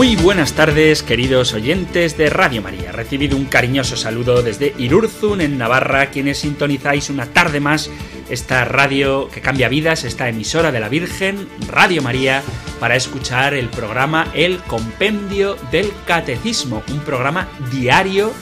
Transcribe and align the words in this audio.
Muy 0.00 0.16
buenas 0.16 0.54
tardes, 0.54 1.02
queridos 1.02 1.52
oyentes 1.52 2.16
de 2.16 2.30
Radio 2.30 2.62
María. 2.62 2.90
Recibido 2.90 3.36
un 3.36 3.44
cariñoso 3.44 3.98
saludo 3.98 4.42
desde 4.42 4.72
Irurzun, 4.78 5.42
en 5.42 5.58
Navarra, 5.58 6.06
quienes 6.06 6.38
sintonizáis 6.38 7.10
una 7.10 7.26
tarde 7.26 7.60
más 7.60 7.90
esta 8.30 8.64
radio 8.64 9.28
que 9.28 9.42
cambia 9.42 9.68
vidas, 9.68 10.04
esta 10.04 10.30
emisora 10.30 10.72
de 10.72 10.80
la 10.80 10.88
Virgen, 10.88 11.46
Radio 11.68 12.00
María, 12.00 12.42
para 12.80 12.96
escuchar 12.96 13.52
el 13.52 13.68
programa 13.68 14.28
El 14.32 14.60
Compendio 14.60 15.56
del 15.70 15.92
Catecismo, 16.06 16.82
un 16.90 17.00
programa 17.00 17.48
diario 17.70 18.32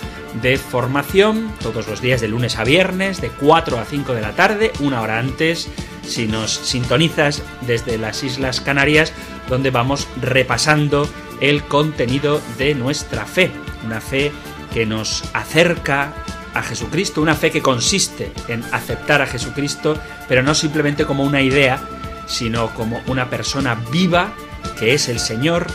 de 0.40 0.58
formación 0.58 1.52
todos 1.60 1.88
los 1.88 2.00
días 2.00 2.20
de 2.20 2.28
lunes 2.28 2.56
a 2.56 2.62
viernes, 2.62 3.20
de 3.20 3.30
4 3.30 3.80
a 3.80 3.84
5 3.84 4.14
de 4.14 4.20
la 4.20 4.36
tarde, 4.36 4.70
una 4.78 5.00
hora 5.02 5.18
antes, 5.18 5.68
si 6.06 6.28
nos 6.28 6.52
sintonizas 6.52 7.42
desde 7.62 7.98
las 7.98 8.22
Islas 8.22 8.60
Canarias, 8.60 9.12
donde 9.48 9.72
vamos 9.72 10.06
repasando 10.20 11.08
el 11.40 11.64
contenido 11.64 12.40
de 12.56 12.74
nuestra 12.74 13.24
fe, 13.24 13.50
una 13.84 14.00
fe 14.00 14.32
que 14.72 14.86
nos 14.86 15.24
acerca 15.32 16.12
a 16.54 16.62
Jesucristo, 16.62 17.22
una 17.22 17.34
fe 17.34 17.50
que 17.50 17.62
consiste 17.62 18.32
en 18.48 18.64
aceptar 18.72 19.22
a 19.22 19.26
Jesucristo, 19.26 19.96
pero 20.28 20.42
no 20.42 20.54
simplemente 20.54 21.04
como 21.04 21.24
una 21.24 21.42
idea, 21.42 21.80
sino 22.26 22.74
como 22.74 23.00
una 23.06 23.30
persona 23.30 23.74
viva 23.90 24.32
que 24.78 24.94
es 24.94 25.08
el 25.08 25.18
Señor 25.18 25.66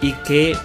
y 0.00 0.12
que 0.12 0.56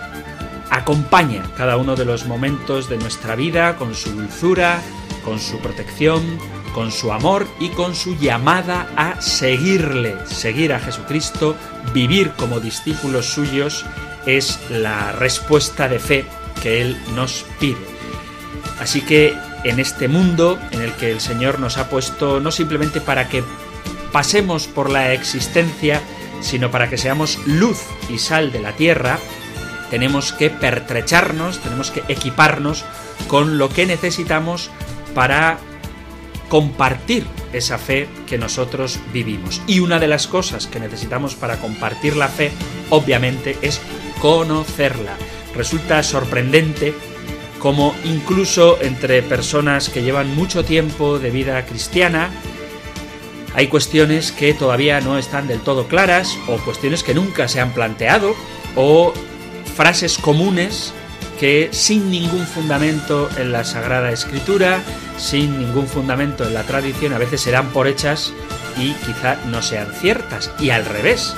acompaña 0.70 1.44
cada 1.58 1.78
uno 1.78 1.96
de 1.96 2.06
los 2.06 2.26
momentos 2.26 2.90
de 2.90 2.98
nuestra 2.98 3.36
vida 3.36 3.76
con 3.78 3.94
su 3.94 4.12
dulzura, 4.12 4.82
con 5.24 5.40
su 5.40 5.60
protección, 5.60 6.40
con 6.74 6.92
su 6.92 7.12
amor 7.12 7.48
y 7.60 7.70
con 7.70 7.96
su 7.96 8.16
llamada 8.18 8.88
a 8.96 9.22
seguirle, 9.22 10.16
seguir 10.26 10.74
a 10.74 10.80
Jesucristo, 10.80 11.56
vivir 11.94 12.32
como 12.32 12.60
discípulos 12.60 13.28
suyos 13.28 13.86
es 14.26 14.60
la 14.70 15.12
respuesta 15.12 15.88
de 15.88 16.00
fe 16.00 16.26
que 16.62 16.82
Él 16.82 16.98
nos 17.16 17.46
pide. 17.60 17.78
Así 18.80 19.02
que 19.02 19.36
en 19.64 19.80
este 19.80 20.08
mundo 20.08 20.60
en 20.72 20.82
el 20.82 20.94
que 20.94 21.12
el 21.12 21.22
Señor 21.22 21.60
nos 21.60 21.78
ha 21.78 21.90
puesto 21.90 22.40
no 22.40 22.52
simplemente 22.52 23.02
para 23.02 23.30
que 23.30 23.44
pasemos 24.12 24.68
por 24.68 24.90
la 24.90 25.14
existencia, 25.14 26.02
sino 26.42 26.70
para 26.72 26.90
que 26.90 26.98
seamos 26.98 27.40
luz 27.46 27.80
y 28.10 28.18
sal 28.18 28.52
de 28.52 28.62
la 28.62 28.74
tierra, 28.74 29.20
tenemos 29.90 30.34
que 30.34 30.50
pertrecharnos, 30.50 31.60
tenemos 31.60 31.92
que 31.92 32.04
equiparnos 32.08 32.84
con 33.28 33.58
lo 33.58 33.70
que 33.70 33.86
necesitamos 33.86 34.70
para 35.14 35.58
compartir 36.50 37.26
esa 37.54 37.78
fe 37.78 38.08
que 38.28 38.38
nosotros 38.38 39.00
vivimos. 39.14 39.62
Y 39.68 39.80
una 39.80 40.00
de 40.00 40.08
las 40.08 40.28
cosas 40.28 40.68
que 40.68 40.80
necesitamos 40.80 41.36
para 41.36 41.58
compartir 41.58 42.16
la 42.16 42.28
fe, 42.28 42.52
obviamente, 42.90 43.58
es 43.62 43.82
conocerla. 44.24 45.18
Resulta 45.54 46.02
sorprendente 46.02 46.94
como 47.60 47.94
incluso 48.06 48.82
entre 48.82 49.22
personas 49.22 49.90
que 49.90 50.02
llevan 50.02 50.34
mucho 50.34 50.64
tiempo 50.64 51.20
de 51.20 51.30
vida 51.30 51.66
cristiana, 51.66 52.30
hay 53.54 53.68
cuestiones 53.68 54.32
que 54.32 54.54
todavía 54.54 55.02
no 55.02 55.18
están 55.18 55.50
del 55.50 55.60
todo 55.60 55.90
claras, 55.90 56.38
o 56.48 56.56
cuestiones 56.56 57.04
que 57.04 57.14
nunca 57.14 57.50
se 57.50 57.60
han 57.60 57.74
planteado, 57.74 58.34
o 58.78 59.14
frases 59.76 60.18
comunes 60.18 60.94
que 61.38 61.68
sin 61.74 62.10
ningún 62.10 62.48
fundamento 62.48 63.30
en 63.38 63.52
la 63.52 63.66
Sagrada 63.66 64.10
Escritura, 64.12 64.82
sin 65.18 65.60
ningún 65.60 65.88
fundamento 65.88 66.46
en 66.46 66.54
la 66.54 66.64
tradición, 66.64 67.12
a 67.12 67.18
veces 67.18 67.42
se 67.42 67.52
dan 67.52 67.72
por 67.72 67.88
hechas 67.88 68.32
y 68.78 68.94
quizá 69.06 69.36
no 69.48 69.62
sean 69.62 69.94
ciertas. 69.94 70.50
Y 70.60 70.70
al 70.70 70.86
revés, 70.86 71.36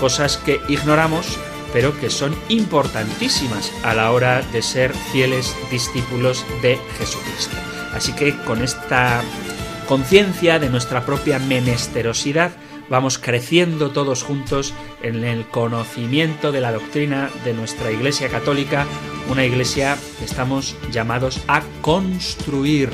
cosas 0.00 0.36
que 0.36 0.60
ignoramos 0.68 1.38
pero 1.74 1.98
que 1.98 2.08
son 2.08 2.34
importantísimas 2.48 3.72
a 3.82 3.94
la 3.94 4.12
hora 4.12 4.42
de 4.52 4.62
ser 4.62 4.94
fieles 4.94 5.54
discípulos 5.72 6.46
de 6.62 6.78
Jesucristo. 6.98 7.56
Así 7.92 8.12
que 8.12 8.34
con 8.44 8.62
esta 8.62 9.22
conciencia 9.88 10.60
de 10.60 10.70
nuestra 10.70 11.04
propia 11.04 11.40
menesterosidad, 11.40 12.52
vamos 12.88 13.18
creciendo 13.18 13.90
todos 13.90 14.22
juntos 14.22 14.72
en 15.02 15.24
el 15.24 15.46
conocimiento 15.48 16.52
de 16.52 16.60
la 16.60 16.70
doctrina 16.70 17.28
de 17.44 17.54
nuestra 17.54 17.90
Iglesia 17.90 18.28
Católica, 18.28 18.86
una 19.28 19.44
iglesia 19.44 19.98
que 20.20 20.26
estamos 20.26 20.76
llamados 20.92 21.42
a 21.48 21.62
construir 21.80 22.90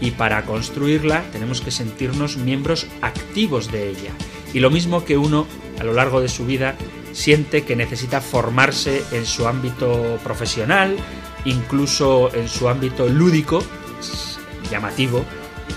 y 0.00 0.10
para 0.10 0.44
construirla 0.44 1.22
tenemos 1.30 1.60
que 1.60 1.70
sentirnos 1.70 2.36
miembros 2.36 2.88
activos 3.00 3.70
de 3.70 3.90
ella. 3.90 4.10
Y 4.52 4.58
lo 4.58 4.70
mismo 4.70 5.04
que 5.04 5.18
uno 5.18 5.46
a 5.78 5.84
lo 5.84 5.92
largo 5.92 6.20
de 6.20 6.28
su 6.28 6.46
vida 6.46 6.76
siente 7.14 7.64
que 7.64 7.76
necesita 7.76 8.20
formarse 8.20 9.02
en 9.12 9.24
su 9.24 9.48
ámbito 9.48 10.18
profesional, 10.22 10.96
incluso 11.46 12.34
en 12.34 12.48
su 12.48 12.68
ámbito 12.68 13.08
lúdico, 13.08 13.64
llamativo, 14.70 15.24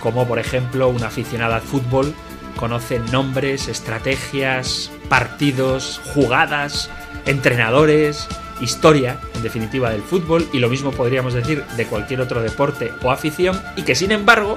como 0.02 0.28
por 0.28 0.40
ejemplo 0.40 0.90
una 0.90 1.08
aficionada 1.08 1.56
al 1.56 1.62
fútbol 1.62 2.14
conoce 2.58 3.00
nombres, 3.12 3.68
estrategias, 3.68 4.92
partidos, 5.10 6.02
jugadas, 6.14 6.90
entrenadores, 7.26 8.28
historia, 8.60 9.20
en 9.36 9.44
definitiva, 9.44 9.92
del 9.92 10.02
fútbol, 10.02 10.50
y 10.52 10.58
lo 10.58 10.68
mismo 10.68 10.92
podríamos 10.92 11.36
decir 11.36 11.64
de 11.78 11.86
cualquier 11.86 12.20
otro 12.20 12.42
deporte 12.42 12.92
o 13.04 13.12
afición, 13.12 13.62
y 13.76 13.84
que 13.84 13.94
sin 13.94 14.12
embargo, 14.12 14.56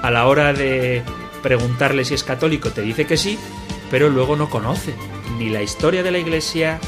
a 0.00 0.10
la 0.10 0.26
hora 0.26 0.54
de 0.54 1.02
preguntarle 1.42 2.06
si 2.06 2.14
es 2.14 2.24
católico, 2.24 2.70
te 2.70 2.80
dice 2.80 3.06
que 3.06 3.18
sí, 3.18 3.38
pero 3.90 4.08
luego 4.08 4.34
no 4.34 4.48
conoce 4.48 4.94
ni 5.42 5.50
la 5.50 5.62
historia 5.62 6.04
de 6.04 6.12
la 6.12 6.18
Iglesia, 6.18 6.78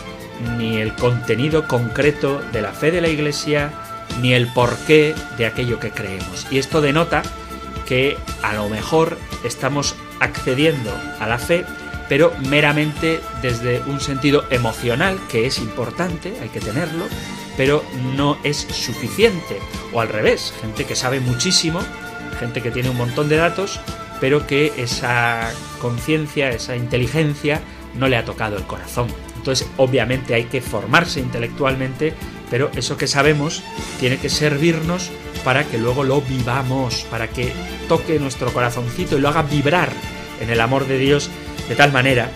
ni 0.58 0.76
el 0.76 0.94
contenido 0.94 1.66
concreto 1.66 2.40
de 2.52 2.62
la 2.62 2.72
fe 2.72 2.92
de 2.92 3.00
la 3.00 3.08
Iglesia, 3.08 3.72
ni 4.20 4.32
el 4.32 4.46
porqué 4.52 5.14
de 5.36 5.46
aquello 5.46 5.80
que 5.80 5.90
creemos. 5.90 6.46
Y 6.50 6.58
esto 6.58 6.80
denota 6.80 7.22
que 7.86 8.16
a 8.42 8.54
lo 8.54 8.68
mejor 8.68 9.18
estamos 9.44 9.96
accediendo 10.20 10.90
a 11.18 11.26
la 11.26 11.38
fe, 11.38 11.64
pero 12.08 12.32
meramente 12.48 13.20
desde 13.42 13.82
un 13.86 14.00
sentido 14.00 14.44
emocional, 14.50 15.18
que 15.28 15.46
es 15.46 15.58
importante, 15.58 16.32
hay 16.40 16.48
que 16.48 16.60
tenerlo, 16.60 17.06
pero 17.56 17.82
no 18.16 18.38
es 18.44 18.56
suficiente. 18.56 19.58
O 19.92 20.00
al 20.00 20.08
revés, 20.08 20.54
gente 20.60 20.84
que 20.84 20.94
sabe 20.94 21.18
muchísimo, 21.18 21.80
gente 22.38 22.62
que 22.62 22.70
tiene 22.70 22.90
un 22.90 22.96
montón 22.96 23.28
de 23.28 23.36
datos, 23.36 23.80
pero 24.20 24.46
que 24.46 24.72
esa 24.76 25.50
conciencia, 25.80 26.50
esa 26.50 26.76
inteligencia 26.76 27.60
no 27.96 28.08
le 28.08 28.16
ha 28.16 28.24
tocado 28.24 28.56
el 28.56 28.64
corazón. 28.64 29.08
Entonces, 29.36 29.68
obviamente 29.76 30.34
hay 30.34 30.44
que 30.44 30.60
formarse 30.60 31.20
intelectualmente, 31.20 32.14
pero 32.50 32.70
eso 32.74 32.96
que 32.96 33.06
sabemos 33.06 33.62
tiene 34.00 34.18
que 34.18 34.30
servirnos 34.30 35.10
para 35.44 35.64
que 35.64 35.78
luego 35.78 36.04
lo 36.04 36.22
vivamos, 36.22 37.02
para 37.10 37.28
que 37.28 37.52
toque 37.88 38.18
nuestro 38.18 38.52
corazoncito 38.52 39.18
y 39.18 39.20
lo 39.20 39.28
haga 39.28 39.42
vibrar 39.42 39.90
en 40.40 40.50
el 40.50 40.60
amor 40.60 40.86
de 40.86 40.98
Dios 40.98 41.30
de 41.68 41.76
tal 41.76 41.92
manera 41.92 42.30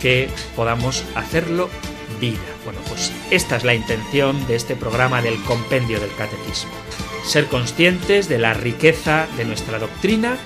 que 0.00 0.28
podamos 0.56 1.04
hacerlo 1.14 1.70
vida. 2.20 2.38
Bueno, 2.64 2.80
pues 2.88 3.12
esta 3.30 3.56
es 3.56 3.64
la 3.64 3.74
intención 3.74 4.46
de 4.46 4.56
este 4.56 4.76
programa 4.76 5.22
del 5.22 5.42
compendio 5.44 6.00
del 6.00 6.14
catecismo. 6.14 6.72
Ser 7.24 7.46
conscientes 7.46 8.28
de 8.28 8.38
la 8.38 8.54
riqueza 8.54 9.26
de 9.36 9.44
nuestra 9.44 9.78
doctrina, 9.78 10.36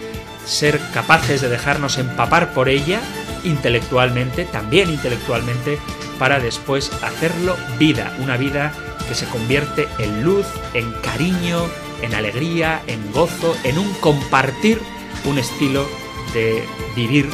ser 0.45 0.81
capaces 0.93 1.41
de 1.41 1.49
dejarnos 1.49 1.99
empapar 1.99 2.53
por 2.53 2.69
ella 2.69 3.01
intelectualmente, 3.45 4.45
también 4.45 4.91
intelectualmente, 4.91 5.79
para 6.19 6.41
después 6.41 6.93
hacerlo 7.03 7.57
vida, 7.79 8.17
una 8.21 8.37
vida 8.37 8.73
que 9.09 9.15
se 9.15 9.27
convierte 9.27 9.89
en 9.99 10.25
luz, 10.25 10.47
en 10.73 10.91
cariño, 11.03 11.67
en 12.03 12.15
alegría, 12.15 12.83
en 12.87 13.13
gozo, 13.13 13.57
en 13.65 13.79
un 13.79 13.93
compartir 13.95 14.81
un 15.25 15.39
estilo 15.39 15.87
de 16.33 16.65
vivir 16.97 17.29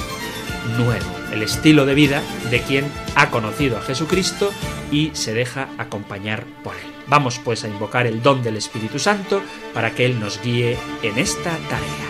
nuevo, 0.76 1.06
el 1.32 1.42
estilo 1.42 1.86
de 1.86 1.94
vida 1.94 2.22
de 2.50 2.60
quien 2.62 2.90
ha 3.14 3.30
conocido 3.30 3.78
a 3.78 3.82
Jesucristo 3.82 4.52
y 4.90 5.10
se 5.14 5.34
deja 5.34 5.68
acompañar 5.78 6.44
por 6.62 6.74
él. 6.74 6.90
Vamos 7.06 7.40
pues 7.42 7.64
a 7.64 7.68
invocar 7.68 8.06
el 8.06 8.22
don 8.22 8.42
del 8.42 8.56
Espíritu 8.56 8.98
Santo 8.98 9.42
para 9.74 9.90
que 9.90 10.06
Él 10.06 10.20
nos 10.20 10.40
guíe 10.42 10.78
en 11.02 11.18
esta 11.18 11.50
tarea. 11.68 12.09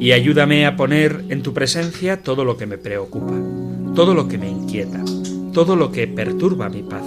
y 0.00 0.12
ayúdame 0.12 0.64
a 0.64 0.76
poner 0.76 1.26
en 1.28 1.42
tu 1.42 1.52
presencia 1.52 2.22
todo 2.22 2.46
lo 2.46 2.56
que 2.56 2.66
me 2.66 2.78
preocupa, 2.78 3.34
todo 3.94 4.14
lo 4.14 4.26
que 4.28 4.38
me 4.38 4.48
inquieta, 4.48 5.04
todo 5.52 5.76
lo 5.76 5.92
que 5.92 6.08
perturba 6.08 6.70
mi 6.70 6.82
paz. 6.82 7.04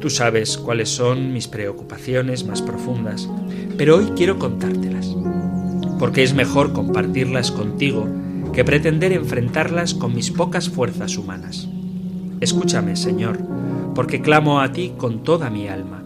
Tú 0.00 0.08
sabes 0.08 0.56
cuáles 0.56 0.88
son 0.88 1.34
mis 1.34 1.46
preocupaciones 1.46 2.46
más 2.46 2.62
profundas, 2.62 3.28
pero 3.76 3.96
hoy 3.96 4.12
quiero 4.16 4.38
contártelas, 4.38 5.14
porque 5.98 6.22
es 6.22 6.32
mejor 6.32 6.72
compartirlas 6.72 7.50
contigo 7.50 8.08
que 8.54 8.64
pretender 8.64 9.12
enfrentarlas 9.12 9.92
con 9.92 10.14
mis 10.14 10.30
pocas 10.30 10.70
fuerzas 10.70 11.18
humanas. 11.18 11.68
Escúchame, 12.40 12.96
Señor, 12.96 13.38
porque 13.94 14.22
clamo 14.22 14.60
a 14.60 14.72
ti 14.72 14.94
con 14.96 15.22
toda 15.22 15.50
mi 15.50 15.68
alma. 15.68 16.02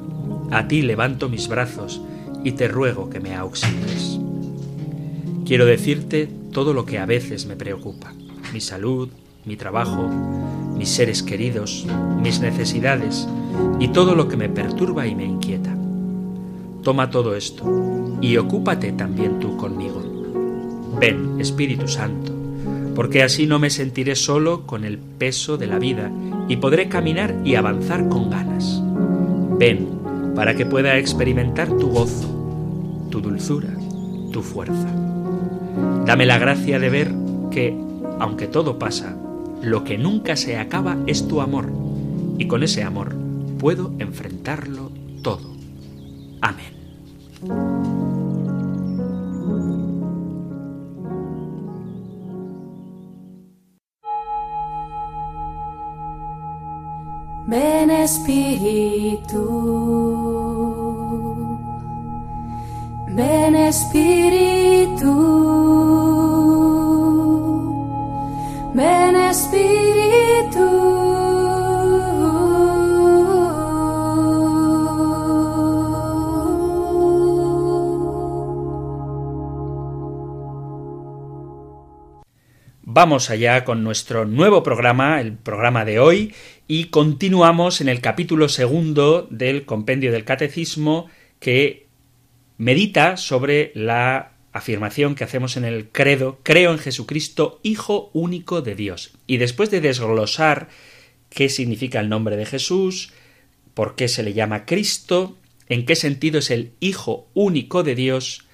A 0.50 0.66
ti 0.66 0.82
levanto 0.82 1.28
mis 1.28 1.46
brazos 1.46 2.02
y 2.42 2.52
te 2.52 2.66
ruego 2.66 3.08
que 3.10 3.20
me 3.20 3.34
auxilies. 3.36 4.21
Quiero 5.44 5.66
decirte 5.66 6.28
todo 6.52 6.72
lo 6.72 6.84
que 6.84 6.98
a 6.98 7.06
veces 7.06 7.46
me 7.46 7.56
preocupa, 7.56 8.12
mi 8.52 8.60
salud, 8.60 9.08
mi 9.44 9.56
trabajo, 9.56 10.08
mis 10.76 10.88
seres 10.88 11.22
queridos, 11.22 11.86
mis 12.22 12.40
necesidades 12.40 13.26
y 13.80 13.88
todo 13.88 14.14
lo 14.14 14.28
que 14.28 14.36
me 14.36 14.48
perturba 14.48 15.06
y 15.06 15.14
me 15.14 15.24
inquieta. 15.24 15.76
Toma 16.82 17.10
todo 17.10 17.34
esto 17.34 18.18
y 18.20 18.36
ocúpate 18.36 18.92
también 18.92 19.40
tú 19.40 19.56
conmigo. 19.56 20.02
Ven, 21.00 21.40
Espíritu 21.40 21.88
Santo, 21.88 22.32
porque 22.94 23.22
así 23.22 23.46
no 23.46 23.58
me 23.58 23.70
sentiré 23.70 24.14
solo 24.14 24.66
con 24.66 24.84
el 24.84 24.98
peso 24.98 25.56
de 25.56 25.66
la 25.66 25.78
vida 25.78 26.10
y 26.48 26.56
podré 26.56 26.88
caminar 26.88 27.34
y 27.44 27.56
avanzar 27.56 28.08
con 28.08 28.30
ganas. 28.30 28.80
Ven, 29.58 29.88
para 30.36 30.54
que 30.54 30.66
pueda 30.66 30.98
experimentar 30.98 31.68
tu 31.68 31.88
gozo, 31.88 33.08
tu 33.10 33.20
dulzura, 33.20 33.70
tu 34.32 34.42
fuerza. 34.42 35.01
Dame 36.06 36.26
la 36.26 36.38
gracia 36.38 36.78
de 36.78 36.90
ver 36.90 37.12
que, 37.50 37.76
aunque 38.18 38.46
todo 38.46 38.78
pasa, 38.78 39.16
lo 39.62 39.84
que 39.84 39.98
nunca 39.98 40.36
se 40.36 40.58
acaba 40.58 40.96
es 41.06 41.28
tu 41.28 41.40
amor, 41.40 41.72
y 42.38 42.46
con 42.46 42.62
ese 42.62 42.82
amor 42.82 43.14
puedo 43.58 43.92
enfrentarlo 43.98 44.90
todo. 45.22 45.52
Amén. 46.40 46.72
Ven 57.46 57.90
Espíritu. 57.90 59.42
Ven 63.14 63.54
Espíritu. 63.54 65.61
Vamos 82.84 83.30
allá 83.30 83.64
con 83.64 83.82
nuestro 83.82 84.26
nuevo 84.26 84.62
programa, 84.62 85.18
el 85.22 85.32
programa 85.32 85.86
de 85.86 85.98
hoy, 85.98 86.34
y 86.68 86.88
continuamos 86.88 87.80
en 87.80 87.88
el 87.88 88.02
capítulo 88.02 88.50
segundo 88.50 89.26
del 89.30 89.64
compendio 89.64 90.12
del 90.12 90.26
catecismo 90.26 91.08
que 91.40 91.86
medita 92.58 93.16
sobre 93.16 93.72
la 93.74 94.31
afirmación 94.52 95.14
que 95.14 95.24
hacemos 95.24 95.56
en 95.56 95.64
el 95.64 95.88
credo, 95.88 96.40
creo 96.42 96.72
en 96.72 96.78
Jesucristo, 96.78 97.60
Hijo 97.62 98.10
único 98.12 98.62
de 98.62 98.74
Dios. 98.74 99.12
Y 99.26 99.38
después 99.38 99.70
de 99.70 99.80
desglosar 99.80 100.68
qué 101.30 101.48
significa 101.48 102.00
el 102.00 102.08
nombre 102.08 102.36
de 102.36 102.46
Jesús, 102.46 103.12
por 103.74 103.94
qué 103.94 104.08
se 104.08 104.22
le 104.22 104.34
llama 104.34 104.66
Cristo, 104.66 105.38
en 105.68 105.86
qué 105.86 105.96
sentido 105.96 106.38
es 106.38 106.50
el 106.50 106.72
Hijo 106.80 107.28
único 107.34 107.82
de 107.82 107.94
Dios 107.94 108.46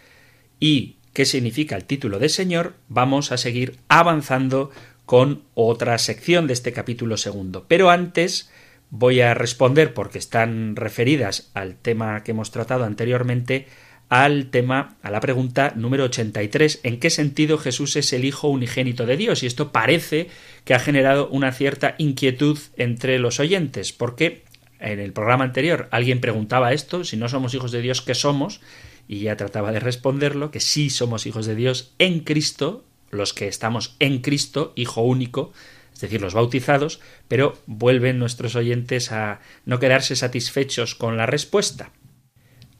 y 0.60 0.96
qué 1.12 1.24
significa 1.24 1.74
el 1.74 1.84
título 1.84 2.18
de 2.20 2.28
Señor, 2.28 2.74
vamos 2.88 3.32
a 3.32 3.38
seguir 3.38 3.78
avanzando 3.88 4.70
con 5.04 5.42
otra 5.54 5.98
sección 5.98 6.46
de 6.46 6.52
este 6.52 6.72
capítulo 6.72 7.16
segundo. 7.16 7.64
Pero 7.66 7.90
antes 7.90 8.50
voy 8.90 9.20
a 9.20 9.34
responder, 9.34 9.94
porque 9.94 10.18
están 10.18 10.76
referidas 10.76 11.50
al 11.54 11.76
tema 11.76 12.22
que 12.22 12.30
hemos 12.30 12.50
tratado 12.50 12.84
anteriormente, 12.84 13.66
al 14.08 14.46
tema, 14.46 14.96
a 15.02 15.10
la 15.10 15.20
pregunta 15.20 15.72
número 15.76 16.04
83, 16.04 16.80
¿en 16.82 16.98
qué 16.98 17.10
sentido 17.10 17.58
Jesús 17.58 17.96
es 17.96 18.12
el 18.12 18.24
Hijo 18.24 18.48
unigénito 18.48 19.06
de 19.06 19.16
Dios? 19.16 19.42
Y 19.42 19.46
esto 19.46 19.70
parece 19.70 20.28
que 20.64 20.74
ha 20.74 20.78
generado 20.78 21.28
una 21.28 21.52
cierta 21.52 21.94
inquietud 21.98 22.58
entre 22.76 23.18
los 23.18 23.38
oyentes, 23.40 23.92
porque 23.92 24.44
en 24.80 24.98
el 25.00 25.12
programa 25.12 25.44
anterior 25.44 25.88
alguien 25.90 26.20
preguntaba 26.20 26.72
esto, 26.72 27.04
si 27.04 27.16
no 27.16 27.28
somos 27.28 27.54
hijos 27.54 27.72
de 27.72 27.82
Dios, 27.82 28.00
¿qué 28.00 28.14
somos? 28.14 28.60
Y 29.08 29.20
ya 29.20 29.36
trataba 29.36 29.72
de 29.72 29.80
responderlo, 29.80 30.50
que 30.50 30.60
sí 30.60 30.90
somos 30.90 31.26
hijos 31.26 31.46
de 31.46 31.54
Dios 31.54 31.92
en 31.98 32.20
Cristo, 32.20 32.84
los 33.10 33.34
que 33.34 33.48
estamos 33.48 33.96
en 33.98 34.20
Cristo, 34.20 34.72
Hijo 34.76 35.02
único, 35.02 35.52
es 35.92 36.00
decir, 36.00 36.20
los 36.20 36.34
bautizados, 36.34 37.00
pero 37.26 37.58
vuelven 37.66 38.18
nuestros 38.18 38.54
oyentes 38.54 39.10
a 39.10 39.40
no 39.64 39.80
quedarse 39.80 40.14
satisfechos 40.14 40.94
con 40.94 41.16
la 41.16 41.26
respuesta. 41.26 41.90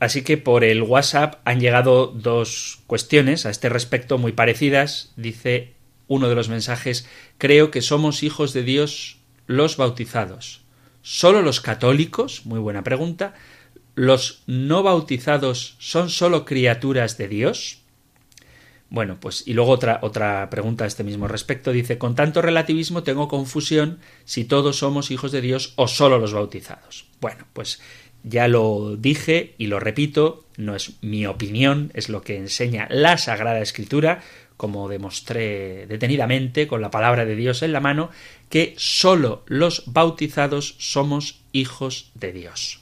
Así 0.01 0.23
que 0.23 0.37
por 0.37 0.65
el 0.65 0.83
WhatsApp 0.83 1.41
han 1.45 1.61
llegado 1.61 2.07
dos 2.07 2.81
cuestiones 2.87 3.47
a 3.47 3.51
este 3.51 3.69
respecto 3.69 4.19
muy 4.19 4.33
parecidas. 4.33 5.13
Dice 5.17 5.75
uno 6.07 6.29
de 6.29 6.35
los 6.35 6.49
mensajes, 6.49 7.09
creo 7.37 7.71
que 7.71 7.83
somos 7.83 8.23
hijos 8.23 8.53
de 8.53 8.63
Dios 8.63 9.19
los 9.47 9.77
bautizados. 9.77 10.63
¿Solo 11.03 11.43
los 11.43 11.61
católicos? 11.61 12.47
Muy 12.47 12.61
buena 12.61 12.85
pregunta. 12.85 13.35
¿Los 13.95 14.43
no 14.47 14.83
bautizados 14.83 15.77
son 15.79 16.11
solo 16.11 16.45
criaturas 16.45 17.19
de 17.19 17.29
Dios? 17.29 17.81
Bueno, 18.91 19.19
pues 19.21 19.47
y 19.47 19.53
luego 19.53 19.73
otra, 19.73 19.99
otra 20.03 20.49
pregunta 20.49 20.85
a 20.85 20.87
este 20.87 21.05
mismo 21.05 21.29
respecto. 21.29 21.73
Dice, 21.73 21.99
con 21.99 22.15
tanto 22.15 22.41
relativismo 22.41 23.03
tengo 23.03 23.29
confusión 23.29 23.99
si 24.25 24.45
todos 24.45 24.79
somos 24.79 25.11
hijos 25.11 25.33
de 25.33 25.41
Dios 25.41 25.75
o 25.77 25.89
solo 25.89 26.19
los 26.19 26.33
bautizados. 26.33 27.07
Bueno, 27.21 27.47
pues 27.53 27.81
ya 28.23 28.49
lo 28.49 28.97
dije 28.97 29.55
y 29.59 29.67
lo 29.67 29.81
repito, 29.81 30.45
no 30.57 30.75
es 30.75 30.95
mi 31.03 31.27
opinión, 31.27 31.91
es 31.95 32.09
lo 32.09 32.23
que 32.23 32.37
enseña 32.37 32.89
la 32.91 33.17
Sagrada 33.19 33.61
Escritura, 33.61 34.23
como 34.57 34.89
demostré 34.89 35.87
detenidamente 35.87 36.67
con 36.67 36.81
la 36.81 36.91
palabra 36.91 37.25
de 37.25 37.37
Dios 37.37 37.63
en 37.63 37.73
la 37.73 37.81
mano, 37.81 38.11
que 38.51 38.75
sólo 38.77 39.43
los 39.47 39.85
bautizados 39.87 40.75
somos 40.79 41.41
hijos 41.53 42.11
de 42.15 42.33
Dios. 42.33 42.81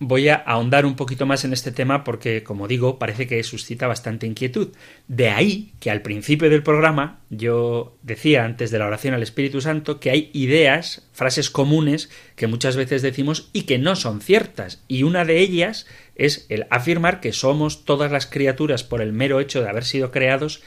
Voy 0.00 0.28
a 0.28 0.34
ahondar 0.34 0.86
un 0.86 0.96
poquito 0.96 1.24
más 1.24 1.44
en 1.44 1.52
este 1.52 1.70
tema 1.70 2.02
porque, 2.02 2.42
como 2.42 2.66
digo, 2.66 2.98
parece 2.98 3.28
que 3.28 3.42
suscita 3.44 3.86
bastante 3.86 4.26
inquietud. 4.26 4.70
De 5.06 5.28
ahí 5.28 5.72
que 5.78 5.90
al 5.90 6.02
principio 6.02 6.50
del 6.50 6.64
programa 6.64 7.20
yo 7.30 7.96
decía 8.02 8.44
antes 8.44 8.72
de 8.72 8.80
la 8.80 8.86
oración 8.86 9.14
al 9.14 9.22
Espíritu 9.22 9.60
Santo 9.60 10.00
que 10.00 10.10
hay 10.10 10.30
ideas, 10.32 11.08
frases 11.12 11.48
comunes 11.48 12.10
que 12.34 12.48
muchas 12.48 12.74
veces 12.74 13.02
decimos 13.02 13.50
y 13.52 13.62
que 13.62 13.78
no 13.78 13.94
son 13.94 14.20
ciertas. 14.20 14.82
Y 14.88 15.04
una 15.04 15.24
de 15.24 15.38
ellas 15.38 15.86
es 16.16 16.46
el 16.48 16.66
afirmar 16.70 17.20
que 17.20 17.32
somos 17.32 17.84
todas 17.84 18.10
las 18.10 18.26
criaturas 18.26 18.82
por 18.82 19.00
el 19.00 19.12
mero 19.12 19.38
hecho 19.38 19.62
de 19.62 19.68
haber 19.68 19.84
sido 19.84 20.10
creados 20.10 20.62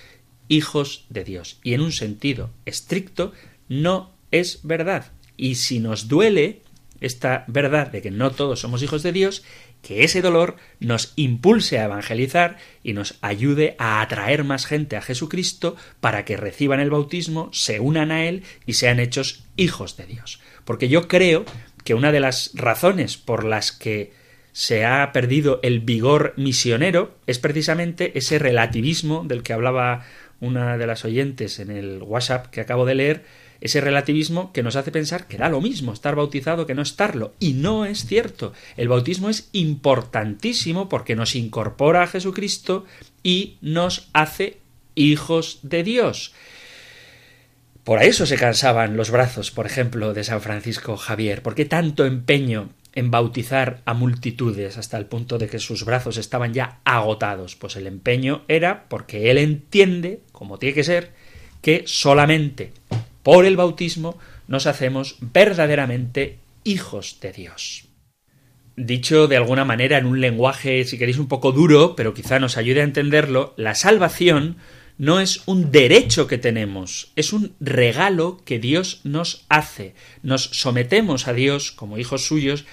hijos 0.48 1.06
de 1.10 1.26
Dios. 1.26 1.60
Y 1.64 1.74
en 1.74 1.82
un 1.82 1.92
sentido 1.92 2.52
estricto 2.66 3.34
no 3.68 4.14
es 4.32 4.62
verdad. 4.64 5.12
Y 5.36 5.56
si 5.56 5.80
nos 5.80 6.08
duele 6.08 6.62
esta 7.02 7.46
verdad 7.48 7.92
de 7.92 8.02
que 8.02 8.12
no 8.12 8.32
todos 8.32 8.60
somos 8.60 8.84
hijos 8.84 9.04
de 9.04 9.12
Dios, 9.12 9.44
que 9.82 10.04
ese 10.04 10.22
dolor 10.22 10.58
nos 10.80 11.14
impulse 11.16 11.80
a 11.80 11.86
evangelizar 11.86 12.58
y 12.84 12.94
nos 12.94 13.18
ayude 13.22 13.76
a 13.80 14.02
atraer 14.02 14.44
más 14.44 14.66
gente 14.66 14.98
a 14.98 15.02
Jesucristo 15.02 15.76
para 16.00 16.26
que 16.26 16.38
reciban 16.38 16.80
el 16.80 16.90
bautismo, 16.90 17.50
se 17.54 17.80
unan 17.80 18.12
a 18.12 18.26
Él 18.26 18.44
y 18.66 18.74
sean 18.74 19.00
hechos 19.00 19.46
hijos 19.56 19.98
de 19.98 20.06
Dios. 20.06 20.40
Porque 20.66 20.90
yo 20.90 21.08
creo 21.08 21.46
que 21.84 21.94
una 21.94 22.12
de 22.12 22.20
las 22.20 22.52
razones 22.54 23.18
por 23.18 23.44
las 23.44 23.72
que 23.72 24.12
se 24.52 24.86
ha 24.86 25.12
perdido 25.12 25.60
el 25.62 25.80
vigor 25.80 26.34
misionero 26.36 27.16
es 27.28 27.38
precisamente 27.38 28.18
ese 28.18 28.40
relativismo 28.40 29.24
del 29.24 29.44
que 29.44 29.54
hablaba 29.54 30.04
una 30.40 30.78
de 30.78 30.88
las 30.88 31.06
oyentes 31.06 31.60
en 31.60 31.72
el 31.72 32.02
WhatsApp 32.02 32.48
que 32.48 32.62
acabo 32.62 32.86
de 32.86 32.96
leer, 32.96 33.24
ese 33.62 33.82
relativismo 33.82 34.52
que 34.54 34.64
nos 34.64 34.76
hace 34.76 34.92
pensar 34.92 35.28
que 35.28 35.38
da 35.38 35.50
lo 35.50 35.62
mismo 35.62 35.94
estar 35.94 36.16
bautizado 36.16 36.66
que 36.66 36.76
no 36.76 36.82
estarlo. 36.82 37.34
Y 37.40 37.54
no 37.54 37.86
es 37.86 38.06
cierto. 38.06 38.54
El 38.76 38.88
bautismo 38.88 39.30
es 39.30 39.50
importantísimo 39.52 40.90
porque 40.90 41.16
nos 41.16 41.36
incorpora 41.36 42.04
a 42.04 42.08
Jesucristo 42.08 42.86
y 43.24 43.58
nos 43.62 44.10
hace 44.14 44.60
hijos 44.96 45.60
de 45.64 45.84
Dios. 45.84 46.34
Por 47.84 48.04
eso 48.04 48.26
se 48.26 48.36
cansaban 48.36 48.98
los 48.98 49.12
brazos, 49.12 49.50
por 49.50 49.66
ejemplo, 49.66 50.14
de 50.14 50.26
San 50.26 50.42
Francisco 50.42 50.98
Javier. 50.98 51.42
¿Por 51.42 51.56
qué 51.56 51.64
tanto 51.64 52.06
empeño 52.06 52.70
en 52.94 53.12
bautizar 53.12 53.82
a 53.86 53.94
multitudes 53.94 54.78
hasta 54.78 54.98
el 54.98 55.06
punto 55.06 55.38
de 55.38 55.48
que 55.48 55.60
sus 55.60 55.86
brazos 55.86 56.18
estaban 56.18 56.54
ya 56.54 56.80
agotados? 56.84 57.56
Pues 57.56 57.78
el 57.78 57.88
empeño 57.88 58.44
era 58.50 58.90
porque 58.90 59.32
él 59.32 59.38
entiende, 59.38 60.20
como 60.34 60.60
tiene 60.60 60.76
que 60.76 60.84
ser, 60.84 61.14
que 61.62 61.84
solamente 61.86 62.74
por 63.28 63.46
el 63.46 63.58
bautismo 63.58 64.18
nos 64.48 64.68
hacemos 64.68 65.18
verdaderamente 65.20 66.40
hijos 66.64 67.18
de 67.20 67.34
Dios. 67.34 67.84
Dicho 68.78 69.28
de 69.28 69.36
alguna 69.36 69.66
manera 69.66 69.98
en 69.98 70.06
un 70.06 70.22
lenguaje, 70.22 70.86
si 70.86 70.98
queréis, 70.98 71.18
un 71.18 71.28
poco 71.28 71.52
duro, 71.52 71.98
pero 71.98 72.14
quizá 72.14 72.40
nos 72.40 72.56
ayude 72.56 72.80
a 72.80 72.86
entenderlo, 72.86 73.54
la 73.58 73.76
salvación 73.76 74.56
no 74.98 75.20
es 75.20 75.42
un 75.46 75.74
derecho 75.74 76.26
que 76.26 76.38
tenemos, 76.38 77.12
es 77.18 77.34
un 77.34 77.54
regalo 77.60 78.42
que 78.46 78.60
Dios 78.60 79.02
nos 79.04 79.46
hace. 79.50 79.94
Nos 80.24 80.44
sometemos 80.44 81.28
a 81.28 81.34
Dios 81.34 81.74
como 81.74 81.98
hijos 81.98 82.26
suyos 82.26 82.64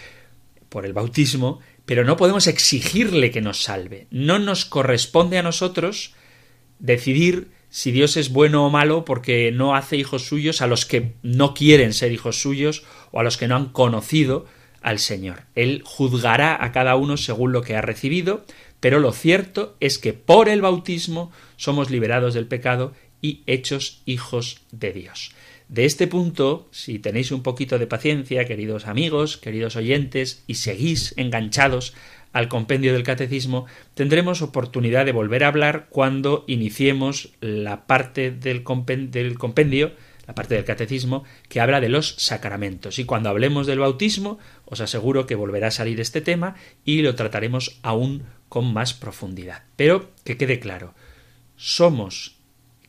por 0.69 0.87
el 0.87 0.93
bautismo, 0.93 1.59
pero 1.85 2.05
no 2.05 2.17
podemos 2.17 2.47
exigirle 2.47 3.33
que 3.33 3.41
nos 3.41 3.61
salve. 3.61 4.07
No 4.13 4.39
nos 4.39 4.65
corresponde 4.67 5.37
a 5.37 5.43
nosotros 5.43 6.15
decidir 6.79 7.54
si 7.75 7.90
Dios 7.90 8.16
es 8.16 8.31
bueno 8.31 8.64
o 8.64 8.71
malo 8.71 9.04
porque 9.04 9.50
no 9.50 9.75
hace 9.75 9.97
hijos 9.97 10.23
suyos 10.28 10.62
a 10.62 10.69
los 10.69 10.87
que 10.87 11.14
no 11.25 11.54
quieren 11.54 11.93
ser 11.93 12.12
hijos 12.12 12.40
suyos 12.40 12.85
o 13.11 13.19
a 13.19 13.25
los 13.25 13.37
que 13.37 13.49
no 13.49 13.57
han 13.57 13.71
conocido 13.71 14.47
al 14.81 15.00
Señor. 15.00 15.43
Él 15.57 15.83
juzgará 15.85 16.64
a 16.64 16.71
cada 16.71 16.95
uno 16.95 17.16
según 17.16 17.50
lo 17.50 17.62
que 17.62 17.75
ha 17.75 17.81
recibido, 17.81 18.45
pero 18.78 19.00
lo 19.00 19.11
cierto 19.11 19.76
es 19.81 19.99
que 19.99 20.12
por 20.12 20.49
el 20.49 20.62
bautismo 20.62 21.33
somos 21.57 21.90
liberados 21.90 22.33
del 22.35 22.47
pecado 22.47 22.93
y 23.21 23.43
hechos 23.47 24.02
hijos 24.07 24.61
de 24.71 24.93
Dios. 24.93 25.33
De 25.69 25.85
este 25.85 26.07
punto, 26.07 26.69
si 26.71 27.00
tenéis 27.00 27.33
un 27.33 27.43
poquito 27.43 27.81
de 27.81 27.88
paciencia, 27.88 28.45
queridos 28.45 28.87
amigos, 28.87 29.37
queridos 29.37 29.75
oyentes, 29.75 30.45
y 30.47 30.54
seguís 30.54 31.12
enganchados 31.16 31.93
al 32.35 32.49
compendio 32.49 32.93
del 32.93 33.05
catecismo, 33.05 33.64
tendremos 33.95 34.43
oportunidad 34.43 35.07
de 35.07 35.12
volver 35.12 35.45
a 35.45 35.49
hablar 35.49 35.87
cuando 35.88 36.45
iniciemos 36.49 37.31
la 37.41 37.87
parte 37.87 38.33
del, 38.33 38.64
compendio, 38.64 39.93
la 40.26 40.35
parte 40.35 40.57
del 40.57 40.64
catecismo, 40.64 41.23
que 41.49 41.61
habla 41.61 41.81
de 41.81 41.88
los 41.88 42.17
sacramentos. 42.19 42.99
Y 42.99 43.05
cuando 43.05 43.29
hablemos 43.29 43.69
del 43.69 43.79
bautismo, 43.79 44.38
os 44.64 44.81
aseguro 44.81 45.26
que 45.26 45.37
volverá 45.37 45.69
a 45.69 45.71
salir 45.71 46.00
este 46.00 46.21
tema 46.21 46.57
y 46.85 47.03
lo 47.03 47.14
trataremos 47.14 47.79
aún 47.83 48.25
con 48.49 48.73
más 48.73 48.95
profundidad. 48.95 49.62
Pero 49.76 50.11
que 50.25 50.37
quede 50.37 50.59
claro, 50.59 50.93
somos 51.57 52.35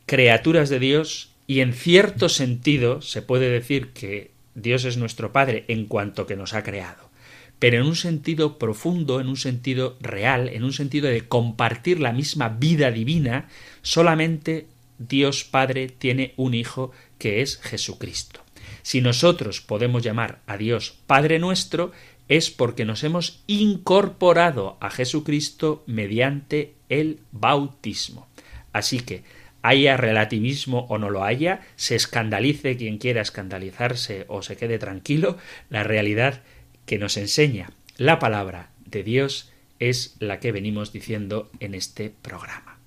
criaturas 0.06 0.70
de 0.70 0.80
Dios 0.80 1.30
y 1.46 1.60
en 1.60 1.72
cierto 1.72 2.28
sentido 2.28 3.00
se 3.00 3.22
puede 3.22 3.48
decir 3.48 3.92
que 3.92 4.32
Dios 4.56 4.84
es 4.84 4.96
nuestro 4.96 5.30
Padre 5.32 5.64
en 5.68 5.86
cuanto 5.86 6.26
que 6.26 6.34
nos 6.34 6.52
ha 6.52 6.64
creado 6.64 7.05
pero 7.58 7.78
en 7.78 7.86
un 7.86 7.96
sentido 7.96 8.58
profundo, 8.58 9.20
en 9.20 9.28
un 9.28 9.36
sentido 9.36 9.96
real, 10.00 10.48
en 10.48 10.64
un 10.64 10.72
sentido 10.72 11.08
de 11.08 11.26
compartir 11.26 12.00
la 12.00 12.12
misma 12.12 12.48
vida 12.50 12.90
divina, 12.90 13.48
solamente 13.82 14.66
Dios 14.98 15.44
Padre 15.44 15.88
tiene 15.88 16.34
un 16.36 16.54
Hijo 16.54 16.92
que 17.18 17.42
es 17.42 17.58
Jesucristo. 17.58 18.40
Si 18.82 19.00
nosotros 19.00 19.60
podemos 19.60 20.02
llamar 20.02 20.40
a 20.46 20.56
Dios 20.56 20.98
Padre 21.06 21.38
nuestro, 21.38 21.92
es 22.28 22.50
porque 22.50 22.84
nos 22.84 23.04
hemos 23.04 23.42
incorporado 23.46 24.76
a 24.80 24.90
Jesucristo 24.90 25.82
mediante 25.86 26.74
el 26.88 27.20
bautismo. 27.32 28.28
Así 28.72 29.00
que, 29.00 29.24
haya 29.62 29.96
relativismo 29.96 30.86
o 30.88 30.98
no 30.98 31.10
lo 31.10 31.24
haya, 31.24 31.62
se 31.74 31.96
escandalice 31.96 32.76
quien 32.76 32.98
quiera 32.98 33.22
escandalizarse 33.22 34.24
o 34.28 34.42
se 34.42 34.56
quede 34.56 34.78
tranquilo, 34.78 35.38
la 35.70 35.82
realidad 35.82 36.42
que 36.86 36.98
nos 36.98 37.16
enseña 37.16 37.72
la 37.96 38.18
palabra 38.18 38.70
de 38.84 39.02
Dios 39.02 39.52
es 39.78 40.16
la 40.20 40.40
que 40.40 40.52
venimos 40.52 40.92
diciendo 40.92 41.50
en 41.60 41.74
este 41.74 42.10
programa. 42.22 42.78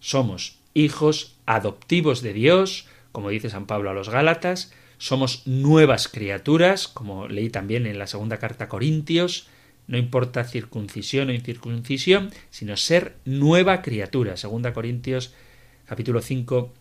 Somos 0.00 0.58
hijos 0.74 1.36
adoptivos 1.44 2.22
de 2.22 2.32
Dios, 2.32 2.86
como 3.12 3.30
dice 3.30 3.50
San 3.50 3.66
Pablo 3.66 3.90
a 3.90 3.94
los 3.94 4.08
Gálatas, 4.08 4.72
somos 4.96 5.46
nuevas 5.46 6.08
criaturas, 6.08 6.88
como 6.88 7.28
leí 7.28 7.50
también 7.50 7.86
en 7.86 7.98
la 7.98 8.06
segunda 8.06 8.38
carta 8.38 8.64
a 8.64 8.68
Corintios, 8.68 9.48
no 9.86 9.96
importa 9.96 10.44
circuncisión 10.44 11.28
o 11.28 11.32
incircuncisión, 11.32 12.30
sino 12.50 12.76
ser 12.76 13.16
nueva 13.24 13.80
criatura, 13.82 14.36
segunda 14.36 14.72
Corintios 14.72 15.32
capítulo 15.86 16.20
5 16.20 16.74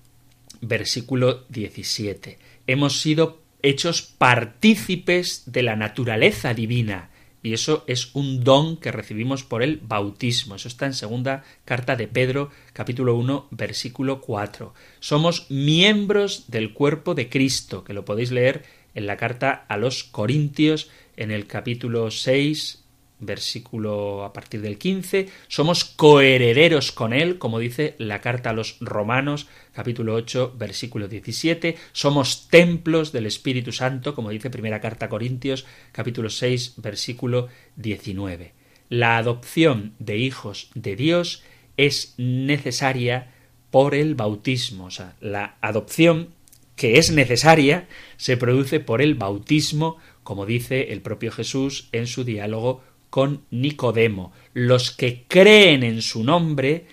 versículo 0.62 1.46
17. 1.50 2.40
Hemos 2.68 3.02
sido 3.02 3.40
hechos 3.62 4.02
partícipes 4.02 5.44
de 5.46 5.64
la 5.64 5.76
naturaleza 5.76 6.54
divina. 6.54 7.10
Y 7.44 7.54
eso 7.54 7.84
es 7.88 8.14
un 8.14 8.44
don 8.44 8.78
que 8.78 8.92
recibimos 8.92 9.44
por 9.44 9.64
el 9.64 9.78
bautismo. 9.78 10.56
Eso 10.56 10.68
está 10.68 10.86
en 10.86 10.94
segunda 10.94 11.44
carta 11.66 11.96
de 11.96 12.08
Pedro, 12.08 12.50
capítulo 12.74 13.16
1, 13.16 13.48
versículo 13.52 14.22
4. 14.22 14.74
Somos 15.00 15.50
miembros 15.50 16.46
del 16.50 16.74
cuerpo 16.74 17.16
de 17.16 17.30
Cristo, 17.30 17.84
que 17.84 17.94
lo 17.94 18.06
podéis 18.06 18.32
leer 18.32 18.66
en 18.96 19.08
la 19.08 19.18
carta 19.18 19.66
a 19.68 19.78
los 19.78 20.04
Corintios, 20.04 20.90
en 21.16 21.32
el 21.32 21.48
capítulo 21.48 22.12
6, 22.12 22.84
versículo 23.20 24.24
a 24.24 24.34
partir 24.34 24.62
del 24.62 24.78
15, 24.78 25.28
somos 25.48 25.86
coherederos 25.86 26.92
con 26.92 27.14
Él, 27.14 27.38
como 27.38 27.60
dice 27.60 27.96
la 27.98 28.22
carta 28.22 28.52
a 28.52 28.54
los 28.54 28.78
Romanos, 28.80 29.48
capítulo 29.74 30.14
8, 30.16 30.56
versículo 30.58 31.08
17, 31.08 31.78
somos 31.92 32.48
templos 32.50 33.12
del 33.12 33.26
Espíritu 33.26 33.72
Santo, 33.72 34.14
como 34.14 34.30
dice 34.30 34.50
primera 34.50 34.82
carta 34.82 35.08
a 35.08 35.10
Corintios, 35.10 35.66
capítulo 35.92 36.30
6, 36.30 36.76
versículo 36.78 37.48
19. 37.76 38.54
La 38.90 39.18
adopción 39.18 39.94
de 40.00 40.18
hijos 40.18 40.70
de 40.74 40.96
Dios 40.96 41.44
es 41.76 42.14
necesaria 42.18 43.34
por 43.72 43.96
el 43.96 44.16
bautismo, 44.16 44.86
o 44.86 44.92
sea, 44.92 45.16
la 45.20 45.58
adopción 45.62 46.30
que 46.78 47.00
es 47.00 47.12
necesaria 47.12 47.88
se 48.16 48.38
produce 48.38 48.80
por 48.80 49.02
el 49.02 49.16
bautismo, 49.16 49.98
como 50.24 50.46
dice 50.46 50.94
el 50.94 51.02
propio 51.02 51.32
Jesús 51.32 51.90
en 51.92 52.08
su 52.08 52.24
diálogo 52.24 52.84
con 53.10 53.44
Nicodemo. 53.52 54.34
Los 54.54 54.92
que 54.92 55.26
creen 55.28 55.84
en 55.84 56.02
su 56.02 56.24
nombre 56.24 56.88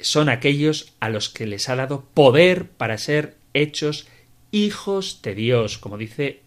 son 0.00 0.28
aquellos 0.28 0.94
a 1.00 1.08
los 1.08 1.28
que 1.28 1.46
les 1.46 1.68
ha 1.68 1.76
dado 1.76 2.04
poder 2.14 2.68
para 2.68 2.98
ser 2.98 3.36
hechos 3.54 4.08
hijos 4.50 5.20
de 5.22 5.34
Dios, 5.34 5.78
como 5.78 5.98
dice 5.98 6.40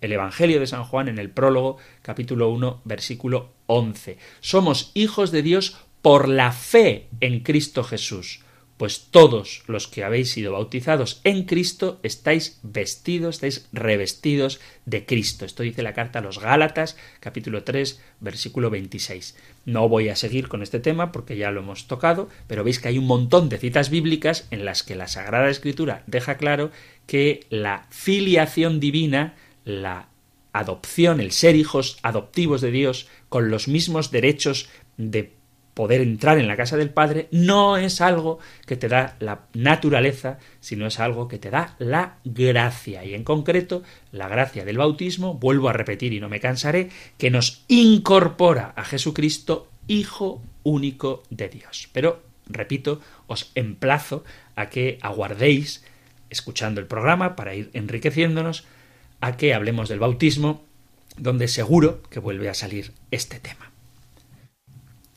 el 0.00 0.12
Evangelio 0.12 0.60
de 0.60 0.66
San 0.66 0.84
Juan 0.84 1.08
en 1.08 1.18
el 1.18 1.30
prólogo, 1.30 1.78
capítulo 2.02 2.50
1, 2.50 2.82
versículo 2.84 3.50
11. 3.66 4.18
Somos 4.40 4.90
hijos 4.94 5.30
de 5.30 5.42
Dios 5.42 5.76
por 6.02 6.28
la 6.28 6.52
fe 6.52 7.06
en 7.20 7.40
Cristo 7.40 7.84
Jesús 7.84 8.40
pues 8.78 9.08
todos 9.10 9.64
los 9.66 9.88
que 9.88 10.04
habéis 10.04 10.30
sido 10.30 10.52
bautizados 10.52 11.20
en 11.24 11.44
Cristo 11.44 11.98
estáis 12.04 12.60
vestidos, 12.62 13.34
estáis 13.36 13.68
revestidos 13.72 14.60
de 14.86 15.04
Cristo. 15.04 15.44
Esto 15.44 15.64
dice 15.64 15.82
la 15.82 15.94
carta 15.94 16.20
a 16.20 16.22
los 16.22 16.38
Gálatas, 16.38 16.96
capítulo 17.18 17.64
3, 17.64 18.00
versículo 18.20 18.70
26. 18.70 19.36
No 19.66 19.88
voy 19.88 20.08
a 20.08 20.16
seguir 20.16 20.48
con 20.48 20.62
este 20.62 20.78
tema 20.78 21.10
porque 21.10 21.36
ya 21.36 21.50
lo 21.50 21.60
hemos 21.60 21.88
tocado, 21.88 22.28
pero 22.46 22.62
veis 22.62 22.78
que 22.78 22.88
hay 22.88 22.98
un 22.98 23.06
montón 23.06 23.48
de 23.48 23.58
citas 23.58 23.90
bíblicas 23.90 24.46
en 24.52 24.64
las 24.64 24.84
que 24.84 24.94
la 24.94 25.08
Sagrada 25.08 25.50
Escritura 25.50 26.04
deja 26.06 26.36
claro 26.36 26.70
que 27.06 27.46
la 27.50 27.86
filiación 27.90 28.78
divina, 28.78 29.34
la 29.64 30.08
adopción, 30.52 31.20
el 31.20 31.32
ser 31.32 31.56
hijos 31.56 31.98
adoptivos 32.02 32.60
de 32.60 32.70
Dios, 32.70 33.08
con 33.28 33.50
los 33.50 33.66
mismos 33.66 34.12
derechos 34.12 34.68
de 34.96 35.37
poder 35.78 36.00
entrar 36.00 36.40
en 36.40 36.48
la 36.48 36.56
casa 36.56 36.76
del 36.76 36.90
Padre 36.90 37.28
no 37.30 37.76
es 37.76 38.00
algo 38.00 38.40
que 38.66 38.76
te 38.76 38.88
da 38.88 39.14
la 39.20 39.42
naturaleza, 39.54 40.40
sino 40.58 40.88
es 40.88 40.98
algo 40.98 41.28
que 41.28 41.38
te 41.38 41.50
da 41.50 41.76
la 41.78 42.18
gracia. 42.24 43.04
Y 43.04 43.14
en 43.14 43.22
concreto, 43.22 43.84
la 44.10 44.26
gracia 44.26 44.64
del 44.64 44.76
bautismo, 44.76 45.34
vuelvo 45.34 45.68
a 45.68 45.72
repetir 45.72 46.12
y 46.12 46.18
no 46.18 46.28
me 46.28 46.40
cansaré, 46.40 46.88
que 47.16 47.30
nos 47.30 47.64
incorpora 47.68 48.72
a 48.74 48.82
Jesucristo, 48.82 49.68
Hijo 49.86 50.42
único 50.64 51.22
de 51.30 51.48
Dios. 51.48 51.88
Pero, 51.92 52.24
repito, 52.48 53.00
os 53.28 53.52
emplazo 53.54 54.24
a 54.56 54.70
que 54.70 54.98
aguardéis, 55.00 55.84
escuchando 56.28 56.80
el 56.80 56.88
programa, 56.88 57.36
para 57.36 57.54
ir 57.54 57.70
enriqueciéndonos, 57.72 58.66
a 59.20 59.36
que 59.36 59.54
hablemos 59.54 59.88
del 59.88 60.00
bautismo, 60.00 60.64
donde 61.16 61.46
seguro 61.46 62.02
que 62.10 62.18
vuelve 62.18 62.48
a 62.48 62.54
salir 62.54 62.90
este 63.12 63.38
tema. 63.38 63.67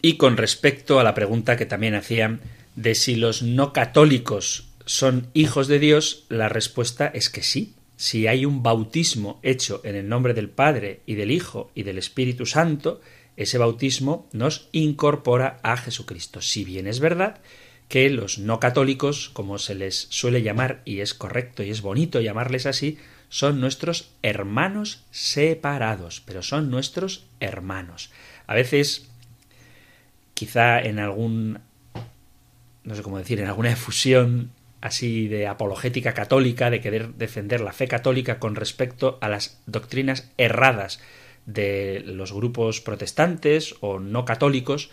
Y 0.02 0.18
con 0.18 0.38
respecto 0.38 1.00
a 1.00 1.04
la 1.04 1.14
pregunta 1.14 1.58
que 1.58 1.66
también 1.66 1.96
hacían 1.96 2.42
de 2.76 2.96
si 2.96 3.16
los 3.16 3.44
no 3.44 3.74
católicos 3.74 4.68
son 4.86 5.28
hijos 5.34 5.68
de 5.68 5.80
Dios, 5.80 6.26
la 6.30 6.50
respuesta 6.50 7.08
es 7.08 7.30
que 7.30 7.44
sí. 7.44 7.76
Si 7.98 8.26
hay 8.26 8.46
un 8.46 8.64
bautismo 8.64 9.40
hecho 9.44 9.82
en 9.84 9.96
el 9.96 10.10
nombre 10.10 10.34
del 10.34 10.50
Padre 10.50 11.02
y 11.06 11.16
del 11.16 11.30
Hijo 11.30 11.72
y 11.76 11.84
del 11.84 12.00
Espíritu 12.00 12.48
Santo, 12.48 13.00
ese 13.38 13.60
bautismo 13.60 14.28
nos 14.34 14.70
incorpora 14.72 15.60
a 15.62 15.78
Jesucristo. 15.78 16.42
Si 16.42 16.64
bien 16.64 16.88
es 16.88 17.00
verdad 17.00 17.42
que 17.88 18.10
los 18.10 18.40
no 18.40 18.60
católicos, 18.60 19.30
como 19.34 19.60
se 19.60 19.76
les 19.76 20.08
suele 20.10 20.42
llamar, 20.42 20.82
y 20.86 21.02
es 21.02 21.14
correcto 21.14 21.62
y 21.62 21.70
es 21.70 21.82
bonito 21.82 22.22
llamarles 22.22 22.66
así, 22.66 22.98
son 23.30 23.60
nuestros 23.60 24.12
hermanos 24.24 25.04
separados, 25.12 26.22
pero 26.26 26.42
son 26.42 26.72
nuestros 26.72 27.26
hermanos. 27.40 28.10
A 28.48 28.56
veces, 28.56 29.11
quizá 30.42 30.82
en 30.82 30.98
algún, 30.98 31.60
no 32.84 32.96
sé 32.96 33.04
cómo 33.04 33.20
decir, 33.20 33.40
en 33.40 33.46
alguna 33.46 33.72
efusión 33.72 34.50
así 34.82 35.28
de 35.28 35.46
apologética 35.46 36.16
católica, 36.16 36.72
de 36.72 36.82
querer 36.82 37.14
defender 37.14 37.62
la 37.62 37.74
fe 37.74 37.88
católica 37.88 38.40
con 38.40 38.56
respecto 38.56 39.20
a 39.22 39.30
las 39.30 39.62
doctrinas 39.68 40.32
erradas 40.40 41.00
de 41.46 42.02
los 42.08 42.34
grupos 42.34 42.82
protestantes 42.82 43.76
o 43.82 44.00
no 44.00 44.26
católicos, 44.26 44.90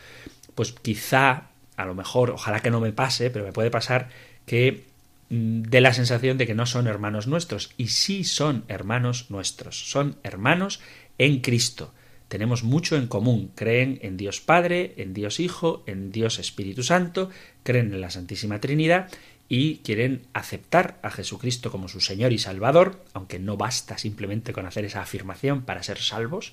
pues 0.54 0.72
quizá, 0.72 1.44
a 1.78 1.86
lo 1.86 1.94
mejor, 1.94 2.28
ojalá 2.28 2.60
que 2.60 2.70
no 2.70 2.80
me 2.80 2.92
pase, 2.92 3.30
pero 3.30 3.46
me 3.46 3.52
puede 3.52 3.70
pasar 3.70 4.10
que 4.44 4.84
mm, 5.30 5.62
dé 5.62 5.80
la 5.80 5.94
sensación 5.94 6.36
de 6.36 6.46
que 6.46 6.54
no 6.54 6.66
son 6.66 6.88
hermanos 6.88 7.26
nuestros. 7.26 7.70
Y 7.78 7.88
sí 7.88 8.22
son 8.22 8.66
hermanos 8.68 9.30
nuestros, 9.30 9.90
son 9.90 10.18
hermanos 10.24 10.80
en 11.16 11.40
Cristo. 11.40 11.94
Tenemos 12.28 12.62
mucho 12.62 12.96
en 12.96 13.06
común. 13.06 13.50
Creen 13.54 13.98
en 14.02 14.16
Dios 14.16 14.40
Padre, 14.40 14.94
en 14.98 15.14
Dios 15.14 15.40
Hijo, 15.40 15.82
en 15.86 16.12
Dios 16.12 16.38
Espíritu 16.38 16.82
Santo, 16.82 17.30
creen 17.62 17.92
en 17.92 18.00
la 18.00 18.10
Santísima 18.10 18.60
Trinidad 18.60 19.08
y 19.48 19.78
quieren 19.78 20.26
aceptar 20.34 20.98
a 21.02 21.10
Jesucristo 21.10 21.70
como 21.70 21.88
su 21.88 22.00
Señor 22.00 22.32
y 22.32 22.38
Salvador, 22.38 23.02
aunque 23.14 23.38
no 23.38 23.56
basta 23.56 23.96
simplemente 23.96 24.52
con 24.52 24.66
hacer 24.66 24.84
esa 24.84 25.00
afirmación 25.00 25.62
para 25.62 25.82
ser 25.82 25.98
salvos, 25.98 26.52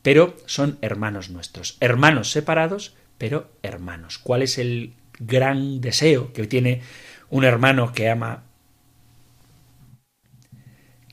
pero 0.00 0.36
son 0.46 0.78
hermanos 0.80 1.28
nuestros, 1.28 1.76
hermanos 1.80 2.30
separados, 2.30 2.94
pero 3.18 3.50
hermanos. 3.62 4.18
¿Cuál 4.18 4.42
es 4.42 4.56
el 4.56 4.94
gran 5.20 5.80
deseo 5.82 6.32
que 6.32 6.46
tiene 6.46 6.80
un 7.28 7.44
hermano 7.44 7.92
que 7.92 8.08
ama 8.08 8.44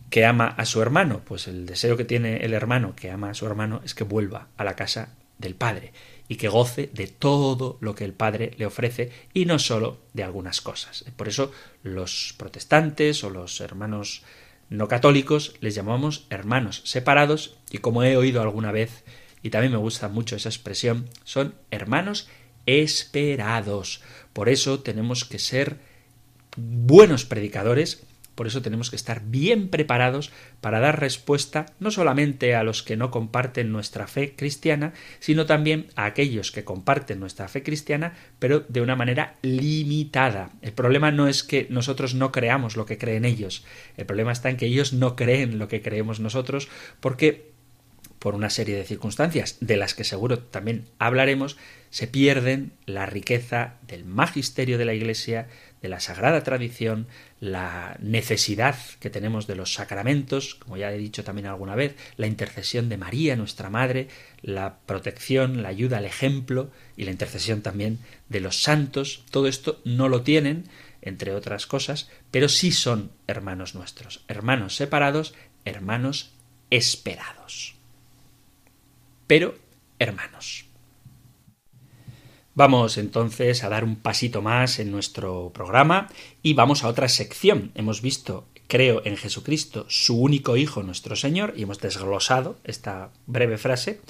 que 0.10 0.26
ama 0.26 0.48
a 0.48 0.66
su 0.66 0.82
hermano? 0.82 1.22
Pues 1.26 1.48
el 1.48 1.66
deseo 1.66 1.98
que 1.98 2.06
tiene 2.06 2.38
el 2.38 2.54
hermano 2.54 2.96
que 2.96 3.12
ama 3.12 3.30
a 3.30 3.34
su 3.34 3.46
hermano 3.46 3.82
es 3.84 3.94
que 3.94 4.04
vuelva 4.04 4.48
a 4.58 4.64
la 4.64 4.76
casa 4.76 5.16
del 5.38 5.56
Padre 5.56 5.94
y 6.28 6.36
que 6.36 6.48
goce 6.48 6.90
de 6.94 7.08
todo 7.08 7.78
lo 7.82 7.96
que 7.96 8.06
el 8.06 8.14
Padre 8.14 8.54
le 8.58 8.66
ofrece 8.66 9.12
y 9.34 9.46
no 9.46 9.58
sólo 9.58 9.98
de 10.14 10.24
algunas 10.24 10.62
cosas. 10.62 11.06
Por 11.16 11.28
eso 11.28 11.52
los 11.84 12.36
protestantes 12.38 13.24
o 13.24 13.30
los 13.30 13.60
hermanos 13.62 14.24
no 14.70 14.88
católicos 14.88 15.56
les 15.62 15.74
llamamos 15.74 16.28
hermanos 16.30 16.84
separados 16.86 17.58
y 17.72 17.80
como 17.80 18.04
he 18.04 18.16
oído 18.16 18.42
alguna 18.42 18.72
vez 18.72 19.04
y 19.42 19.50
también 19.50 19.72
me 19.72 19.80
gusta 19.80 20.10
mucho 20.10 20.36
esa 20.36 20.50
expresión, 20.50 21.10
son 21.24 21.56
hermanos 21.72 22.28
esperados. 22.66 24.02
Por 24.34 24.50
eso 24.50 24.82
tenemos 24.82 25.26
que 25.26 25.40
ser 25.40 25.78
buenos 26.56 27.26
predicadores 27.26 28.04
por 28.40 28.48
eso 28.48 28.62
tenemos 28.62 28.90
que 28.90 28.96
estar 28.96 29.22
bien 29.26 29.68
preparados 29.68 30.32
para 30.62 30.80
dar 30.80 31.02
respuesta 31.02 31.66
no 31.82 31.92
solamente 31.92 32.56
a 32.56 32.64
los 32.64 32.84
que 32.84 32.96
no 32.96 33.12
comparten 33.12 33.74
nuestra 33.74 34.08
fe 34.08 34.34
cristiana, 34.34 34.94
sino 35.20 35.46
también 35.46 35.88
a 35.98 36.06
aquellos 36.06 36.54
que 36.54 36.64
comparten 36.64 37.20
nuestra 37.20 37.50
fe 37.50 37.64
cristiana, 37.64 38.14
pero 38.40 38.62
de 38.62 38.80
una 38.80 38.96
manera 38.96 39.36
limitada. 39.42 40.52
El 40.62 40.72
problema 40.72 41.12
no 41.12 41.28
es 41.28 41.44
que 41.44 41.68
nosotros 41.70 42.14
no 42.14 42.32
creamos 42.32 42.78
lo 42.78 42.86
que 42.86 42.98
creen 42.98 43.26
ellos, 43.26 43.66
el 43.98 44.06
problema 44.06 44.32
está 44.32 44.50
en 44.50 44.56
que 44.56 44.68
ellos 44.68 44.94
no 44.94 45.18
creen 45.18 45.60
lo 45.60 45.68
que 45.68 45.82
creemos 45.82 46.22
nosotros, 46.22 46.70
porque 47.02 47.50
por 48.20 48.36
una 48.36 48.50
serie 48.50 48.76
de 48.76 48.84
circunstancias, 48.84 49.58
de 49.62 49.78
las 49.78 49.96
que 49.96 50.04
seguro 50.04 50.40
también 50.40 50.86
hablaremos, 51.00 51.58
se 51.90 52.06
pierden 52.06 52.74
la 52.86 53.06
riqueza 53.06 53.76
del 53.88 54.06
magisterio 54.06 54.78
de 54.78 54.86
la 54.86 54.94
Iglesia, 54.94 55.48
de 55.82 55.90
la 55.90 56.00
sagrada 56.00 56.44
tradición, 56.44 57.08
la 57.40 57.96
necesidad 58.02 58.76
que 59.00 59.10
tenemos 59.10 59.48
de 59.48 59.56
los 59.56 59.74
sacramentos, 59.74 60.56
como 60.56 60.78
ya 60.78 60.92
he 60.92 60.98
dicho 60.98 61.24
también 61.24 61.48
alguna 61.48 61.76
vez, 61.76 61.96
la 62.18 62.28
intercesión 62.28 62.90
de 62.90 62.98
María, 62.98 63.36
nuestra 63.36 63.70
Madre, 63.70 64.08
la 64.42 64.80
protección, 64.86 65.64
la 65.64 65.70
ayuda, 65.70 66.00
el 66.00 66.06
ejemplo 66.06 66.70
y 66.98 67.06
la 67.06 67.12
intercesión 67.12 67.62
también 67.62 68.00
de 68.28 68.42
los 68.42 68.62
santos, 68.62 69.24
todo 69.32 69.48
esto 69.48 69.82
no 69.86 70.10
lo 70.10 70.22
tienen, 70.22 70.66
entre 71.02 71.34
otras 71.34 71.66
cosas, 71.66 72.10
pero 72.32 72.50
sí 72.50 72.72
son 72.72 73.12
hermanos 73.28 73.74
nuestros, 73.76 74.24
hermanos 74.28 74.76
separados, 74.76 75.34
hermanos 75.66 76.34
esperados. 76.70 77.76
Pero 79.28 79.56
hermanos. 79.98 80.69
Vamos 82.60 82.98
entonces 82.98 83.64
a 83.64 83.70
dar 83.70 83.86
un 83.86 83.96
pasito 83.96 84.42
más 84.42 84.80
en 84.80 84.92
nuestro 84.92 85.50
programa 85.54 86.10
y 86.44 86.56
vamos 86.56 86.84
a 86.84 86.90
otra 86.90 87.08
sección. 87.08 87.72
Hemos 87.74 88.02
visto, 88.02 88.50
creo 88.68 89.02
en 89.06 89.16
Jesucristo, 89.16 89.86
su 89.88 90.20
único 90.20 90.58
Hijo, 90.58 90.84
nuestro 90.84 91.16
Señor, 91.16 91.54
y 91.56 91.64
hemos 91.64 91.80
desglosado 91.80 92.58
esta 92.66 93.12
breve 93.28 93.58
frase. 93.58 94.02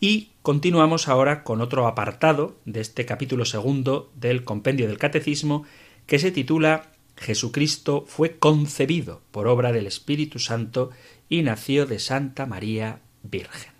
Y 0.00 0.30
continuamos 0.42 1.06
ahora 1.06 1.44
con 1.44 1.60
otro 1.60 1.86
apartado 1.86 2.56
de 2.64 2.80
este 2.80 3.06
capítulo 3.06 3.44
segundo 3.44 4.10
del 4.16 4.42
compendio 4.42 4.88
del 4.88 4.98
Catecismo 4.98 5.64
que 6.08 6.18
se 6.18 6.32
titula 6.32 6.90
Jesucristo 7.16 8.04
fue 8.08 8.36
concebido 8.36 9.20
por 9.30 9.46
obra 9.46 9.70
del 9.70 9.86
Espíritu 9.86 10.40
Santo 10.40 10.90
y 11.28 11.42
nació 11.42 11.86
de 11.86 12.00
Santa 12.00 12.46
María 12.46 12.98
Virgen. 13.22 13.71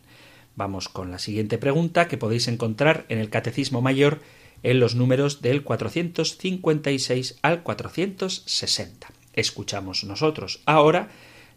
Vamos 0.55 0.89
con 0.89 1.11
la 1.11 1.19
siguiente 1.19 1.59
pregunta 1.59 2.09
que 2.09 2.19
podéis 2.19 2.49
encontrar 2.49 3.07
en 3.09 3.19
el 3.19 3.31
Catecismo 3.31 3.81
Mayor 3.81 4.21
en 4.63 4.81
los 4.81 4.95
números 4.95 5.43
del 5.43 5.63
456 5.63 7.39
al 7.43 7.63
460. 7.63 9.09
Escuchamos 9.33 10.05
nosotros 10.05 10.61
ahora 10.67 11.09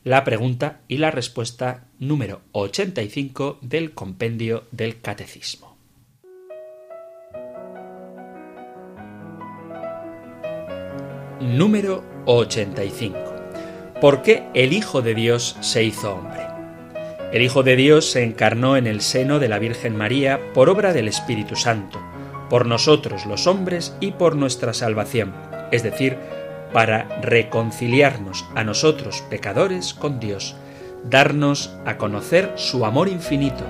la 0.04 0.24
pregunta 0.24 0.82
y 0.88 0.98
la 0.98 1.12
respuesta 1.12 1.88
número 2.00 2.42
85 2.52 3.60
del 3.62 3.94
compendio 3.94 4.66
del 4.72 5.02
Catecismo. 5.02 5.76
Número 11.42 12.04
85. 12.26 13.18
¿Por 14.00 14.22
qué 14.22 14.48
el 14.54 14.74
Hijo 14.74 15.02
de 15.02 15.16
Dios 15.16 15.58
se 15.62 15.84
hizo 15.84 16.14
hombre? 16.14 16.55
El 17.36 17.42
Hijo 17.42 17.64
de 17.64 17.76
Dios 17.76 18.10
se 18.10 18.24
encarnó 18.24 18.78
en 18.78 18.88
el 18.88 19.02
seno 19.02 19.40
de 19.40 19.50
la 19.50 19.60
Virgen 19.60 19.98
María 19.98 20.40
por 20.54 20.70
obra 20.70 20.94
del 20.94 21.10
Espíritu 21.10 21.58
Santo, 21.58 22.02
por 22.50 22.66
nosotros 22.66 23.26
los 23.26 23.46
hombres 23.46 23.94
y 24.00 24.12
por 24.12 24.38
nuestra 24.38 24.74
salvación, 24.74 25.34
es 25.70 25.84
decir, 25.84 26.16
para 26.72 27.20
reconciliarnos 27.22 28.46
a 28.56 28.64
nosotros 28.64 29.22
pecadores 29.30 29.94
con 29.94 30.22
Dios, 30.22 30.56
darnos 31.04 31.76
a 31.86 31.98
conocer 31.98 32.54
su 32.56 32.86
amor 32.86 33.10
infinito, 33.10 33.66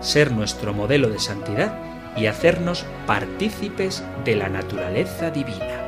ser 0.00 0.32
nuestro 0.32 0.72
modelo 0.72 1.10
de 1.10 1.18
santidad 1.18 1.78
y 2.16 2.24
hacernos 2.24 2.86
partícipes 3.06 4.02
de 4.24 4.36
la 4.36 4.48
naturaleza 4.48 5.30
divina. 5.30 5.79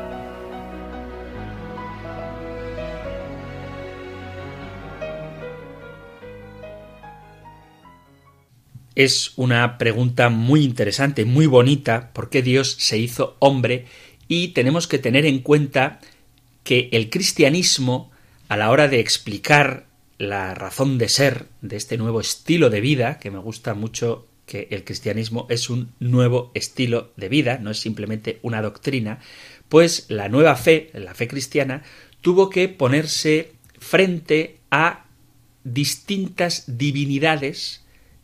Es 8.94 9.33
una 9.37 9.78
pregunta 9.78 10.28
muy 10.28 10.62
interesante, 10.62 11.24
muy 11.24 11.46
bonita, 11.46 12.12
¿por 12.12 12.28
qué 12.28 12.42
Dios 12.42 12.76
se 12.78 12.98
hizo 12.98 13.37
hombre? 13.38 13.87
Y 14.28 14.48
tenemos 14.48 14.87
que 14.87 14.98
tener 14.98 15.26
en 15.26 15.40
cuenta 15.40 16.00
que 16.64 16.88
el 16.92 17.11
cristianismo, 17.11 18.11
a 18.48 18.57
la 18.57 18.70
hora 18.70 18.88
de 18.88 19.00
explicar 19.00 19.87
la 20.18 20.55
razón 20.55 20.98
de 20.98 21.09
ser 21.09 21.46
de 21.62 21.76
este 21.76 21.96
nuevo 21.96 22.20
estilo 22.20 22.70
de 22.70 22.81
vida, 22.81 23.18
que 23.18 23.31
me 23.31 23.38
gusta 23.38 23.74
mucho 23.74 24.26
que 24.46 24.68
el 24.70 24.85
cristianismo 24.85 25.46
es 25.48 25.70
un 25.70 25.92
nuevo 25.98 26.50
estilo 26.55 27.12
de 27.16 27.28
vida, 27.28 27.59
no 27.59 27.70
es 27.70 27.81
simplemente 27.81 28.38
una 28.42 28.61
doctrina, 28.61 29.20
pues 29.68 30.07
la 30.09 30.28
nueva 30.28 30.57
fe, 30.57 30.90
la 30.92 31.14
fe 31.14 31.26
cristiana, 31.28 31.83
tuvo 32.20 32.50
que 32.50 32.68
ponerse 32.68 33.52
frente 33.78 34.59
a 34.70 35.07
distintas 35.64 36.64
divinidades 36.66 37.82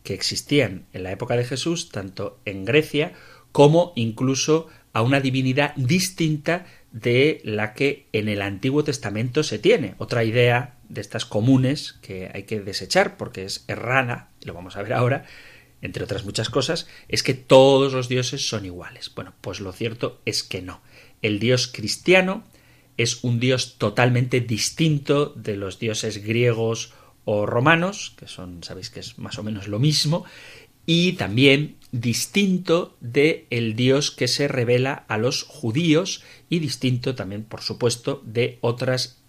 que 0.09 0.15
existían 0.15 0.87
en 0.91 1.03
la 1.03 1.11
época 1.11 1.37
de 1.37 1.45
Jesús, 1.45 1.89
tanto 1.89 2.39
en 2.43 2.65
Grecia 2.65 3.13
como 3.51 3.93
incluso 3.95 4.67
a 4.91 5.03
una 5.03 5.19
divinidad 5.19 5.75
distinta 5.75 6.65
de 6.91 7.41
la 7.43 7.75
que 7.75 8.07
en 8.11 8.27
el 8.27 8.41
Antiguo 8.41 8.83
Testamento 8.83 9.43
se 9.43 9.59
tiene. 9.59 9.93
Otra 9.99 10.23
idea 10.23 10.77
de 10.89 11.01
estas 11.01 11.25
comunes 11.25 11.99
que 12.01 12.31
hay 12.33 12.41
que 12.41 12.59
desechar 12.59 13.17
porque 13.17 13.45
es 13.45 13.65
errada, 13.67 14.31
lo 14.41 14.55
vamos 14.55 14.77
a 14.77 14.81
ver 14.81 14.93
ahora, 14.93 15.25
entre 15.83 16.03
otras 16.03 16.25
muchas 16.25 16.49
cosas, 16.49 16.87
es 17.07 17.21
que 17.21 17.35
todos 17.35 17.93
los 17.93 18.09
dioses 18.09 18.49
son 18.49 18.65
iguales. 18.65 19.11
Bueno, 19.13 19.35
pues 19.41 19.59
lo 19.59 19.71
cierto 19.73 20.21
es 20.25 20.41
que 20.41 20.63
no. 20.63 20.81
el 21.21 21.37
Dios 21.37 21.67
cristiano 21.67 22.43
es 22.97 23.23
un 23.23 23.39
Dios 23.39 23.77
totalmente 23.77 24.41
distinto 24.41 25.27
de 25.35 25.55
los 25.55 25.77
dioses 25.77 26.23
griegos 26.23 26.95
o 27.31 27.45
romanos, 27.45 28.15
que 28.17 28.27
son, 28.27 28.63
sabéis 28.63 28.89
que 28.89 29.01
es 29.01 29.19
más 29.19 29.37
o 29.37 29.43
menos 29.43 29.67
lo 29.67 29.77
mismo, 29.77 30.25
y 30.87 31.13
también 31.13 31.75
distinto 31.91 32.97
de 33.01 33.45
el 33.51 33.75
Dios 33.75 34.09
que 34.09 34.27
se 34.27 34.47
revela 34.47 35.05
a 35.07 35.19
los 35.19 35.43
judíos 35.43 36.23
y 36.49 36.57
distinto 36.57 37.13
también, 37.13 37.43
por 37.43 37.61
supuesto, 37.61 38.23
de 38.25 38.57
otras 38.61 39.21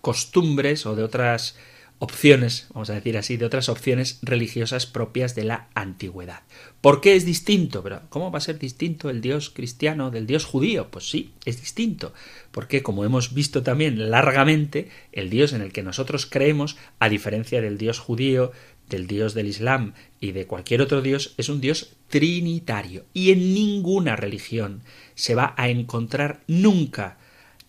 costumbres 0.00 0.86
o 0.86 0.94
de 0.94 1.02
otras 1.02 1.56
opciones, 1.98 2.66
vamos 2.74 2.90
a 2.90 2.94
decir 2.94 3.16
así, 3.16 3.36
de 3.36 3.46
otras 3.46 3.68
opciones 3.68 4.18
religiosas 4.22 4.86
propias 4.86 5.34
de 5.34 5.44
la 5.44 5.68
antigüedad. 5.74 6.42
¿Por 6.80 7.00
qué 7.00 7.16
es 7.16 7.24
distinto? 7.24 7.82
Pero 7.82 8.02
¿cómo 8.10 8.30
va 8.30 8.38
a 8.38 8.42
ser 8.42 8.58
distinto 8.58 9.10
el 9.10 9.20
Dios 9.20 9.50
cristiano 9.50 10.10
del 10.10 10.26
Dios 10.26 10.44
judío? 10.44 10.90
Pues 10.90 11.08
sí, 11.08 11.32
es 11.44 11.60
distinto, 11.60 12.12
porque 12.50 12.82
como 12.82 13.04
hemos 13.04 13.32
visto 13.32 13.62
también 13.62 14.10
largamente, 14.10 14.90
el 15.12 15.30
Dios 15.30 15.52
en 15.52 15.62
el 15.62 15.72
que 15.72 15.82
nosotros 15.82 16.26
creemos, 16.26 16.76
a 16.98 17.08
diferencia 17.08 17.60
del 17.60 17.78
Dios 17.78 17.98
judío, 17.98 18.52
del 18.88 19.06
Dios 19.06 19.34
del 19.34 19.46
Islam 19.46 19.94
y 20.20 20.32
de 20.32 20.46
cualquier 20.46 20.82
otro 20.82 21.00
Dios, 21.00 21.34
es 21.38 21.48
un 21.48 21.60
Dios 21.60 21.96
trinitario. 22.08 23.04
Y 23.14 23.30
en 23.30 23.54
ninguna 23.54 24.16
religión 24.16 24.82
se 25.14 25.34
va 25.34 25.54
a 25.56 25.68
encontrar 25.68 26.42
nunca, 26.46 27.18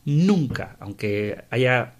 nunca, 0.03 0.75
aunque 0.79 1.43
haya 1.49 1.94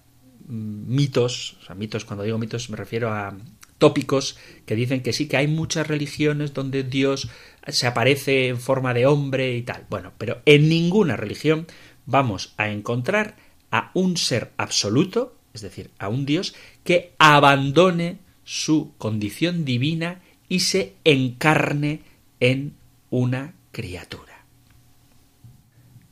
mitos, 0.47 1.58
o 1.62 1.65
sea, 1.65 1.75
mitos, 1.75 2.05
cuando 2.05 2.23
digo 2.23 2.38
mitos 2.38 2.69
me 2.69 2.77
refiero 2.77 3.12
a 3.12 3.38
tópicos 3.77 4.38
que 4.65 4.75
dicen 4.75 5.01
que 5.01 5.13
sí, 5.13 5.27
que 5.27 5.38
hay 5.38 5.47
muchas 5.47 5.88
religiones 5.88 6.53
donde 6.53 6.84
Dios 6.84 7.29
se 7.67 7.88
aparece 7.88 8.47
en 8.47 8.60
forma 8.60 8.93
de 8.93 9.05
hombre 9.05 9.55
y 9.55 9.63
tal. 9.63 9.86
Bueno, 9.89 10.13
pero 10.17 10.41
en 10.45 10.69
ninguna 10.69 11.17
religión 11.17 11.67
vamos 12.05 12.53
a 12.58 12.69
encontrar 12.69 13.36
a 13.71 13.91
un 13.93 14.17
ser 14.17 14.51
absoluto, 14.58 15.36
es 15.53 15.62
decir, 15.62 15.91
a 15.99 16.08
un 16.10 16.25
Dios 16.25 16.55
que 16.84 17.13
abandone 17.17 18.19
su 18.43 18.93
condición 18.97 19.65
divina 19.65 20.21
y 20.47 20.62
se 20.62 20.93
encarne 21.03 22.01
en 22.39 22.75
una 23.10 23.55
criatura. 23.71 24.45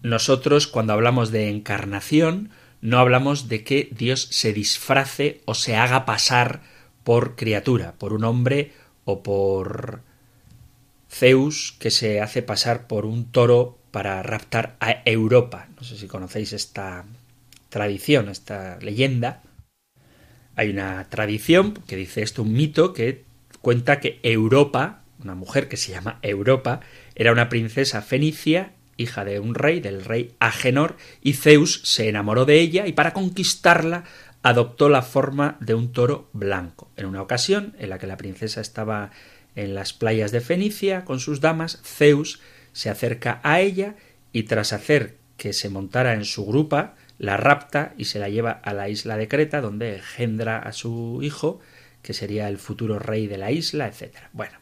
Nosotros, 0.01 0.67
cuando 0.67 0.93
hablamos 0.93 1.31
de 1.31 1.49
encarnación, 1.49 2.49
no 2.83 2.99
hablamos 2.99 3.47
de 3.47 3.63
que 3.63 3.87
Dios 3.97 4.27
se 4.29 4.51
disfrace 4.51 5.39
o 5.45 5.55
se 5.55 5.77
haga 5.77 6.03
pasar 6.05 6.61
por 7.05 7.37
criatura, 7.37 7.93
por 7.97 8.11
un 8.11 8.25
hombre 8.25 8.73
o 9.05 9.23
por 9.23 10.01
Zeus 11.09 11.77
que 11.79 11.91
se 11.91 12.19
hace 12.19 12.41
pasar 12.41 12.87
por 12.87 13.05
un 13.05 13.31
toro 13.31 13.79
para 13.91 14.21
raptar 14.21 14.75
a 14.81 15.01
Europa. 15.05 15.69
No 15.77 15.85
sé 15.85 15.95
si 15.95 16.07
conocéis 16.07 16.51
esta 16.51 17.05
tradición, 17.69 18.27
esta 18.27 18.77
leyenda. 18.81 19.43
Hay 20.57 20.69
una 20.69 21.07
tradición 21.09 21.75
que 21.87 21.95
dice 21.95 22.21
esto, 22.21 22.41
un 22.41 22.51
mito 22.51 22.91
que 22.91 23.23
cuenta 23.61 24.01
que 24.01 24.19
Europa, 24.23 25.03
una 25.23 25.35
mujer 25.35 25.69
que 25.69 25.77
se 25.77 25.93
llama 25.93 26.19
Europa, 26.21 26.81
era 27.15 27.31
una 27.31 27.47
princesa 27.47 28.01
fenicia 28.01 28.73
hija 28.97 29.25
de 29.25 29.39
un 29.39 29.55
rey, 29.55 29.79
del 29.79 30.03
rey 30.03 30.35
Agenor, 30.39 30.97
y 31.21 31.33
Zeus 31.33 31.81
se 31.83 32.09
enamoró 32.09 32.45
de 32.45 32.59
ella 32.59 32.87
y 32.87 32.93
para 32.93 33.13
conquistarla 33.13 34.03
adoptó 34.41 34.89
la 34.89 35.01
forma 35.01 35.57
de 35.61 35.73
un 35.73 35.91
toro 35.91 36.29
blanco. 36.33 36.91
En 36.97 37.05
una 37.05 37.21
ocasión 37.21 37.75
en 37.79 37.89
la 37.89 37.97
que 37.97 38.07
la 38.07 38.17
princesa 38.17 38.61
estaba 38.61 39.11
en 39.55 39.73
las 39.73 39.93
playas 39.93 40.31
de 40.31 40.41
Fenicia 40.41 41.05
con 41.05 41.19
sus 41.19 41.39
damas, 41.39 41.81
Zeus 41.83 42.41
se 42.73 42.89
acerca 42.89 43.39
a 43.43 43.61
ella 43.61 43.95
y 44.31 44.43
tras 44.43 44.73
hacer 44.73 45.17
que 45.37 45.53
se 45.53 45.69
montara 45.69 46.13
en 46.13 46.25
su 46.25 46.45
grupa, 46.45 46.95
la 47.17 47.37
rapta 47.37 47.93
y 47.97 48.05
se 48.05 48.19
la 48.19 48.29
lleva 48.29 48.51
a 48.51 48.73
la 48.73 48.89
isla 48.89 49.17
de 49.17 49.27
Creta, 49.27 49.61
donde 49.61 49.95
engendra 49.95 50.59
a 50.59 50.73
su 50.73 51.19
hijo, 51.21 51.59
que 52.01 52.13
sería 52.13 52.49
el 52.49 52.57
futuro 52.57 52.99
rey 52.99 53.27
de 53.27 53.37
la 53.37 53.51
isla, 53.51 53.87
etc. 53.87 54.15
Bueno, 54.33 54.57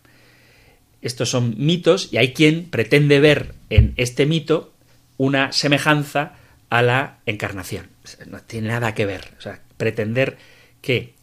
estos 1.01 1.29
son 1.29 1.55
mitos 1.57 2.09
y 2.11 2.17
hay 2.17 2.33
quien 2.33 2.65
pretende 2.69 3.19
ver 3.19 3.55
en 3.69 3.93
este 3.97 4.25
mito 4.25 4.73
una 5.17 5.51
semejanza 5.51 6.33
a 6.69 6.81
la 6.81 7.19
encarnación. 7.25 7.89
No 8.27 8.41
tiene 8.41 8.69
nada 8.69 8.93
que 8.93 9.05
ver. 9.05 9.33
O 9.37 9.41
sea, 9.41 9.61
pretender 9.77 10.37
que 10.81 11.13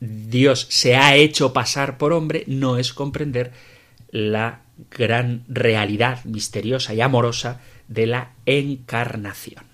Dios 0.00 0.66
se 0.70 0.96
ha 0.96 1.16
hecho 1.16 1.52
pasar 1.52 1.98
por 1.98 2.12
hombre 2.12 2.44
no 2.46 2.78
es 2.78 2.92
comprender 2.92 3.52
la 4.10 4.62
gran 4.90 5.44
realidad 5.48 6.24
misteriosa 6.24 6.94
y 6.94 7.00
amorosa 7.00 7.60
de 7.88 8.06
la 8.06 8.32
encarnación. 8.46 9.64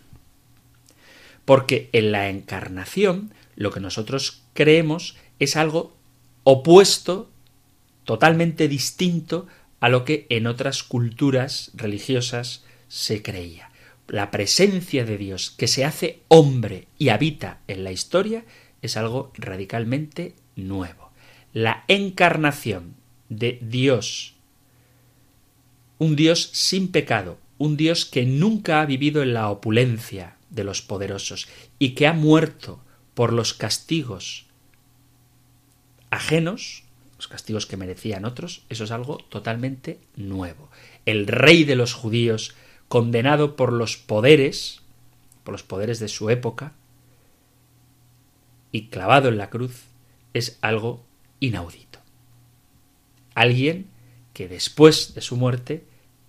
Porque 1.44 1.88
en 1.92 2.12
la 2.12 2.28
encarnación 2.28 3.32
lo 3.56 3.70
que 3.70 3.80
nosotros 3.80 4.42
creemos 4.52 5.16
es 5.38 5.56
algo 5.56 5.96
opuesto 6.44 7.29
totalmente 8.10 8.66
distinto 8.66 9.46
a 9.78 9.88
lo 9.88 10.04
que 10.04 10.26
en 10.30 10.48
otras 10.48 10.82
culturas 10.82 11.70
religiosas 11.74 12.64
se 12.88 13.22
creía. 13.22 13.70
La 14.08 14.32
presencia 14.32 15.04
de 15.04 15.16
Dios 15.16 15.52
que 15.52 15.68
se 15.68 15.84
hace 15.84 16.18
hombre 16.26 16.88
y 16.98 17.10
habita 17.10 17.60
en 17.68 17.84
la 17.84 17.92
historia 17.92 18.44
es 18.82 18.96
algo 18.96 19.30
radicalmente 19.36 20.34
nuevo. 20.56 21.12
La 21.52 21.84
encarnación 21.86 22.96
de 23.28 23.60
Dios, 23.62 24.34
un 25.98 26.16
Dios 26.16 26.50
sin 26.52 26.90
pecado, 26.90 27.38
un 27.58 27.76
Dios 27.76 28.06
que 28.06 28.26
nunca 28.26 28.80
ha 28.80 28.86
vivido 28.86 29.22
en 29.22 29.34
la 29.34 29.50
opulencia 29.50 30.34
de 30.50 30.64
los 30.64 30.82
poderosos 30.82 31.46
y 31.78 31.90
que 31.90 32.08
ha 32.08 32.12
muerto 32.12 32.82
por 33.14 33.32
los 33.32 33.54
castigos 33.54 34.46
ajenos, 36.10 36.89
los 37.20 37.28
castigos 37.28 37.66
que 37.66 37.76
merecían 37.76 38.24
otros, 38.24 38.64
eso 38.70 38.84
es 38.84 38.90
algo 38.90 39.18
totalmente 39.18 40.00
nuevo. 40.16 40.70
El 41.04 41.26
rey 41.26 41.64
de 41.64 41.76
los 41.76 41.92
judíos, 41.92 42.54
condenado 42.88 43.56
por 43.56 43.74
los 43.74 43.98
poderes, 43.98 44.80
por 45.44 45.52
los 45.52 45.62
poderes 45.62 46.00
de 46.00 46.08
su 46.08 46.30
época, 46.30 46.72
y 48.72 48.86
clavado 48.86 49.28
en 49.28 49.36
la 49.36 49.50
cruz, 49.50 49.82
es 50.32 50.58
algo 50.62 51.04
inaudito. 51.40 51.98
Alguien 53.34 53.90
que 54.32 54.48
después 54.48 55.12
de 55.12 55.20
su 55.20 55.36
muerte 55.36 55.84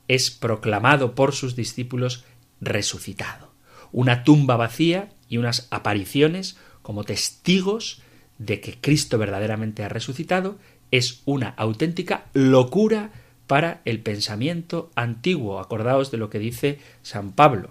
es 0.09 0.29
proclamado 0.29 1.15
por 1.15 1.31
sus 1.31 1.55
discípulos 1.55 2.25
resucitado. 2.59 3.53
Una 3.93 4.25
tumba 4.25 4.57
vacía 4.57 5.13
y 5.29 5.37
unas 5.37 5.69
apariciones 5.71 6.57
como 6.81 7.05
testigos 7.05 8.01
de 8.39 8.59
que 8.59 8.77
Cristo 8.81 9.17
verdaderamente 9.17 9.83
ha 9.85 9.89
resucitado 9.89 10.57
es 10.91 11.21
una 11.25 11.49
auténtica 11.49 12.25
locura 12.33 13.11
para 13.47 13.81
el 13.85 13.99
pensamiento 13.99 14.91
antiguo. 14.95 15.59
Acordaos 15.59 16.11
de 16.11 16.17
lo 16.17 16.29
que 16.29 16.39
dice 16.39 16.79
San 17.01 17.31
Pablo. 17.33 17.69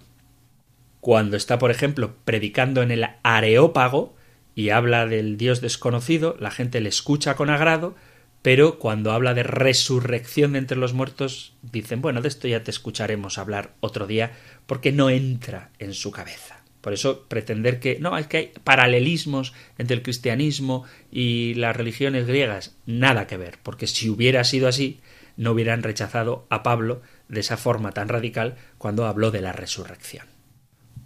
Cuando 1.01 1.37
está, 1.37 1.59
por 1.59 1.71
ejemplo, 1.71 2.15
predicando 2.25 2.83
en 2.83 2.91
el 2.91 3.07
Areópago 3.23 4.15
y 4.55 4.71
habla 4.71 5.07
del 5.07 5.39
Dios 5.39 5.61
desconocido, 5.63 6.37
la 6.39 6.51
gente 6.51 6.81
le 6.81 6.91
escucha 6.91 7.37
con 7.37 7.49
agrado, 7.49 7.95
pero 8.43 8.79
cuando 8.79 9.13
habla 9.13 9.33
de 9.33 9.43
resurrección 9.43 10.53
de 10.53 10.59
entre 10.59 10.77
los 10.77 10.93
muertos, 10.93 11.55
dicen, 11.63 12.03
bueno, 12.03 12.21
de 12.21 12.29
esto 12.29 12.49
ya 12.49 12.63
te 12.63 12.71
escucharemos 12.71 13.39
hablar 13.39 13.75
otro 13.81 14.07
día, 14.07 14.33
porque 14.67 14.93
no 14.93 15.09
entra 15.09 15.71
en 15.79 15.95
su 15.95 16.11
cabeza. 16.11 16.60
Por 16.81 16.93
eso 16.93 17.25
pretender 17.29 17.79
que 17.79 17.99
no, 18.01 18.17
es 18.17 18.27
que 18.27 18.37
hay 18.37 18.53
paralelismos 18.65 19.53
entre 19.79 19.97
el 19.97 20.03
cristianismo 20.03 20.85
y 21.13 21.55
las 21.55 21.77
religiones 21.77 22.27
griegas, 22.27 22.75
nada 22.87 23.27
que 23.27 23.37
ver, 23.37 23.59
porque 23.63 23.87
si 23.87 24.09
hubiera 24.09 24.45
sido 24.45 24.67
así, 24.67 25.01
no 25.37 25.53
hubieran 25.53 25.83
rechazado 25.83 26.47
a 26.49 26.63
Pablo 26.63 27.03
de 27.29 27.41
esa 27.41 27.57
forma 27.57 27.93
tan 27.93 28.09
radical 28.09 28.57
cuando 28.79 29.07
habló 29.07 29.31
de 29.31 29.41
la 29.41 29.53
resurrección. 29.53 30.27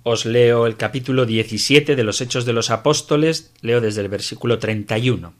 Os 0.02 0.26
leo 0.26 0.66
el 0.66 0.76
capítulo 0.76 1.24
17 1.24 1.96
de 1.96 2.04
los 2.04 2.20
Hechos 2.20 2.44
de 2.44 2.52
los 2.52 2.70
Apóstoles, 2.70 3.52
leo 3.62 3.80
desde 3.80 4.02
el 4.02 4.08
versículo 4.08 4.58
31. 4.58 5.32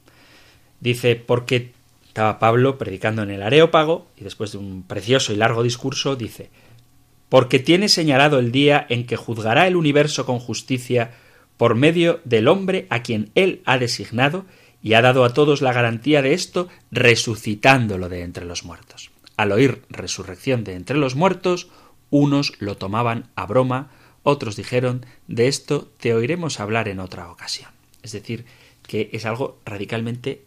Dice, 0.81 1.17
porque 1.17 1.73
estaba 2.07 2.39
Pablo 2.39 2.79
predicando 2.79 3.23
en 3.23 3.31
el 3.31 3.43
Areópago, 3.43 4.07
y 4.17 4.25
después 4.25 4.53
de 4.53 4.59
un 4.59 4.83
precioso 4.85 5.33
y 5.33 5.37
largo 5.37 5.63
discurso, 5.63 6.17
dice, 6.17 6.51
porque 7.35 7.59
tiene 7.59 7.89
señalado 7.89 8.39
el 8.39 8.53
día 8.53 8.87
en 8.89 9.07
que 9.07 9.17
juzgará 9.17 9.67
el 9.67 9.75
universo 9.75 10.25
con 10.25 10.39
justicia 10.39 11.11
por 11.57 11.75
medio 11.75 12.21
del 12.23 12.47
hombre 12.47 12.87
a 12.91 13.03
quien 13.03 13.33
él 13.35 13.61
ha 13.65 13.77
designado 13.77 14.47
y 14.85 14.95
ha 14.95 15.03
dado 15.03 15.25
a 15.25 15.35
todos 15.35 15.61
la 15.61 15.73
garantía 15.73 16.23
de 16.23 16.33
esto 16.33 16.69
resucitándolo 16.93 18.09
de 18.09 18.23
entre 18.23 18.45
los 18.45 18.65
muertos. 18.65 19.11
Al 19.37 19.51
oír 19.51 19.83
resurrección 19.89 20.63
de 20.63 20.75
entre 20.75 20.97
los 20.97 21.17
muertos, 21.17 21.71
unos 22.09 22.53
lo 22.61 22.77
tomaban 22.77 23.27
a 23.35 23.47
broma, 23.47 23.91
otros 24.23 24.55
dijeron 24.55 25.05
de 25.27 25.49
esto 25.49 25.91
te 25.99 26.15
oiremos 26.15 26.61
hablar 26.61 26.87
en 26.87 27.01
otra 27.01 27.33
ocasión. 27.33 27.73
Es 28.05 28.13
decir, 28.13 28.45
que 28.87 29.11
es 29.13 29.27
algo 29.27 29.59
radicalmente 29.65 30.45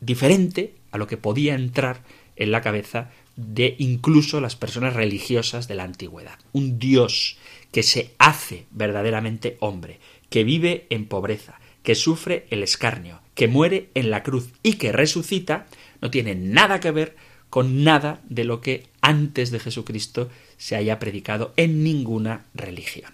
diferente 0.00 0.74
a 0.90 0.96
lo 0.96 1.06
que 1.06 1.18
podía 1.18 1.54
entrar 1.54 2.00
en 2.36 2.50
la 2.50 2.62
cabeza 2.62 3.10
de 3.36 3.74
incluso 3.78 4.40
las 4.40 4.56
personas 4.56 4.94
religiosas 4.94 5.68
de 5.68 5.74
la 5.74 5.84
antigüedad. 5.84 6.38
Un 6.52 6.78
Dios 6.78 7.36
que 7.72 7.82
se 7.82 8.14
hace 8.18 8.66
verdaderamente 8.70 9.56
hombre, 9.60 9.98
que 10.30 10.44
vive 10.44 10.86
en 10.90 11.06
pobreza, 11.06 11.58
que 11.82 11.94
sufre 11.94 12.46
el 12.50 12.62
escarnio, 12.62 13.20
que 13.34 13.48
muere 13.48 13.90
en 13.94 14.10
la 14.10 14.22
cruz 14.22 14.50
y 14.62 14.74
que 14.74 14.92
resucita, 14.92 15.66
no 16.00 16.10
tiene 16.10 16.34
nada 16.34 16.80
que 16.80 16.90
ver 16.90 17.16
con 17.50 17.84
nada 17.84 18.20
de 18.28 18.44
lo 18.44 18.60
que 18.60 18.86
antes 19.00 19.50
de 19.50 19.60
Jesucristo 19.60 20.28
se 20.56 20.76
haya 20.76 20.98
predicado 20.98 21.52
en 21.56 21.84
ninguna 21.84 22.46
religión. 22.54 23.12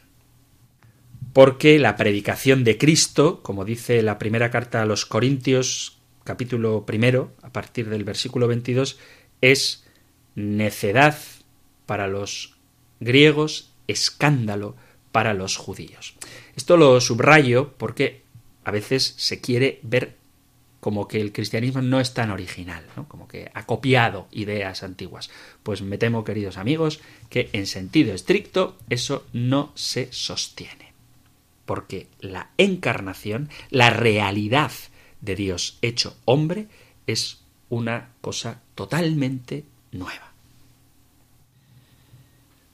Porque 1.33 1.79
la 1.79 1.97
predicación 1.97 2.65
de 2.65 2.79
Cristo, 2.79 3.43
como 3.43 3.65
dice 3.65 4.03
la 4.03 4.19
primera 4.19 4.51
carta 4.51 4.83
a 4.83 4.87
los 4.87 5.07
Corintios, 5.07 5.99
capítulo 6.25 6.87
primero, 6.87 7.33
a 7.43 7.53
partir 7.53 7.89
del 7.89 8.05
versículo 8.05 8.49
22, 8.49 8.99
es 9.41 9.85
necedad 10.35 11.17
para 11.87 12.09
los 12.09 12.57
griegos, 13.01 13.73
escándalo 13.89 14.77
para 15.13 15.35
los 15.35 15.57
judíos. 15.57 16.15
Esto 16.57 16.77
lo 16.77 17.01
subrayo 17.01 17.73
porque 17.77 18.23
a 18.65 18.71
veces 18.71 19.15
se 19.17 19.41
quiere 19.41 19.81
ver 19.83 20.17
como 20.81 21.09
que 21.09 21.21
el 21.21 21.33
cristianismo 21.33 21.83
no 21.83 22.01
es 22.01 22.15
tan 22.15 22.31
original, 22.31 22.85
como 23.09 23.29
que 23.29 23.51
ha 23.53 23.67
copiado 23.67 24.29
ideas 24.31 24.83
antiguas. 24.83 25.31
Pues 25.63 25.83
me 25.83 25.99
temo, 25.99 26.25
queridos 26.25 26.57
amigos, 26.57 27.01
que 27.29 27.51
en 27.53 27.67
sentido 27.67 28.15
estricto 28.15 28.79
eso 28.89 29.27
no 29.33 29.73
se 29.75 30.11
sostiene. 30.11 30.95
Porque 31.67 32.09
la 32.21 32.51
encarnación, 32.57 33.51
la 33.69 33.91
realidad 33.91 34.73
de 35.21 35.37
Dios 35.37 35.79
hecho 35.83 36.17
hombre, 36.25 36.69
es 37.07 37.43
una 37.69 38.13
cosa 38.23 38.63
totalmente 38.75 39.65
nueva. 39.93 40.33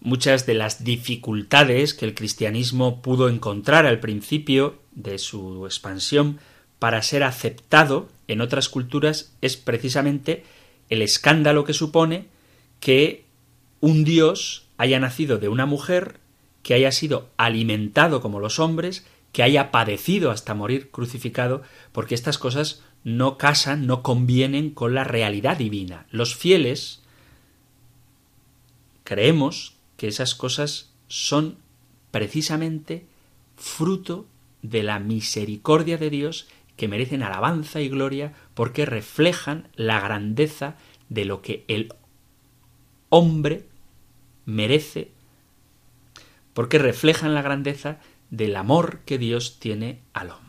Muchas 0.00 0.46
de 0.46 0.54
las 0.54 0.84
dificultades 0.84 1.92
que 1.92 2.04
el 2.04 2.14
cristianismo 2.14 3.02
pudo 3.02 3.28
encontrar 3.28 3.86
al 3.86 3.98
principio 3.98 4.78
de 4.92 5.18
su 5.18 5.66
expansión 5.66 6.38
para 6.78 7.02
ser 7.02 7.24
aceptado 7.24 8.08
en 8.28 8.40
otras 8.40 8.68
culturas 8.68 9.32
es 9.40 9.56
precisamente 9.56 10.44
el 10.90 11.02
escándalo 11.02 11.64
que 11.64 11.72
supone 11.72 12.26
que 12.80 13.24
un 13.80 14.04
dios 14.04 14.66
haya 14.78 15.00
nacido 15.00 15.38
de 15.38 15.48
una 15.48 15.66
mujer, 15.66 16.20
que 16.62 16.74
haya 16.74 16.92
sido 16.92 17.30
alimentado 17.36 18.20
como 18.20 18.40
los 18.40 18.58
hombres, 18.58 19.04
que 19.32 19.42
haya 19.42 19.70
padecido 19.70 20.30
hasta 20.30 20.54
morir 20.54 20.90
crucificado, 20.90 21.62
porque 21.92 22.14
estas 22.14 22.38
cosas 22.38 22.82
no 23.04 23.38
casan, 23.38 23.86
no 23.86 24.02
convienen 24.02 24.70
con 24.70 24.94
la 24.94 25.04
realidad 25.04 25.56
divina. 25.56 26.06
Los 26.10 26.34
fieles 26.34 27.02
creemos 29.06 29.76
que 29.96 30.08
esas 30.08 30.34
cosas 30.34 30.92
son 31.08 31.56
precisamente 32.10 33.06
fruto 33.56 34.26
de 34.62 34.82
la 34.82 34.98
misericordia 34.98 35.96
de 35.96 36.10
Dios 36.10 36.48
que 36.76 36.88
merecen 36.88 37.22
alabanza 37.22 37.80
y 37.80 37.88
gloria 37.88 38.34
porque 38.54 38.84
reflejan 38.84 39.68
la 39.76 40.00
grandeza 40.00 40.76
de 41.08 41.24
lo 41.24 41.40
que 41.40 41.64
el 41.68 41.94
hombre 43.08 43.66
merece, 44.44 45.12
porque 46.52 46.78
reflejan 46.78 47.32
la 47.32 47.42
grandeza 47.42 48.00
del 48.30 48.56
amor 48.56 49.00
que 49.06 49.18
Dios 49.18 49.58
tiene 49.60 50.00
al 50.12 50.30
hombre. 50.30 50.45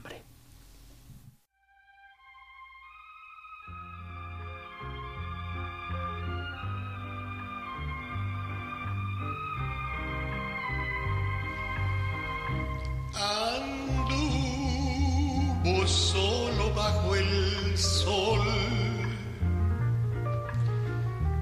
Solo 15.88 16.74
bajo 16.76 17.16
el 17.16 17.78
sol. 17.78 18.42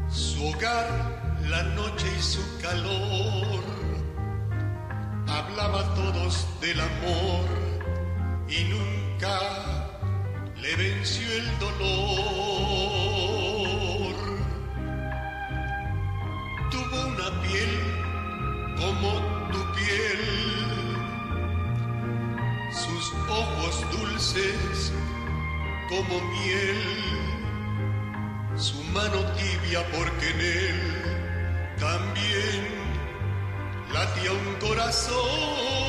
Su 0.10 0.48
hogar, 0.48 1.40
la 1.50 1.64
noche 1.80 2.08
y 2.18 2.22
su 2.22 2.42
calor. 2.62 3.64
Hablaba 5.28 5.94
todos 5.96 6.48
del 6.62 6.80
amor 6.80 7.46
y 8.48 8.64
nunca 8.66 9.40
le 10.62 10.76
venció 10.76 11.32
el 11.32 11.60
dolor. 11.60 11.76
Tuvo 16.72 17.08
una 17.08 17.42
piel 17.42 17.85
como 25.90 26.20
miel, 26.32 26.78
su 28.58 28.84
mano 28.86 29.20
tibia 29.38 29.82
porque 29.92 30.30
en 30.32 30.42
él 30.42 31.76
también 31.80 32.68
latía 33.94 34.32
un 34.32 34.56
corazón. 34.60 35.85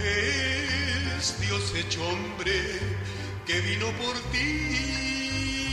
Es 0.00 1.40
Dios 1.40 1.74
hecho 1.74 2.06
hombre 2.06 2.52
que 3.46 3.60
vino 3.60 3.86
por 3.98 4.14
ti. 4.30 5.67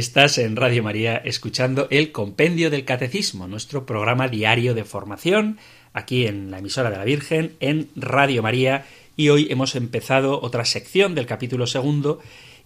Estás 0.00 0.38
en 0.38 0.56
Radio 0.56 0.82
María 0.82 1.18
escuchando 1.18 1.86
el 1.90 2.10
Compendio 2.10 2.70
del 2.70 2.86
Catecismo, 2.86 3.46
nuestro 3.48 3.84
programa 3.84 4.28
diario 4.28 4.72
de 4.72 4.84
formación, 4.84 5.58
aquí 5.92 6.26
en 6.26 6.50
la 6.50 6.60
emisora 6.60 6.88
de 6.90 6.96
la 6.96 7.04
Virgen, 7.04 7.54
en 7.60 7.90
Radio 7.96 8.42
María, 8.42 8.86
y 9.14 9.28
hoy 9.28 9.48
hemos 9.50 9.76
empezado 9.76 10.40
otra 10.40 10.64
sección 10.64 11.14
del 11.14 11.26
capítulo 11.26 11.66
segundo 11.66 12.18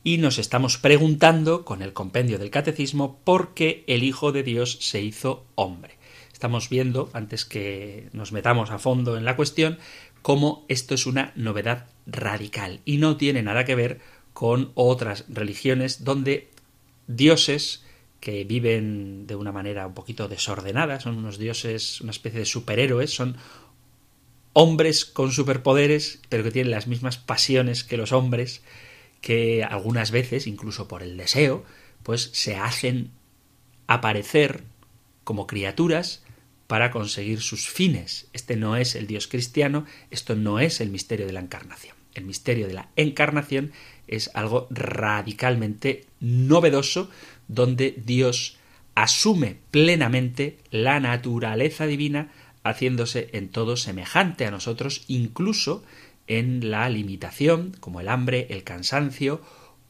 y 0.04 0.18
nos 0.18 0.38
estamos 0.38 0.78
preguntando 0.78 1.64
con 1.64 1.82
el 1.82 1.92
compendio 1.92 2.38
del 2.38 2.50
catecismo 2.50 3.18
por 3.24 3.52
qué 3.52 3.82
el 3.88 4.04
Hijo 4.04 4.30
de 4.30 4.44
Dios 4.44 4.78
se 4.80 5.02
hizo 5.02 5.44
hombre. 5.56 5.96
Estamos 6.32 6.68
viendo, 6.68 7.10
antes 7.14 7.44
que 7.44 8.10
nos 8.12 8.30
metamos 8.30 8.70
a 8.70 8.78
fondo 8.78 9.18
en 9.18 9.24
la 9.24 9.34
cuestión, 9.34 9.78
cómo 10.22 10.64
esto 10.68 10.94
es 10.94 11.04
una 11.04 11.32
novedad 11.34 11.88
radical 12.06 12.78
y 12.84 12.98
no 12.98 13.16
tiene 13.16 13.42
nada 13.42 13.64
que 13.64 13.74
ver 13.74 14.00
con 14.32 14.70
otras 14.74 15.24
religiones 15.28 16.04
donde 16.04 16.53
dioses 17.06 17.82
que 18.20 18.44
viven 18.44 19.26
de 19.26 19.36
una 19.36 19.52
manera 19.52 19.86
un 19.86 19.94
poquito 19.94 20.28
desordenada, 20.28 21.00
son 21.00 21.18
unos 21.18 21.38
dioses, 21.38 22.00
una 22.00 22.10
especie 22.10 22.40
de 22.40 22.46
superhéroes, 22.46 23.14
son 23.14 23.36
hombres 24.54 25.04
con 25.04 25.32
superpoderes, 25.32 26.20
pero 26.30 26.42
que 26.42 26.50
tienen 26.50 26.70
las 26.70 26.86
mismas 26.86 27.18
pasiones 27.18 27.84
que 27.84 27.96
los 27.96 28.12
hombres, 28.12 28.62
que 29.20 29.62
algunas 29.62 30.10
veces, 30.10 30.46
incluso 30.46 30.88
por 30.88 31.02
el 31.02 31.16
deseo, 31.16 31.64
pues 32.02 32.30
se 32.32 32.56
hacen 32.56 33.10
aparecer 33.86 34.64
como 35.24 35.46
criaturas 35.46 36.22
para 36.66 36.90
conseguir 36.90 37.42
sus 37.42 37.68
fines. 37.68 38.28
Este 38.32 38.56
no 38.56 38.76
es 38.76 38.94
el 38.94 39.06
Dios 39.06 39.26
cristiano, 39.28 39.84
esto 40.10 40.34
no 40.34 40.60
es 40.60 40.80
el 40.80 40.90
misterio 40.90 41.26
de 41.26 41.32
la 41.32 41.40
encarnación. 41.40 41.96
El 42.14 42.24
misterio 42.24 42.66
de 42.66 42.74
la 42.74 42.88
encarnación 42.96 43.72
es 44.06 44.30
algo 44.34 44.66
radicalmente 44.70 46.04
novedoso 46.20 47.10
donde 47.48 47.94
Dios 48.04 48.58
asume 48.94 49.56
plenamente 49.70 50.58
la 50.70 51.00
naturaleza 51.00 51.86
divina 51.86 52.30
haciéndose 52.62 53.28
en 53.32 53.48
todo 53.48 53.76
semejante 53.76 54.46
a 54.46 54.50
nosotros, 54.50 55.04
incluso 55.08 55.84
en 56.26 56.70
la 56.70 56.88
limitación, 56.88 57.76
como 57.80 58.00
el 58.00 58.08
hambre, 58.08 58.46
el 58.50 58.64
cansancio 58.64 59.42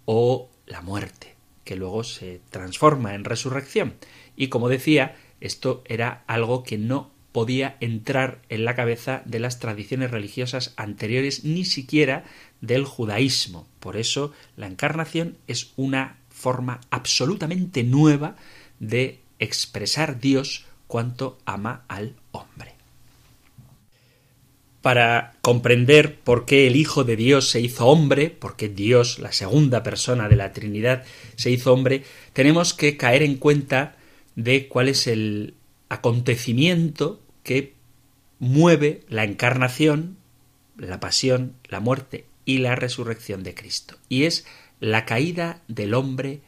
o 0.04 0.50
la 0.66 0.80
muerte, 0.80 1.36
que 1.62 1.76
luego 1.76 2.02
se 2.02 2.40
transforma 2.50 3.14
en 3.14 3.24
resurrección. 3.24 3.94
Y 4.36 4.48
como 4.48 4.68
decía, 4.68 5.16
esto 5.40 5.84
era 5.86 6.24
algo 6.26 6.64
que 6.64 6.78
no 6.78 7.13
podía 7.34 7.76
entrar 7.80 8.38
en 8.48 8.64
la 8.64 8.76
cabeza 8.76 9.22
de 9.24 9.40
las 9.40 9.58
tradiciones 9.58 10.12
religiosas 10.12 10.72
anteriores, 10.76 11.42
ni 11.42 11.64
siquiera 11.64 12.22
del 12.60 12.84
judaísmo. 12.84 13.66
Por 13.80 13.96
eso 13.96 14.32
la 14.56 14.68
encarnación 14.68 15.36
es 15.48 15.72
una 15.74 16.18
forma 16.30 16.80
absolutamente 16.90 17.82
nueva 17.82 18.36
de 18.78 19.18
expresar 19.40 20.20
Dios 20.20 20.66
cuanto 20.86 21.36
ama 21.44 21.82
al 21.88 22.14
hombre. 22.30 22.74
Para 24.80 25.34
comprender 25.40 26.20
por 26.20 26.44
qué 26.44 26.68
el 26.68 26.76
Hijo 26.76 27.02
de 27.02 27.16
Dios 27.16 27.50
se 27.50 27.60
hizo 27.60 27.86
hombre, 27.86 28.30
por 28.30 28.54
qué 28.54 28.68
Dios, 28.68 29.18
la 29.18 29.32
segunda 29.32 29.82
persona 29.82 30.28
de 30.28 30.36
la 30.36 30.52
Trinidad, 30.52 31.02
se 31.34 31.50
hizo 31.50 31.72
hombre, 31.72 32.04
tenemos 32.32 32.74
que 32.74 32.96
caer 32.96 33.24
en 33.24 33.38
cuenta 33.38 33.96
de 34.36 34.68
cuál 34.68 34.88
es 34.88 35.08
el 35.08 35.54
acontecimiento 35.88 37.23
que 37.44 37.74
mueve 38.40 39.04
la 39.08 39.22
encarnación, 39.22 40.16
la 40.76 40.98
pasión, 40.98 41.54
la 41.68 41.78
muerte 41.78 42.26
y 42.44 42.58
la 42.58 42.74
resurrección 42.74 43.44
de 43.44 43.54
Cristo. 43.54 43.96
Y 44.08 44.24
es 44.24 44.44
la 44.80 45.04
caída 45.04 45.62
del 45.68 45.94
hombre 45.94 46.40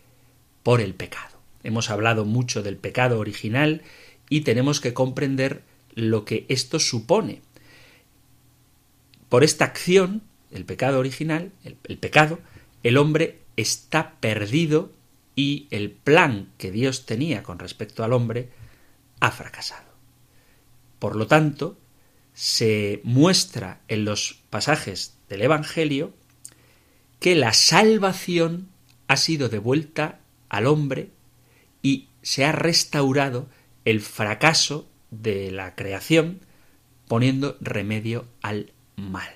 por 0.62 0.80
el 0.80 0.94
pecado. 0.94 1.38
Hemos 1.62 1.90
hablado 1.90 2.24
mucho 2.24 2.62
del 2.62 2.76
pecado 2.76 3.20
original 3.20 3.82
y 4.28 4.40
tenemos 4.40 4.80
que 4.80 4.94
comprender 4.94 5.62
lo 5.94 6.24
que 6.24 6.44
esto 6.48 6.78
supone. 6.78 7.40
Por 9.28 9.44
esta 9.44 9.64
acción, 9.64 10.22
el 10.50 10.64
pecado 10.64 10.98
original, 10.98 11.52
el, 11.64 11.98
pecado, 11.98 12.38
el 12.82 12.96
hombre 12.96 13.40
está 13.56 14.14
perdido 14.20 14.92
y 15.34 15.66
el 15.70 15.90
plan 15.90 16.48
que 16.58 16.70
Dios 16.70 17.06
tenía 17.06 17.42
con 17.42 17.58
respecto 17.58 18.04
al 18.04 18.12
hombre 18.12 18.48
ha 19.20 19.30
fracasado. 19.30 19.85
Por 20.98 21.16
lo 21.16 21.26
tanto, 21.26 21.76
se 22.34 23.00
muestra 23.04 23.80
en 23.88 24.04
los 24.04 24.40
pasajes 24.50 25.14
del 25.28 25.42
Evangelio 25.42 26.12
que 27.20 27.34
la 27.34 27.52
salvación 27.52 28.68
ha 29.08 29.16
sido 29.16 29.48
devuelta 29.48 30.20
al 30.48 30.66
hombre 30.66 31.10
y 31.82 32.08
se 32.22 32.44
ha 32.44 32.52
restaurado 32.52 33.48
el 33.84 34.00
fracaso 34.00 34.88
de 35.10 35.50
la 35.50 35.74
creación 35.74 36.40
poniendo 37.08 37.56
remedio 37.60 38.26
al 38.42 38.72
mal. 38.96 39.32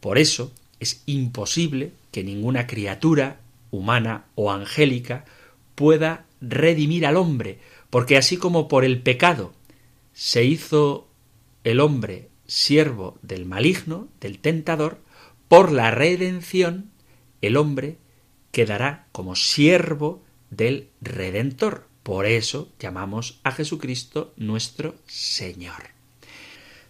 Por 0.00 0.18
eso 0.18 0.52
es 0.80 1.02
imposible 1.06 1.92
que 2.10 2.24
ninguna 2.24 2.66
criatura 2.66 3.40
humana 3.70 4.24
o 4.34 4.50
angélica 4.50 5.24
pueda 5.74 6.26
redimir 6.40 7.06
al 7.06 7.16
hombre, 7.16 7.58
porque 7.90 8.16
así 8.16 8.36
como 8.36 8.68
por 8.68 8.84
el 8.84 9.02
pecado 9.02 9.52
se 10.18 10.42
hizo 10.42 11.06
el 11.62 11.78
hombre 11.78 12.28
siervo 12.44 13.20
del 13.22 13.46
maligno, 13.46 14.08
del 14.20 14.40
tentador, 14.40 15.00
por 15.46 15.70
la 15.70 15.92
redención 15.92 16.90
el 17.40 17.56
hombre 17.56 17.98
quedará 18.50 19.06
como 19.12 19.36
siervo 19.36 20.24
del 20.50 20.88
Redentor. 21.00 21.86
Por 22.02 22.26
eso 22.26 22.72
llamamos 22.80 23.38
a 23.44 23.52
Jesucristo 23.52 24.34
nuestro 24.36 24.96
Señor. 25.06 25.90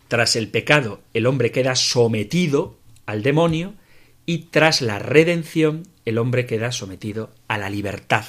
Tras 0.09 0.35
el 0.35 0.49
pecado, 0.49 1.03
el 1.13 1.27
hombre 1.27 1.53
queda 1.53 1.77
sometido 1.77 2.79
al 3.05 3.23
demonio 3.23 3.75
y 4.25 4.39
tras 4.45 4.81
la 4.81 4.99
redención, 4.99 5.87
el 6.07 6.17
hombre 6.17 6.47
queda 6.47 6.73
sometido 6.73 7.35
a 7.47 7.59
la 7.59 7.69
libertad 7.69 8.25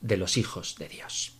de 0.00 0.16
los 0.16 0.36
hijos 0.36 0.76
de 0.78 0.88
Dios. 0.88 1.32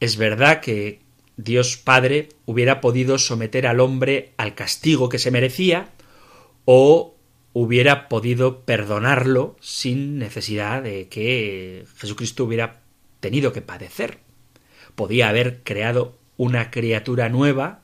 Es 0.00 0.16
verdad 0.16 0.62
que 0.62 1.01
Dios 1.36 1.76
Padre 1.76 2.28
hubiera 2.44 2.80
podido 2.80 3.18
someter 3.18 3.66
al 3.66 3.80
hombre 3.80 4.32
al 4.36 4.54
castigo 4.54 5.08
que 5.08 5.18
se 5.18 5.30
merecía 5.30 5.90
o 6.64 7.16
hubiera 7.52 8.08
podido 8.08 8.60
perdonarlo 8.60 9.56
sin 9.60 10.18
necesidad 10.18 10.82
de 10.82 11.08
que 11.08 11.84
Jesucristo 11.98 12.44
hubiera 12.44 12.82
tenido 13.20 13.52
que 13.52 13.62
padecer. 13.62 14.18
Podía 14.94 15.28
haber 15.28 15.62
creado 15.62 16.18
una 16.36 16.70
criatura 16.70 17.28
nueva 17.28 17.80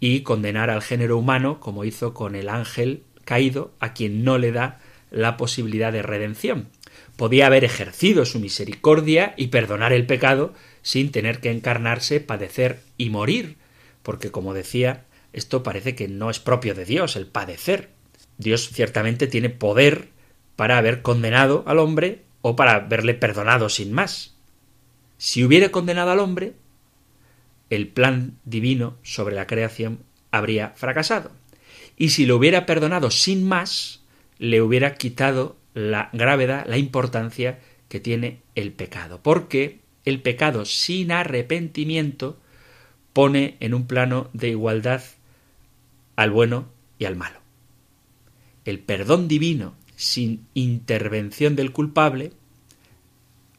y 0.00 0.20
condenar 0.20 0.70
al 0.70 0.82
género 0.82 1.18
humano 1.18 1.60
como 1.60 1.84
hizo 1.84 2.14
con 2.14 2.34
el 2.34 2.48
ángel 2.48 3.02
caído 3.24 3.74
a 3.80 3.92
quien 3.92 4.24
no 4.24 4.38
le 4.38 4.52
da 4.52 4.80
la 5.10 5.36
posibilidad 5.36 5.92
de 5.92 6.02
redención. 6.02 6.68
Podía 7.16 7.46
haber 7.46 7.64
ejercido 7.64 8.24
su 8.24 8.40
misericordia 8.40 9.34
y 9.36 9.48
perdonar 9.48 9.92
el 9.92 10.06
pecado 10.06 10.54
sin 10.86 11.10
tener 11.10 11.40
que 11.40 11.50
encarnarse, 11.50 12.20
padecer 12.20 12.78
y 12.96 13.10
morir, 13.10 13.56
porque 14.04 14.30
como 14.30 14.54
decía, 14.54 15.04
esto 15.32 15.64
parece 15.64 15.96
que 15.96 16.06
no 16.06 16.30
es 16.30 16.38
propio 16.38 16.76
de 16.76 16.84
Dios, 16.84 17.16
el 17.16 17.26
padecer. 17.26 17.90
Dios 18.38 18.68
ciertamente 18.68 19.26
tiene 19.26 19.50
poder 19.50 20.10
para 20.54 20.78
haber 20.78 21.02
condenado 21.02 21.64
al 21.66 21.80
hombre 21.80 22.22
o 22.40 22.54
para 22.54 22.76
haberle 22.76 23.14
perdonado 23.14 23.68
sin 23.68 23.92
más. 23.92 24.36
Si 25.18 25.42
hubiera 25.42 25.70
condenado 25.70 26.12
al 26.12 26.20
hombre, 26.20 26.54
el 27.68 27.88
plan 27.88 28.38
divino 28.44 28.96
sobre 29.02 29.34
la 29.34 29.48
creación 29.48 30.04
habría 30.30 30.70
fracasado. 30.76 31.32
Y 31.96 32.10
si 32.10 32.26
lo 32.26 32.36
hubiera 32.36 32.64
perdonado 32.64 33.10
sin 33.10 33.42
más, 33.42 34.04
le 34.38 34.62
hubiera 34.62 34.94
quitado 34.94 35.56
la 35.74 36.10
gravedad, 36.12 36.64
la 36.68 36.78
importancia 36.78 37.58
que 37.88 37.98
tiene 37.98 38.42
el 38.54 38.70
pecado. 38.70 39.20
Porque 39.20 39.80
el 40.06 40.22
pecado 40.22 40.64
sin 40.64 41.12
arrepentimiento 41.12 42.38
pone 43.12 43.56
en 43.60 43.74
un 43.74 43.86
plano 43.86 44.30
de 44.32 44.48
igualdad 44.48 45.02
al 46.16 46.30
bueno 46.30 46.68
y 46.98 47.04
al 47.04 47.16
malo. 47.16 47.40
El 48.64 48.78
perdón 48.78 49.28
divino 49.28 49.74
sin 49.96 50.46
intervención 50.54 51.56
del 51.56 51.72
culpable 51.72 52.32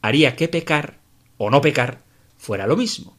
haría 0.02 0.34
que 0.34 0.48
pecar 0.48 0.98
o 1.36 1.50
no 1.50 1.60
pecar 1.60 2.02
fuera 2.36 2.66
lo 2.66 2.76
mismo 2.76 3.16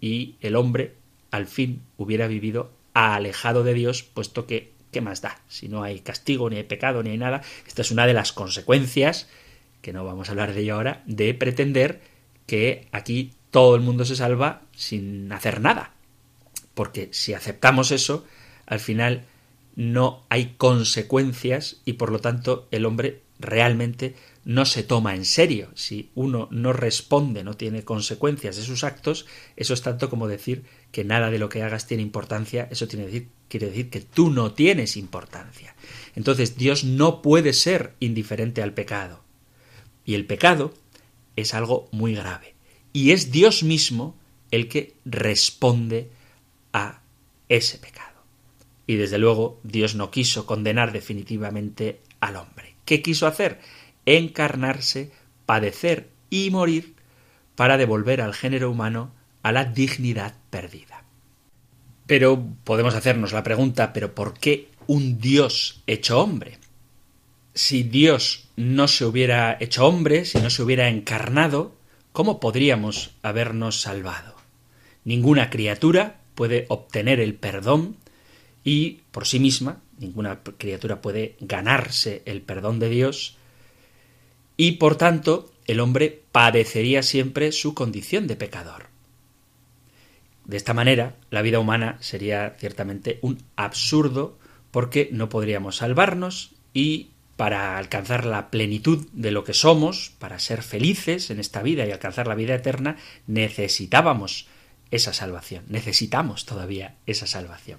y 0.00 0.36
el 0.40 0.56
hombre 0.56 0.96
al 1.30 1.46
fin 1.46 1.82
hubiera 1.96 2.26
vivido 2.26 2.72
alejado 2.94 3.64
de 3.64 3.74
Dios, 3.74 4.02
puesto 4.02 4.46
que 4.46 4.72
¿qué 4.92 5.00
más 5.00 5.22
da? 5.22 5.40
Si 5.48 5.68
no 5.68 5.82
hay 5.82 6.00
castigo, 6.00 6.48
ni 6.48 6.56
hay 6.56 6.64
pecado, 6.64 7.02
ni 7.02 7.10
hay 7.10 7.18
nada. 7.18 7.42
Esta 7.66 7.82
es 7.82 7.90
una 7.90 8.06
de 8.06 8.12
las 8.12 8.32
consecuencias, 8.32 9.28
que 9.80 9.92
no 9.92 10.04
vamos 10.04 10.28
a 10.28 10.32
hablar 10.32 10.52
de 10.52 10.60
ello 10.60 10.74
ahora, 10.74 11.02
de 11.06 11.34
pretender 11.34 12.11
que 12.46 12.88
aquí 12.92 13.32
todo 13.50 13.76
el 13.76 13.82
mundo 13.82 14.04
se 14.04 14.16
salva 14.16 14.62
sin 14.74 15.30
hacer 15.32 15.60
nada. 15.60 15.92
Porque 16.74 17.08
si 17.12 17.34
aceptamos 17.34 17.90
eso, 17.90 18.24
al 18.66 18.80
final 18.80 19.24
no 19.76 20.24
hay 20.28 20.54
consecuencias 20.56 21.80
y 21.84 21.94
por 21.94 22.10
lo 22.10 22.20
tanto 22.20 22.68
el 22.70 22.86
hombre 22.86 23.22
realmente 23.38 24.14
no 24.44 24.64
se 24.64 24.82
toma 24.82 25.14
en 25.14 25.24
serio. 25.24 25.70
Si 25.74 26.10
uno 26.14 26.48
no 26.50 26.72
responde, 26.72 27.44
no 27.44 27.54
tiene 27.54 27.84
consecuencias 27.84 28.56
de 28.56 28.62
sus 28.62 28.84
actos, 28.84 29.26
eso 29.56 29.74
es 29.74 29.82
tanto 29.82 30.10
como 30.10 30.28
decir 30.28 30.64
que 30.90 31.04
nada 31.04 31.30
de 31.30 31.38
lo 31.38 31.48
que 31.48 31.62
hagas 31.62 31.86
tiene 31.86 32.02
importancia, 32.02 32.68
eso 32.70 32.88
quiere 32.88 33.06
decir 33.66 33.90
que 33.90 34.00
tú 34.00 34.30
no 34.30 34.52
tienes 34.52 34.96
importancia. 34.96 35.74
Entonces 36.16 36.56
Dios 36.56 36.84
no 36.84 37.22
puede 37.22 37.52
ser 37.52 37.94
indiferente 38.00 38.62
al 38.62 38.74
pecado. 38.74 39.22
Y 40.04 40.14
el 40.14 40.26
pecado 40.26 40.74
es 41.36 41.54
algo 41.54 41.88
muy 41.92 42.14
grave. 42.14 42.54
Y 42.92 43.12
es 43.12 43.30
Dios 43.30 43.62
mismo 43.62 44.16
el 44.50 44.68
que 44.68 44.94
responde 45.04 46.10
a 46.72 47.00
ese 47.48 47.78
pecado. 47.78 48.22
Y 48.86 48.96
desde 48.96 49.18
luego 49.18 49.60
Dios 49.62 49.94
no 49.94 50.10
quiso 50.10 50.46
condenar 50.46 50.92
definitivamente 50.92 52.00
al 52.20 52.36
hombre. 52.36 52.74
¿Qué 52.84 53.00
quiso 53.00 53.26
hacer? 53.26 53.60
encarnarse, 54.06 55.12
padecer 55.46 56.08
y 56.30 56.50
morir 56.50 56.94
para 57.54 57.76
devolver 57.76 58.20
al 58.20 58.34
género 58.34 58.70
humano 58.70 59.12
a 59.42 59.52
la 59.52 59.64
dignidad 59.64 60.34
perdida. 60.50 61.04
Pero 62.06 62.44
podemos 62.64 62.94
hacernos 62.94 63.32
la 63.32 63.42
pregunta, 63.42 63.92
¿pero 63.92 64.14
por 64.14 64.34
qué 64.34 64.68
un 64.86 65.20
Dios 65.20 65.82
hecho 65.86 66.20
hombre? 66.20 66.58
Si 67.54 67.82
Dios 67.82 68.48
no 68.56 68.88
se 68.88 69.04
hubiera 69.04 69.56
hecho 69.60 69.86
hombre, 69.86 70.24
si 70.24 70.38
no 70.38 70.48
se 70.48 70.62
hubiera 70.62 70.88
encarnado, 70.88 71.74
¿cómo 72.12 72.40
podríamos 72.40 73.10
habernos 73.22 73.80
salvado? 73.80 74.36
Ninguna 75.04 75.50
criatura 75.50 76.20
puede 76.34 76.64
obtener 76.68 77.20
el 77.20 77.34
perdón 77.34 77.96
y 78.64 79.00
por 79.10 79.26
sí 79.26 79.38
misma, 79.38 79.80
ninguna 79.98 80.40
criatura 80.42 81.02
puede 81.02 81.36
ganarse 81.40 82.22
el 82.24 82.40
perdón 82.42 82.78
de 82.78 82.88
Dios 82.88 83.36
y 84.56 84.72
por 84.72 84.96
tanto 84.96 85.52
el 85.66 85.80
hombre 85.80 86.22
padecería 86.32 87.02
siempre 87.02 87.52
su 87.52 87.74
condición 87.74 88.26
de 88.26 88.36
pecador. 88.36 88.86
De 90.44 90.56
esta 90.56 90.74
manera, 90.74 91.16
la 91.30 91.42
vida 91.42 91.60
humana 91.60 91.98
sería 92.00 92.56
ciertamente 92.58 93.18
un 93.22 93.38
absurdo 93.56 94.38
porque 94.70 95.08
no 95.12 95.28
podríamos 95.28 95.76
salvarnos 95.76 96.52
y 96.74 97.11
para 97.36 97.78
alcanzar 97.78 98.24
la 98.24 98.50
plenitud 98.50 99.06
de 99.12 99.30
lo 99.30 99.44
que 99.44 99.54
somos, 99.54 100.12
para 100.18 100.38
ser 100.38 100.62
felices 100.62 101.30
en 101.30 101.40
esta 101.40 101.62
vida 101.62 101.86
y 101.86 101.90
alcanzar 101.90 102.26
la 102.26 102.34
vida 102.34 102.54
eterna, 102.54 102.96
necesitábamos 103.26 104.46
esa 104.90 105.12
salvación, 105.12 105.64
necesitamos 105.68 106.44
todavía 106.44 106.96
esa 107.06 107.26
salvación. 107.26 107.78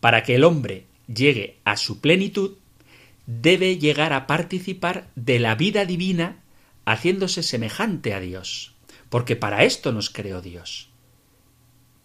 Para 0.00 0.22
que 0.22 0.36
el 0.36 0.44
hombre 0.44 0.86
llegue 1.12 1.58
a 1.64 1.76
su 1.76 2.00
plenitud, 2.00 2.56
debe 3.26 3.78
llegar 3.78 4.12
a 4.12 4.26
participar 4.26 5.08
de 5.16 5.40
la 5.40 5.56
vida 5.56 5.84
divina 5.84 6.42
haciéndose 6.84 7.42
semejante 7.42 8.14
a 8.14 8.20
Dios, 8.20 8.76
porque 9.08 9.34
para 9.34 9.64
esto 9.64 9.92
nos 9.92 10.10
creó 10.10 10.40
Dios. 10.40 10.88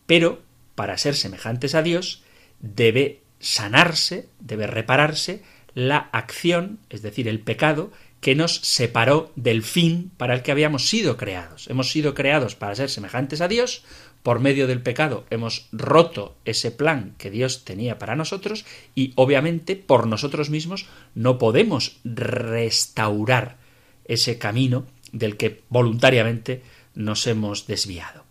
Pero, 0.08 0.42
para 0.76 0.98
ser 0.98 1.16
semejantes 1.16 1.76
a 1.76 1.84
Dios, 1.84 2.24
debe 2.60 3.22
sanarse, 3.40 4.28
debe 4.40 4.68
repararse 4.68 5.44
la 5.74 6.10
acción, 6.12 6.80
es 6.90 7.02
decir, 7.02 7.28
el 7.28 7.40
pecado, 7.40 7.92
que 8.20 8.36
nos 8.36 8.58
separó 8.58 9.32
del 9.36 9.64
fin 9.64 10.12
para 10.18 10.36
el 10.36 10.44
que 10.44 10.52
habíamos 10.52 10.88
sido 10.88 11.18
creados. 11.18 11.68
Hemos 11.70 11.92
sido 11.92 12.14
creados 12.14 12.56
para 12.56 12.76
ser 12.76 12.90
semejantes 12.90 13.42
a 13.42 13.48
Dios, 13.48 13.84
por 14.24 14.40
medio 14.40 14.68
del 14.68 14.82
pecado 14.82 15.26
hemos 15.30 15.68
roto 15.72 16.36
ese 16.46 16.72
plan 16.72 17.16
que 17.18 17.32
Dios 17.32 17.66
tenía 17.66 17.98
para 17.98 18.16
nosotros 18.16 18.66
y 18.94 19.14
obviamente 19.16 19.76
por 19.76 20.08
nosotros 20.08 20.50
mismos 20.50 20.86
no 21.16 21.38
podemos 21.38 22.00
restaurar 22.04 23.58
ese 24.06 24.38
camino 24.38 24.86
del 25.12 25.38
que 25.38 25.64
voluntariamente 25.70 26.62
nos 26.94 27.26
hemos 27.28 27.68
desviado. 27.68 28.24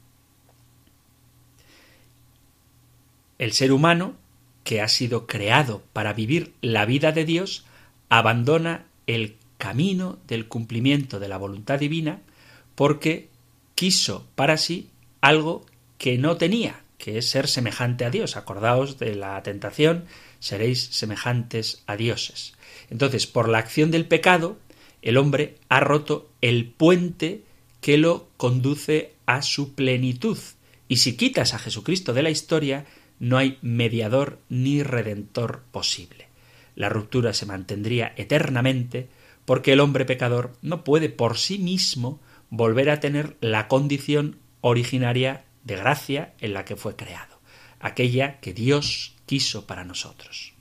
El 3.39 3.53
ser 3.53 3.73
humano, 3.73 4.15
que 4.65 4.81
ha 4.81 4.89
sido 4.89 5.27
creado 5.27 5.83
para 5.93 6.13
vivir 6.13 6.53
la 6.61 6.85
vida 6.85 7.13
de 7.13 7.25
Dios, 7.25 7.65
abandona 8.09 8.87
el 9.07 9.37
camino 9.59 10.19
del 10.27 10.49
cumplimiento 10.49 11.21
de 11.21 11.29
la 11.29 11.37
voluntad 11.37 11.79
divina 11.79 12.21
porque 12.75 13.29
quiso 13.75 14.27
para 14.35 14.57
sí 14.57 14.89
algo 15.21 15.67
que 15.99 16.19
no 16.19 16.37
tenía, 16.37 16.83
que 16.99 17.19
es 17.19 17.29
ser 17.29 17.47
semejante 17.47 18.05
a 18.05 18.11
Dios. 18.11 18.37
Acordaos 18.37 18.99
de 18.99 19.15
la 19.15 19.43
tentación, 19.43 20.07
seréis 20.39 20.87
semejantes 20.93 21.83
a 21.87 21.97
dioses. 21.97 22.55
Entonces, 22.89 23.27
por 23.27 23.49
la 23.49 23.59
acción 23.59 23.91
del 23.91 24.07
pecado, 24.07 24.59
el 25.03 25.17
hombre 25.17 25.57
ha 25.69 25.81
roto 25.81 26.31
el 26.41 26.67
puente 26.67 27.43
que 27.81 27.99
lo 27.99 28.29
conduce 28.37 29.13
a 29.27 29.43
su 29.43 29.75
plenitud. 29.75 30.39
Y 30.89 30.97
si 30.97 31.17
quitas 31.17 31.55
a 31.55 31.59
Jesucristo 31.59 32.13
de 32.13 32.23
la 32.23 32.31
historia, 32.31 32.87
no 33.21 33.37
hay 33.37 33.59
mediador 33.63 34.41
ni 34.49 34.83
redentor 34.83 35.63
posible. 35.71 36.27
La 36.75 36.89
ruptura 36.89 37.33
se 37.33 37.47
mantendría 37.47 38.13
eternamente 38.17 39.09
porque 39.45 39.73
el 39.73 39.81
hombre 39.81 40.05
pecador 40.05 40.57
no 40.63 40.83
puede 40.83 41.09
por 41.11 41.39
sí 41.39 41.59
mismo 41.59 42.19
volver 42.49 42.91
a 42.91 42.99
tener 42.99 43.37
la 43.41 43.69
condición 43.69 44.39
originaria 44.61 45.45
de 45.65 45.77
gracia 45.77 46.33
en 46.41 46.55
la 46.55 46.65
que 46.65 46.77
fue 46.77 46.97
creado, 46.97 47.39
aquella 47.79 48.41
que 48.41 48.53
Dios 48.53 49.15
quiso 49.27 49.67
para 49.67 49.85
nosotros. 49.85 50.55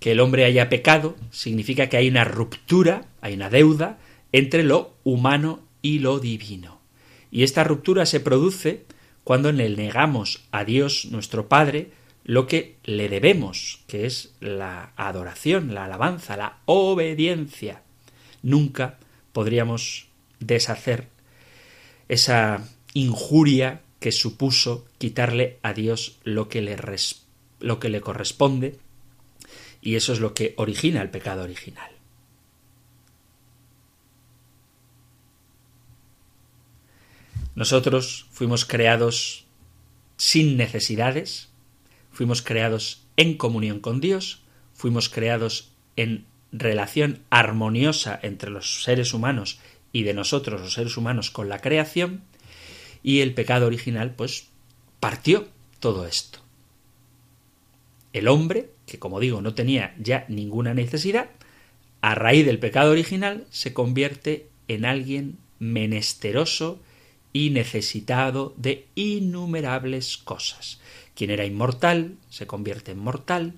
Que 0.00 0.12
el 0.12 0.20
hombre 0.20 0.44
haya 0.44 0.68
pecado 0.68 1.16
significa 1.30 1.88
que 1.88 1.96
hay 1.96 2.08
una 2.08 2.24
ruptura, 2.24 3.06
hay 3.20 3.34
una 3.34 3.50
deuda 3.50 3.98
entre 4.32 4.64
lo 4.64 4.96
humano 5.04 5.60
y 5.80 6.00
lo 6.00 6.18
divino. 6.18 6.80
Y 7.30 7.44
esta 7.44 7.62
ruptura 7.64 8.04
se 8.04 8.20
produce 8.20 8.84
cuando 9.24 9.52
le 9.52 9.68
negamos 9.70 10.44
a 10.50 10.64
Dios 10.64 11.06
nuestro 11.10 11.48
Padre 11.48 11.90
lo 12.24 12.46
que 12.46 12.76
le 12.84 13.08
debemos, 13.08 13.80
que 13.86 14.06
es 14.06 14.34
la 14.40 14.92
adoración, 14.96 15.74
la 15.74 15.86
alabanza, 15.86 16.36
la 16.36 16.58
obediencia. 16.66 17.82
Nunca 18.42 18.98
podríamos 19.32 20.06
deshacer 20.38 21.08
esa 22.08 22.68
injuria 22.94 23.80
que 23.98 24.12
supuso 24.12 24.84
quitarle 24.98 25.58
a 25.62 25.72
Dios 25.72 26.18
lo 26.24 26.48
que 26.48 26.60
le, 26.60 26.76
lo 27.60 27.80
que 27.80 27.88
le 27.88 28.00
corresponde, 28.00 28.78
y 29.80 29.96
eso 29.96 30.12
es 30.12 30.20
lo 30.20 30.34
que 30.34 30.54
origina 30.56 31.02
el 31.02 31.10
pecado 31.10 31.42
original. 31.42 31.91
Nosotros 37.54 38.26
fuimos 38.30 38.64
creados 38.64 39.44
sin 40.16 40.56
necesidades, 40.56 41.50
fuimos 42.10 42.42
creados 42.42 43.04
en 43.16 43.36
comunión 43.36 43.80
con 43.80 44.00
Dios, 44.00 44.42
fuimos 44.74 45.08
creados 45.08 45.72
en 45.96 46.24
relación 46.52 47.20
armoniosa 47.30 48.18
entre 48.22 48.50
los 48.50 48.82
seres 48.84 49.14
humanos 49.14 49.60
y 49.92 50.02
de 50.04 50.14
nosotros 50.14 50.60
los 50.60 50.74
seres 50.74 50.96
humanos 50.96 51.30
con 51.30 51.48
la 51.48 51.60
creación, 51.60 52.22
y 53.02 53.20
el 53.20 53.34
pecado 53.34 53.66
original 53.66 54.14
pues 54.14 54.48
partió 55.00 55.48
todo 55.80 56.06
esto. 56.06 56.38
El 58.12 58.28
hombre, 58.28 58.70
que 58.86 58.98
como 58.98 59.20
digo 59.20 59.40
no 59.40 59.54
tenía 59.54 59.94
ya 59.98 60.24
ninguna 60.28 60.74
necesidad, 60.74 61.30
a 62.00 62.14
raíz 62.14 62.46
del 62.46 62.58
pecado 62.58 62.92
original 62.92 63.46
se 63.50 63.72
convierte 63.72 64.48
en 64.68 64.84
alguien 64.84 65.38
menesteroso 65.58 66.80
y 67.32 67.50
necesitado 67.50 68.54
de 68.56 68.86
innumerables 68.94 70.18
cosas. 70.18 70.80
Quien 71.14 71.30
era 71.30 71.44
inmortal 71.44 72.16
se 72.30 72.46
convierte 72.46 72.92
en 72.92 72.98
mortal, 72.98 73.54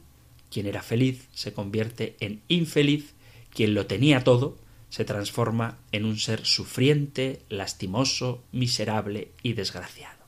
quien 0.50 0.66
era 0.66 0.82
feliz 0.82 1.28
se 1.32 1.52
convierte 1.52 2.16
en 2.20 2.40
infeliz, 2.48 3.14
quien 3.50 3.74
lo 3.74 3.86
tenía 3.86 4.24
todo 4.24 4.56
se 4.94 5.04
transforma 5.04 5.78
en 5.90 6.04
un 6.04 6.18
ser 6.18 6.46
sufriente, 6.46 7.42
lastimoso, 7.48 8.44
miserable 8.52 9.32
y 9.42 9.54
desgraciado. 9.54 10.24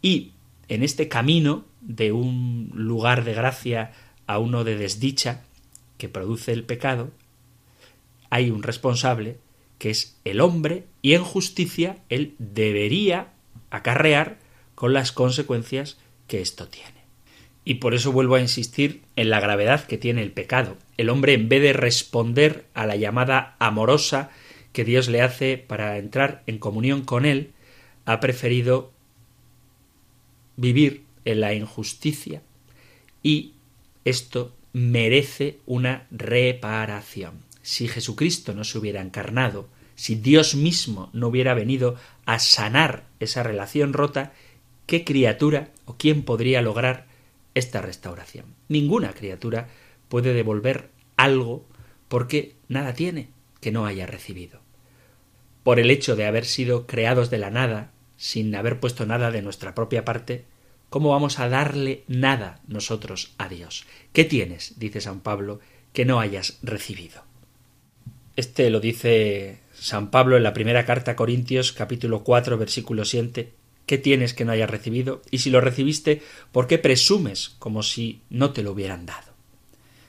Y 0.00 0.30
en 0.68 0.84
este 0.84 1.08
camino 1.08 1.64
de 1.80 2.12
un 2.12 2.70
lugar 2.74 3.24
de 3.24 3.34
gracia 3.34 3.92
a 4.28 4.38
uno 4.38 4.62
de 4.62 4.76
desdicha 4.76 5.42
que 5.96 6.08
produce 6.08 6.52
el 6.52 6.62
pecado, 6.62 7.10
hay 8.30 8.50
un 8.50 8.62
responsable 8.62 9.38
que 9.78 9.90
es 9.90 10.18
el 10.24 10.40
hombre 10.40 10.84
y 11.02 11.14
en 11.14 11.24
justicia 11.24 11.98
él 12.08 12.34
debería 12.38 13.28
acarrear 13.70 14.38
con 14.74 14.92
las 14.92 15.12
consecuencias 15.12 15.98
que 16.26 16.40
esto 16.40 16.68
tiene. 16.68 16.98
Y 17.64 17.74
por 17.74 17.94
eso 17.94 18.12
vuelvo 18.12 18.36
a 18.36 18.40
insistir 18.40 19.02
en 19.16 19.30
la 19.30 19.40
gravedad 19.40 19.84
que 19.84 19.98
tiene 19.98 20.22
el 20.22 20.32
pecado. 20.32 20.76
El 20.96 21.10
hombre, 21.10 21.34
en 21.34 21.48
vez 21.48 21.62
de 21.62 21.72
responder 21.72 22.64
a 22.74 22.86
la 22.86 22.96
llamada 22.96 23.56
amorosa 23.58 24.30
que 24.72 24.84
Dios 24.84 25.08
le 25.08 25.20
hace 25.20 25.58
para 25.58 25.98
entrar 25.98 26.42
en 26.46 26.58
comunión 26.58 27.04
con 27.04 27.26
Él, 27.26 27.52
ha 28.04 28.20
preferido 28.20 28.92
vivir 30.56 31.04
en 31.24 31.40
la 31.40 31.54
injusticia 31.54 32.42
y 33.22 33.52
esto 34.04 34.54
merece 34.72 35.58
una 35.66 36.06
reparación. 36.10 37.47
Si 37.68 37.86
Jesucristo 37.86 38.54
no 38.54 38.64
se 38.64 38.78
hubiera 38.78 39.02
encarnado, 39.02 39.68
si 39.94 40.14
Dios 40.14 40.54
mismo 40.54 41.10
no 41.12 41.28
hubiera 41.28 41.52
venido 41.52 41.96
a 42.24 42.38
sanar 42.38 43.04
esa 43.20 43.42
relación 43.42 43.92
rota, 43.92 44.32
¿qué 44.86 45.04
criatura 45.04 45.68
o 45.84 45.98
quién 45.98 46.22
podría 46.22 46.62
lograr 46.62 47.08
esta 47.54 47.82
restauración? 47.82 48.46
Ninguna 48.68 49.12
criatura 49.12 49.68
puede 50.08 50.32
devolver 50.32 50.88
algo 51.18 51.66
porque 52.08 52.54
nada 52.68 52.94
tiene 52.94 53.28
que 53.60 53.70
no 53.70 53.84
haya 53.84 54.06
recibido. 54.06 54.60
Por 55.62 55.78
el 55.78 55.90
hecho 55.90 56.16
de 56.16 56.24
haber 56.24 56.46
sido 56.46 56.86
creados 56.86 57.28
de 57.28 57.36
la 57.36 57.50
nada, 57.50 57.90
sin 58.16 58.54
haber 58.54 58.80
puesto 58.80 59.04
nada 59.04 59.30
de 59.30 59.42
nuestra 59.42 59.74
propia 59.74 60.06
parte, 60.06 60.46
¿cómo 60.88 61.10
vamos 61.10 61.38
a 61.38 61.50
darle 61.50 62.04
nada 62.08 62.62
nosotros 62.66 63.34
a 63.36 63.50
Dios? 63.50 63.84
¿Qué 64.14 64.24
tienes, 64.24 64.78
dice 64.78 65.02
San 65.02 65.20
Pablo, 65.20 65.60
que 65.92 66.06
no 66.06 66.18
hayas 66.18 66.58
recibido? 66.62 67.27
Este 68.38 68.70
lo 68.70 68.78
dice 68.78 69.58
San 69.74 70.12
Pablo 70.12 70.36
en 70.36 70.44
la 70.44 70.52
primera 70.52 70.86
carta 70.86 71.10
a 71.10 71.16
Corintios 71.16 71.72
capítulo 71.72 72.22
4 72.22 72.56
versículo 72.56 73.04
7. 73.04 73.52
¿Qué 73.84 73.98
tienes 73.98 74.32
que 74.32 74.44
no 74.44 74.52
hayas 74.52 74.70
recibido? 74.70 75.22
Y 75.32 75.38
si 75.38 75.50
lo 75.50 75.60
recibiste, 75.60 76.22
¿por 76.52 76.68
qué 76.68 76.78
presumes 76.78 77.56
como 77.58 77.82
si 77.82 78.20
no 78.30 78.52
te 78.52 78.62
lo 78.62 78.70
hubieran 78.70 79.06
dado? 79.06 79.32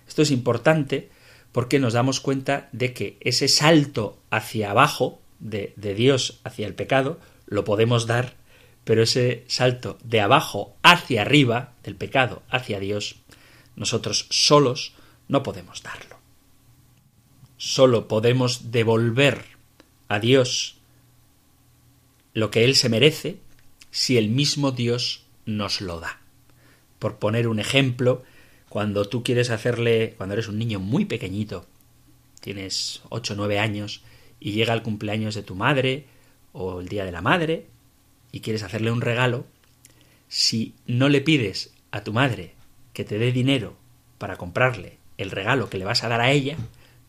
Esto 0.07 0.21
es 0.21 0.29
importante 0.29 1.09
porque 1.51 1.79
nos 1.79 1.93
damos 1.93 2.19
cuenta 2.19 2.69
de 2.71 2.93
que 2.93 3.17
ese 3.21 3.47
salto 3.47 4.19
hacia 4.29 4.69
abajo 4.69 5.19
de, 5.39 5.73
de 5.75 5.95
Dios 5.95 6.39
hacia 6.43 6.67
el 6.67 6.75
pecado 6.75 7.19
lo 7.47 7.63
podemos 7.63 8.05
dar, 8.05 8.35
pero 8.83 9.01
ese 9.01 9.43
salto 9.47 9.97
de 10.03 10.21
abajo 10.21 10.75
hacia 10.83 11.23
arriba, 11.23 11.73
del 11.83 11.95
pecado 11.95 12.43
hacia 12.51 12.79
Dios, 12.79 13.15
nosotros 13.75 14.27
solos 14.29 14.93
no 15.27 15.41
podemos 15.41 15.81
darlo. 15.81 16.18
Solo 17.59 18.07
podemos 18.07 18.71
devolver 18.71 19.43
a 20.07 20.21
Dios 20.21 20.77
lo 22.33 22.51
que 22.51 22.63
Él 22.63 22.73
se 22.73 22.87
merece 22.87 23.37
si 23.91 24.17
el 24.17 24.29
mismo 24.29 24.71
Dios 24.71 25.25
nos 25.45 25.81
lo 25.81 25.99
da. 25.99 26.21
Por 26.99 27.17
poner 27.17 27.49
un 27.49 27.59
ejemplo, 27.59 28.23
cuando 28.69 29.03
tú 29.03 29.23
quieres 29.23 29.49
hacerle, 29.49 30.13
cuando 30.15 30.35
eres 30.35 30.47
un 30.47 30.57
niño 30.57 30.79
muy 30.79 31.03
pequeñito, 31.03 31.65
tienes 32.39 33.01
ocho 33.09 33.33
o 33.33 33.35
nueve 33.35 33.59
años, 33.59 34.03
y 34.39 34.53
llega 34.53 34.73
el 34.73 34.81
cumpleaños 34.81 35.35
de 35.35 35.43
tu 35.43 35.55
madre 35.55 36.05
o 36.53 36.79
el 36.79 36.87
día 36.87 37.03
de 37.03 37.11
la 37.11 37.21
madre, 37.21 37.65
y 38.31 38.39
quieres 38.39 38.63
hacerle 38.63 38.89
un 38.89 39.01
regalo, 39.01 39.45
si 40.29 40.75
no 40.87 41.09
le 41.09 41.19
pides 41.19 41.73
a 41.91 42.05
tu 42.05 42.13
madre 42.13 42.53
que 42.93 43.03
te 43.03 43.19
dé 43.19 43.33
dinero 43.33 43.75
para 44.17 44.37
comprarle 44.37 44.97
el 45.17 45.29
regalo 45.29 45.69
que 45.69 45.77
le 45.77 45.83
vas 45.83 46.05
a 46.05 46.07
dar 46.07 46.21
a 46.21 46.31
ella, 46.31 46.55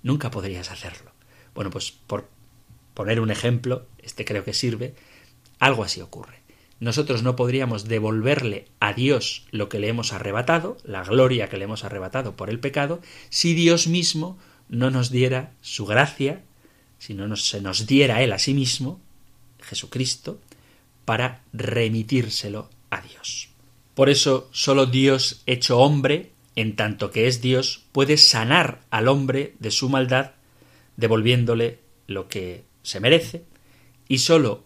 nunca 0.03 0.31
podrías 0.31 0.71
hacerlo. 0.71 1.13
Bueno, 1.55 1.71
pues 1.71 1.93
por 1.93 2.29
poner 2.95 3.21
un 3.21 3.31
ejemplo, 3.31 3.87
este 3.99 4.25
creo 4.25 4.45
que 4.45 4.55
sirve, 4.55 4.95
algo 5.59 5.85
así 5.85 6.01
ocurre 6.01 6.41
nosotros 6.81 7.23
no 7.23 7.37
podríamos 7.37 7.85
devolverle 7.85 8.67
a 8.81 8.95
Dios 8.95 9.45
lo 9.51 9.69
que 9.69 9.79
le 9.79 9.89
hemos 9.89 10.15
arrebatado, 10.15 10.79
la 10.83 11.05
gloria 11.05 11.49
que 11.49 11.59
le 11.59 11.65
hemos 11.65 11.85
arrebatado 11.85 12.37
por 12.37 12.49
el 12.49 12.59
pecado, 12.59 13.01
si 13.29 13.53
Dios 13.55 13.87
mismo 13.87 14.39
no 14.71 14.91
nos 14.91 15.11
diera 15.11 15.53
su 15.61 15.85
gracia, 15.85 16.43
si 16.99 17.13
no 17.13 17.37
se 17.37 17.61
nos 17.61 17.87
diera 17.87 18.23
Él 18.23 18.33
a 18.33 18.39
sí 18.39 18.55
mismo, 18.55 18.99
Jesucristo, 19.61 20.41
para 21.05 21.43
remitírselo 21.53 22.71
a 22.89 23.03
Dios. 23.03 23.51
Por 23.95 24.09
eso 24.09 24.49
solo 24.51 24.87
Dios 24.87 25.43
hecho 25.45 25.79
hombre, 25.79 26.30
en 26.57 26.77
tanto 26.77 27.11
que 27.11 27.27
es 27.27 27.41
Dios, 27.41 27.85
puede 27.93 28.17
sanar 28.17 28.81
al 28.91 29.09
hombre 29.09 29.55
de 29.59 29.71
su 29.71 29.89
maldad, 29.89 30.33
devolviéndole 30.97 31.79
lo 32.07 32.29
que 32.29 32.65
se 32.83 33.01
merece, 33.01 33.45
y 34.09 34.19
solo 34.19 34.65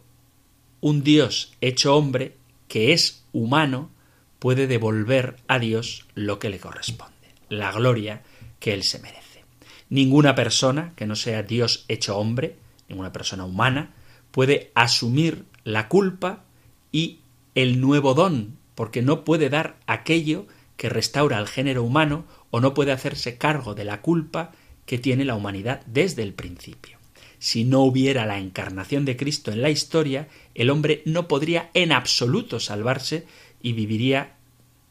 un 0.81 1.03
Dios 1.03 1.53
hecho 1.61 1.97
hombre, 1.97 2.37
que 2.69 2.93
es 2.93 3.25
humano, 3.33 3.91
puede 4.39 4.67
devolver 4.67 5.37
a 5.49 5.59
Dios 5.59 6.07
lo 6.15 6.39
que 6.39 6.51
le 6.51 6.59
corresponde, 6.59 7.15
la 7.49 7.73
gloria 7.73 8.23
que 8.61 8.75
él 8.75 8.83
se 8.83 8.99
merece. 8.99 9.45
Ninguna 9.89 10.35
persona 10.35 10.93
que 10.97 11.07
no 11.07 11.17
sea 11.17 11.43
Dios 11.43 11.85
hecho 11.89 12.19
hombre, 12.19 12.57
ninguna 12.89 13.13
persona 13.13 13.45
humana, 13.45 13.95
puede 14.31 14.73
asumir 14.75 15.45
la 15.65 15.89
culpa 15.89 16.45
y 16.91 17.21
el 17.55 17.81
nuevo 17.81 18.15
don, 18.15 18.57
porque 18.75 19.03
no 19.03 19.25
puede 19.25 19.49
dar 19.49 19.77
aquello 19.87 20.47
que 20.77 20.89
restaura 20.89 21.39
al 21.39 21.49
género 21.49 21.83
humano 21.83 22.25
o 22.51 22.61
no 22.61 22.75
puede 22.75 22.93
hacerse 22.93 23.39
cargo 23.39 23.75
de 23.75 23.85
la 23.85 24.01
culpa 24.01 24.53
que 24.87 24.99
tiene 24.99 25.25
la 25.25 25.35
humanidad 25.35 25.83
desde 25.87 26.23
el 26.23 26.35
principio 26.35 26.99
si 27.45 27.65
no 27.65 27.81
hubiera 27.81 28.25
la 28.25 28.39
encarnación 28.39 29.05
de 29.05 29.19
Cristo 29.19 29.53
en 29.53 29.61
la 29.61 29.69
historia, 29.69 30.29
el 30.55 30.71
hombre 30.71 31.03
no 31.05 31.29
podría 31.29 31.69
en 31.75 31.93
absoluto 31.93 32.59
salvarse 32.59 33.27
y 33.61 33.75
viviría 33.75 34.37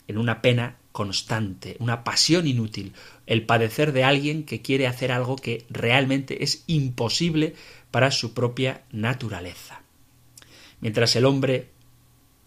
en 0.08 0.20
una 0.20 0.44
pena 0.44 0.78
constante, 0.92 1.78
una 1.80 2.04
pasión 2.04 2.46
inútil, 2.46 2.94
el 3.26 3.48
padecer 3.48 3.92
de 3.92 4.04
alguien 4.04 4.44
que 4.44 4.62
quiere 4.62 4.86
hacer 4.86 5.12
algo 5.12 5.36
que 5.36 5.66
realmente 5.72 6.44
es 6.44 6.64
imposible 6.68 7.56
para 7.90 8.12
su 8.12 8.36
propia 8.36 8.84
naturaleza. 8.92 9.82
Mientras 10.80 11.16
el 11.16 11.26
hombre 11.26 11.70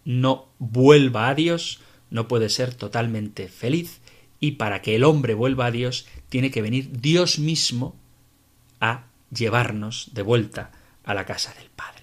no 0.04 0.46
vuelva 0.60 1.28
a 1.28 1.34
Dios, 1.34 1.80
no 2.10 2.28
puede 2.28 2.48
ser 2.48 2.74
totalmente 2.74 3.48
feliz, 3.48 4.00
y 4.40 4.52
para 4.52 4.82
que 4.82 4.94
el 4.96 5.04
hombre 5.04 5.34
vuelva 5.34 5.66
a 5.66 5.70
Dios, 5.70 6.06
tiene 6.28 6.50
que 6.50 6.62
venir 6.62 7.00
Dios 7.00 7.38
mismo 7.38 7.96
a 8.80 9.06
llevarnos 9.30 10.10
de 10.12 10.22
vuelta 10.22 10.72
a 11.04 11.14
la 11.14 11.24
casa 11.24 11.54
del 11.54 11.70
Padre. 11.70 11.96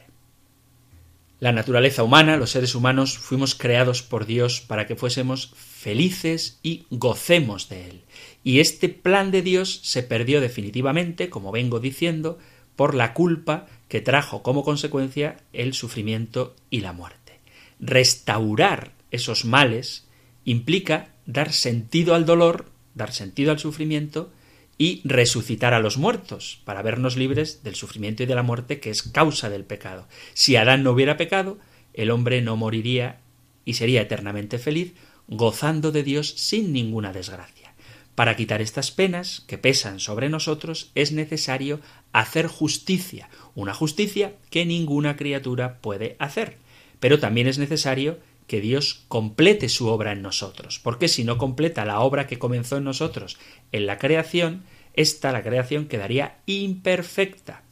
La 1.40 1.52
naturaleza 1.52 2.04
humana, 2.04 2.38
los 2.38 2.52
seres 2.52 2.74
humanos, 2.74 3.18
fuimos 3.18 3.54
creados 3.54 4.02
por 4.02 4.26
Dios 4.26 4.62
para 4.62 4.88
que 4.88 4.96
fuésemos 4.96 5.52
felices 5.58 6.58
y 6.64 6.86
gocemos 6.90 7.68
de 7.68 7.90
Él. 7.90 8.02
Y 8.46 8.62
este 8.62 8.88
plan 8.88 9.30
de 9.30 9.42
Dios 9.42 9.82
se 9.84 10.04
perdió 10.04 10.40
definitivamente, 10.40 11.30
como 11.30 11.52
vengo 11.52 11.82
diciendo, 11.82 12.40
por 12.78 12.96
la 12.96 13.14
culpa 13.14 13.68
que 13.90 14.00
trajo 14.00 14.42
como 14.42 14.64
consecuencia 14.64 15.38
el 15.52 15.74
sufrimiento 15.74 16.56
y 16.70 16.80
la 16.80 16.94
muerte. 16.94 17.40
Restaurar 17.80 18.94
esos 19.14 19.46
males 19.46 20.08
implica 20.44 21.14
dar 21.26 21.54
sentido 21.54 22.16
al 22.16 22.26
dolor, 22.26 22.72
dar 22.96 23.14
sentido 23.14 23.52
al 23.52 23.60
sufrimiento 23.60 24.34
y 24.78 25.02
resucitar 25.06 25.74
a 25.74 25.80
los 25.80 25.98
muertos, 25.98 26.60
para 26.66 26.82
vernos 26.82 27.16
libres 27.16 27.64
del 27.64 27.76
sufrimiento 27.76 28.24
y 28.24 28.26
de 28.26 28.36
la 28.36 28.44
muerte 28.44 28.80
que 28.80 28.90
es 28.90 29.04
causa 29.04 29.50
del 29.50 29.64
pecado. 29.64 30.08
Si 30.34 30.56
Adán 30.56 30.84
no 30.84 30.92
hubiera 30.92 31.16
pecado, 31.16 31.60
el 31.94 32.10
hombre 32.10 32.42
no 32.42 32.58
moriría 32.58 33.22
y 33.64 33.76
sería 33.76 34.02
eternamente 34.02 34.58
feliz, 34.58 34.94
gozando 35.28 35.92
de 35.92 36.04
Dios 36.04 36.34
sin 36.36 36.74
ninguna 36.74 37.14
desgracia. 37.14 37.74
Para 38.16 38.36
quitar 38.36 38.62
estas 38.62 38.92
penas 38.92 39.44
que 39.48 39.58
pesan 39.58 40.00
sobre 40.00 40.30
nosotros 40.30 40.92
es 40.96 41.12
necesario 41.12 41.82
hacer 42.12 42.48
justicia, 42.48 43.30
una 43.54 43.74
justicia 43.74 44.36
que 44.50 44.66
ninguna 44.66 45.16
criatura 45.18 45.80
puede 45.82 46.16
hacer. 46.20 46.58
Pero 47.00 47.20
también 47.20 47.48
es 47.48 47.58
necesario 47.58 48.20
que 48.48 48.62
Dios 48.62 49.06
complete 49.08 49.70
su 49.70 49.88
obra 49.88 50.12
en 50.12 50.22
nosotros, 50.22 50.80
porque 50.80 51.08
si 51.08 51.24
no 51.24 51.38
completa 51.38 51.86
la 51.86 52.00
obra 52.00 52.28
que 52.28 52.40
comenzó 52.40 52.78
en 52.78 52.84
nosotros 52.84 53.38
en 53.72 53.86
la 53.86 53.98
creación, 53.98 54.64
esta 54.94 55.32
la 55.32 55.44
creación 55.44 55.88
quedaría 55.88 56.38
imperfecta 56.46 57.64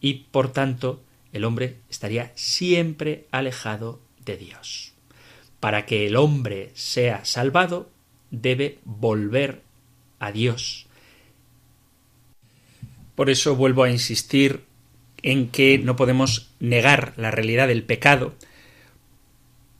y 0.00 0.26
por 0.30 0.52
tanto 0.52 1.02
el 1.32 1.44
hombre 1.44 1.76
estaría 1.90 2.32
siempre 2.34 3.26
alejado 3.30 4.00
de 4.24 4.36
Dios. 4.36 4.92
Para 5.60 5.86
que 5.86 6.06
el 6.06 6.16
hombre 6.16 6.70
sea 6.74 7.24
salvado, 7.24 7.90
debe 8.30 8.78
volver 8.84 9.62
a 10.18 10.32
Dios. 10.32 10.86
Por 13.14 13.30
eso 13.30 13.56
vuelvo 13.56 13.84
a 13.84 13.90
insistir 13.90 14.64
en 15.22 15.48
que 15.48 15.78
no 15.78 15.96
podemos 15.96 16.50
negar 16.58 17.12
la 17.16 17.30
realidad 17.30 17.68
del 17.68 17.84
pecado, 17.84 18.34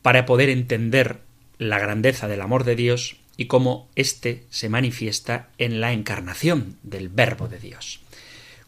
para 0.03 0.27
poder 0.27 0.51
entender 0.51 1.21
la 1.59 1.79
grandeza 1.79 2.29
del 2.29 2.41
amor 2.41 2.65
de 2.65 2.77
Dios 2.77 3.17
y 3.37 3.47
cómo 3.47 3.89
éste 3.95 4.45
se 4.51 4.69
manifiesta 4.69 5.49
en 5.59 5.81
la 5.81 5.93
encarnación 5.93 6.77
del 6.83 7.09
Verbo 7.09 7.49
de 7.49 7.59
Dios. 7.59 8.01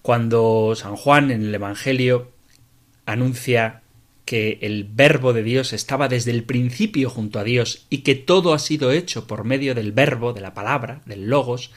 Cuando 0.02 0.74
San 0.76 0.96
Juan 0.96 1.30
en 1.30 1.44
el 1.44 1.54
Evangelio 1.54 2.30
anuncia 3.06 3.82
que 4.24 4.58
el 4.62 4.84
Verbo 4.84 5.32
de 5.32 5.42
Dios 5.42 5.72
estaba 5.72 6.08
desde 6.08 6.30
el 6.30 6.44
principio 6.44 7.10
junto 7.10 7.38
a 7.38 7.44
Dios 7.44 7.86
y 7.90 7.98
que 7.98 8.14
todo 8.14 8.54
ha 8.54 8.58
sido 8.58 8.90
hecho 8.90 9.26
por 9.26 9.44
medio 9.44 9.74
del 9.74 9.92
Verbo, 9.92 10.32
de 10.32 10.40
la 10.40 10.54
palabra, 10.54 11.02
del 11.04 11.28
Logos, 11.28 11.72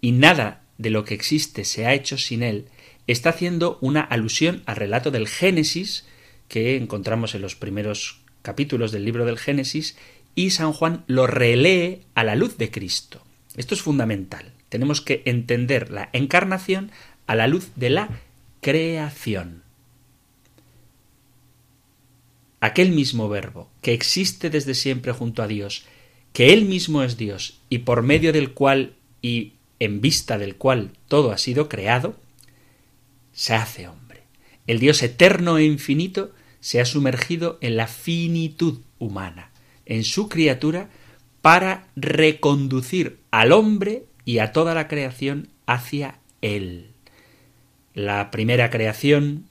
y 0.00 0.12
nada 0.12 0.62
de 0.78 0.90
lo 0.90 1.04
que 1.04 1.14
existe 1.14 1.64
se 1.64 1.86
ha 1.86 1.92
hecho 1.92 2.16
sin 2.16 2.42
él, 2.42 2.66
está 3.06 3.30
haciendo 3.30 3.78
una 3.82 4.00
alusión 4.00 4.62
al 4.64 4.76
relato 4.76 5.10
del 5.10 5.28
Génesis 5.28 6.06
que 6.48 6.76
encontramos 6.76 7.34
en 7.34 7.42
los 7.42 7.54
primeros 7.54 8.20
capítulos 8.42 8.92
del 8.92 9.04
libro 9.04 9.24
del 9.24 9.38
Génesis 9.38 9.96
y 10.34 10.50
San 10.50 10.72
Juan 10.72 11.04
lo 11.06 11.26
relee 11.26 12.02
a 12.14 12.24
la 12.24 12.34
luz 12.34 12.56
de 12.56 12.70
Cristo. 12.70 13.22
Esto 13.56 13.74
es 13.74 13.82
fundamental. 13.82 14.52
tenemos 14.68 15.00
que 15.00 15.22
entender 15.24 15.90
la 15.90 16.10
encarnación 16.12 16.92
a 17.26 17.34
la 17.34 17.48
luz 17.48 17.70
de 17.74 17.90
la 17.90 18.08
creación. 18.60 19.64
Aquel 22.60 22.92
mismo 22.92 23.28
verbo 23.28 23.68
que 23.82 23.92
existe 23.92 24.48
desde 24.48 24.74
siempre 24.74 25.12
junto 25.12 25.42
a 25.42 25.48
Dios, 25.48 25.86
que 26.32 26.52
Él 26.52 26.66
mismo 26.66 27.02
es 27.02 27.16
Dios 27.16 27.60
y 27.68 27.78
por 27.78 28.02
medio 28.02 28.32
del 28.32 28.52
cual 28.52 28.94
y 29.22 29.54
en 29.80 30.00
vista 30.00 30.38
del 30.38 30.56
cual 30.56 30.92
todo 31.08 31.32
ha 31.32 31.38
sido 31.38 31.68
creado, 31.68 32.16
se 33.32 33.54
hace 33.54 33.88
hombre. 33.88 34.22
El 34.66 34.78
Dios 34.78 35.02
eterno 35.02 35.58
e 35.58 35.64
infinito 35.64 36.32
se 36.60 36.80
ha 36.80 36.84
sumergido 36.84 37.58
en 37.60 37.76
la 37.76 37.86
finitud 37.86 38.80
humana, 38.98 39.50
en 39.86 40.04
su 40.04 40.28
criatura, 40.28 40.90
para 41.42 41.88
reconducir 41.96 43.18
al 43.30 43.52
hombre 43.52 44.04
y 44.24 44.38
a 44.38 44.52
toda 44.52 44.74
la 44.74 44.88
creación 44.88 45.48
hacia 45.66 46.18
Él. 46.42 46.90
La 47.94 48.30
primera 48.30 48.70
creación 48.70 49.46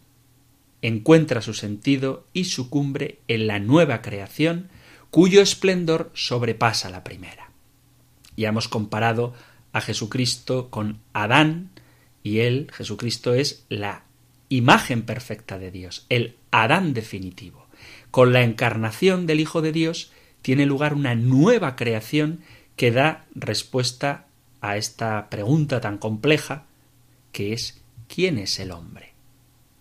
encuentra 0.81 1.41
su 1.41 1.53
sentido 1.53 2.25
y 2.33 2.45
su 2.45 2.69
cumbre 2.69 3.19
en 3.27 3.47
la 3.47 3.59
nueva 3.59 4.01
creación, 4.01 4.69
cuyo 5.09 5.41
esplendor 5.41 6.11
sobrepasa 6.13 6.89
la 6.89 7.03
primera. 7.03 7.51
Ya 8.37 8.49
hemos 8.49 8.67
comparado 8.67 9.33
a 9.73 9.81
Jesucristo 9.81 10.69
con 10.69 10.99
Adán, 11.13 11.71
y 12.23 12.39
él, 12.39 12.69
Jesucristo, 12.73 13.33
es 13.33 13.65
la 13.69 14.03
imagen 14.49 15.03
perfecta 15.03 15.57
de 15.57 15.71
Dios, 15.71 16.05
el 16.09 16.35
Adán 16.51 16.93
definitivo. 16.93 17.67
Con 18.11 18.33
la 18.33 18.43
encarnación 18.43 19.27
del 19.27 19.39
Hijo 19.39 19.61
de 19.61 19.71
Dios 19.71 20.11
tiene 20.41 20.65
lugar 20.65 20.93
una 20.93 21.15
nueva 21.15 21.75
creación 21.75 22.41
que 22.75 22.91
da 22.91 23.25
respuesta 23.35 24.27
a 24.61 24.77
esta 24.77 25.29
pregunta 25.29 25.79
tan 25.79 25.97
compleja 25.97 26.65
que 27.31 27.53
es 27.53 27.81
¿quién 28.07 28.37
es 28.37 28.59
el 28.59 28.71
hombre? 28.71 29.13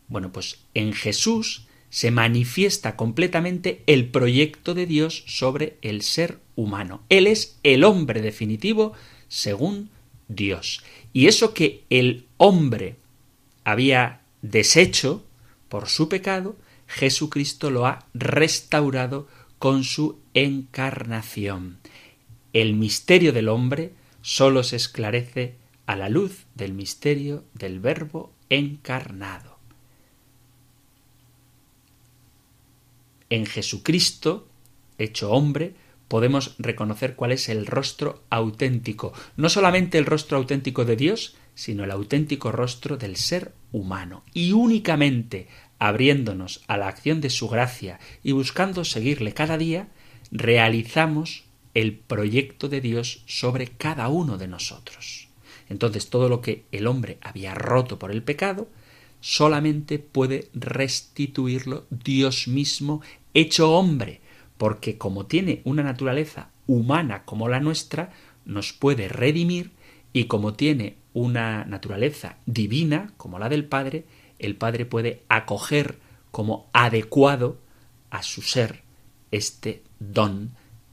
Bueno, 0.09 0.33
pues 0.33 0.61
en 0.75 0.93
Jesús 0.93 1.67
se 1.91 2.11
manifiesta 2.11 2.97
completamente 2.97 3.83
el 3.87 4.09
proyecto 4.09 4.75
de 4.75 4.87
Dios 4.87 5.25
sobre 5.27 5.79
el 5.81 6.03
ser 6.03 6.39
humano. 6.55 7.03
Él 7.09 7.27
es 7.27 7.59
el 7.63 7.85
hombre 7.85 8.21
definitivo 8.21 8.93
según 9.29 9.91
Dios. 10.29 10.83
Y 11.13 11.27
eso 11.27 11.55
que 11.55 11.85
el 11.89 12.27
hombre 12.37 12.97
había 13.65 14.21
deshecho 14.43 15.25
por 15.69 15.89
su 15.89 16.09
pecado, 16.09 16.57
Jesucristo 16.87 17.71
lo 17.71 17.87
ha 17.87 18.07
restaurado 18.15 19.29
con 19.59 19.85
su 19.85 20.19
encarnación. 20.35 21.79
El 22.53 22.75
misterio 22.75 23.33
del 23.33 23.49
hombre 23.49 23.93
sólo 24.23 24.63
se 24.63 24.77
esclarece 24.77 25.57
a 25.87 25.97
la 25.97 26.09
luz 26.09 26.47
del 26.55 26.73
misterio 26.73 27.45
del 27.55 27.81
Verbo 27.81 28.33
encarnado. 28.51 29.59
En 33.31 33.45
Jesucristo, 33.45 34.49
hecho 34.97 35.31
hombre, 35.31 35.75
podemos 36.09 36.55
reconocer 36.59 37.15
cuál 37.15 37.33
es 37.33 37.49
el 37.51 37.67
rostro 37.67 38.23
auténtico, 38.31 39.13
no 39.37 39.51
solamente 39.51 39.99
el 39.99 40.07
rostro 40.07 40.39
auténtico 40.39 40.87
de 40.87 40.97
Dios, 40.97 41.37
sino 41.59 41.83
el 41.83 41.91
auténtico 41.91 42.53
rostro 42.53 42.97
del 42.99 43.17
ser 43.17 43.53
humano. 43.73 44.23
Y 44.33 44.53
únicamente 44.53 45.49
abriéndonos 45.81 46.63
a 46.69 46.77
la 46.77 46.87
acción 46.87 47.21
de 47.21 47.31
su 47.31 47.49
gracia 47.49 47.99
y 48.23 48.31
buscando 48.31 48.85
seguirle 48.85 49.35
cada 49.35 49.59
día, 49.59 49.89
realizamos 50.31 51.43
el 51.75 51.95
proyecto 51.99 52.69
de 52.69 52.81
Dios 52.81 53.25
sobre 53.27 53.67
cada 53.67 54.07
uno 54.07 54.39
de 54.39 54.47
nosotros. 54.47 55.27
Entonces 55.69 56.11
todo 56.11 56.29
lo 56.29 56.43
que 56.43 56.65
el 56.71 56.87
hombre 56.87 57.19
había 57.23 57.57
roto 57.57 57.99
por 57.99 58.13
el 58.13 58.23
pecado, 58.23 58.69
solamente 59.21 59.99
puede 59.99 60.51
restituirlo 60.55 61.87
Dios 61.91 62.47
mismo 62.47 63.03
hecho 63.35 63.73
hombre, 63.73 64.21
porque 64.59 64.97
como 64.97 65.27
tiene 65.27 65.61
una 65.65 65.83
naturaleza 65.83 66.51
humana 66.69 67.25
como 67.25 67.49
la 67.49 67.59
nuestra, 67.59 68.13
nos 68.45 68.73
puede 68.73 69.09
redimir 69.09 69.73
y 70.13 70.25
como 70.25 70.55
tiene 70.55 70.97
una 71.13 71.65
naturaleza 71.65 72.37
divina 72.47 73.13
como 73.17 73.39
la 73.39 73.49
del 73.49 73.65
Padre, 73.65 74.05
el 74.39 74.57
Padre 74.57 74.87
puede 74.87 75.23
acoger 75.29 75.99
como 76.31 76.69
adecuado 76.73 77.59
a 78.11 78.23
su 78.23 78.43
ser 78.43 78.83
este 79.31 79.83
don 79.99 80.51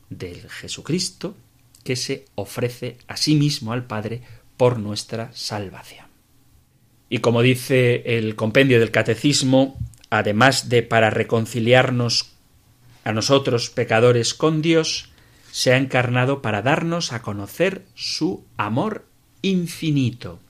del 0.09 0.49
Jesucristo 0.49 1.35
que 1.83 1.95
se 1.95 2.25
ofrece 2.35 2.97
a 3.07 3.17
sí 3.17 3.35
mismo 3.35 3.71
al 3.71 3.85
Padre 3.85 4.21
por 4.57 4.79
nuestra 4.79 5.31
salvación. 5.33 6.07
Y 7.09 7.19
como 7.19 7.41
dice 7.41 8.17
el 8.17 8.35
compendio 8.35 8.79
del 8.79 8.91
Catecismo, 8.91 9.77
además 10.09 10.69
de 10.69 10.81
para 10.81 11.11
reconciliarnos 11.11 12.31
a 13.03 13.11
nosotros 13.11 13.69
pecadores 13.69 14.33
con 14.33 14.61
Dios, 14.61 15.09
se 15.55 15.71
ha 15.71 15.77
encarnado 15.77 16.41
para 16.41 16.61
darnos 16.61 17.13
a 17.13 17.21
conocer 17.21 17.85
su 17.95 18.43
amor 18.57 19.07
infinito. 19.41 20.41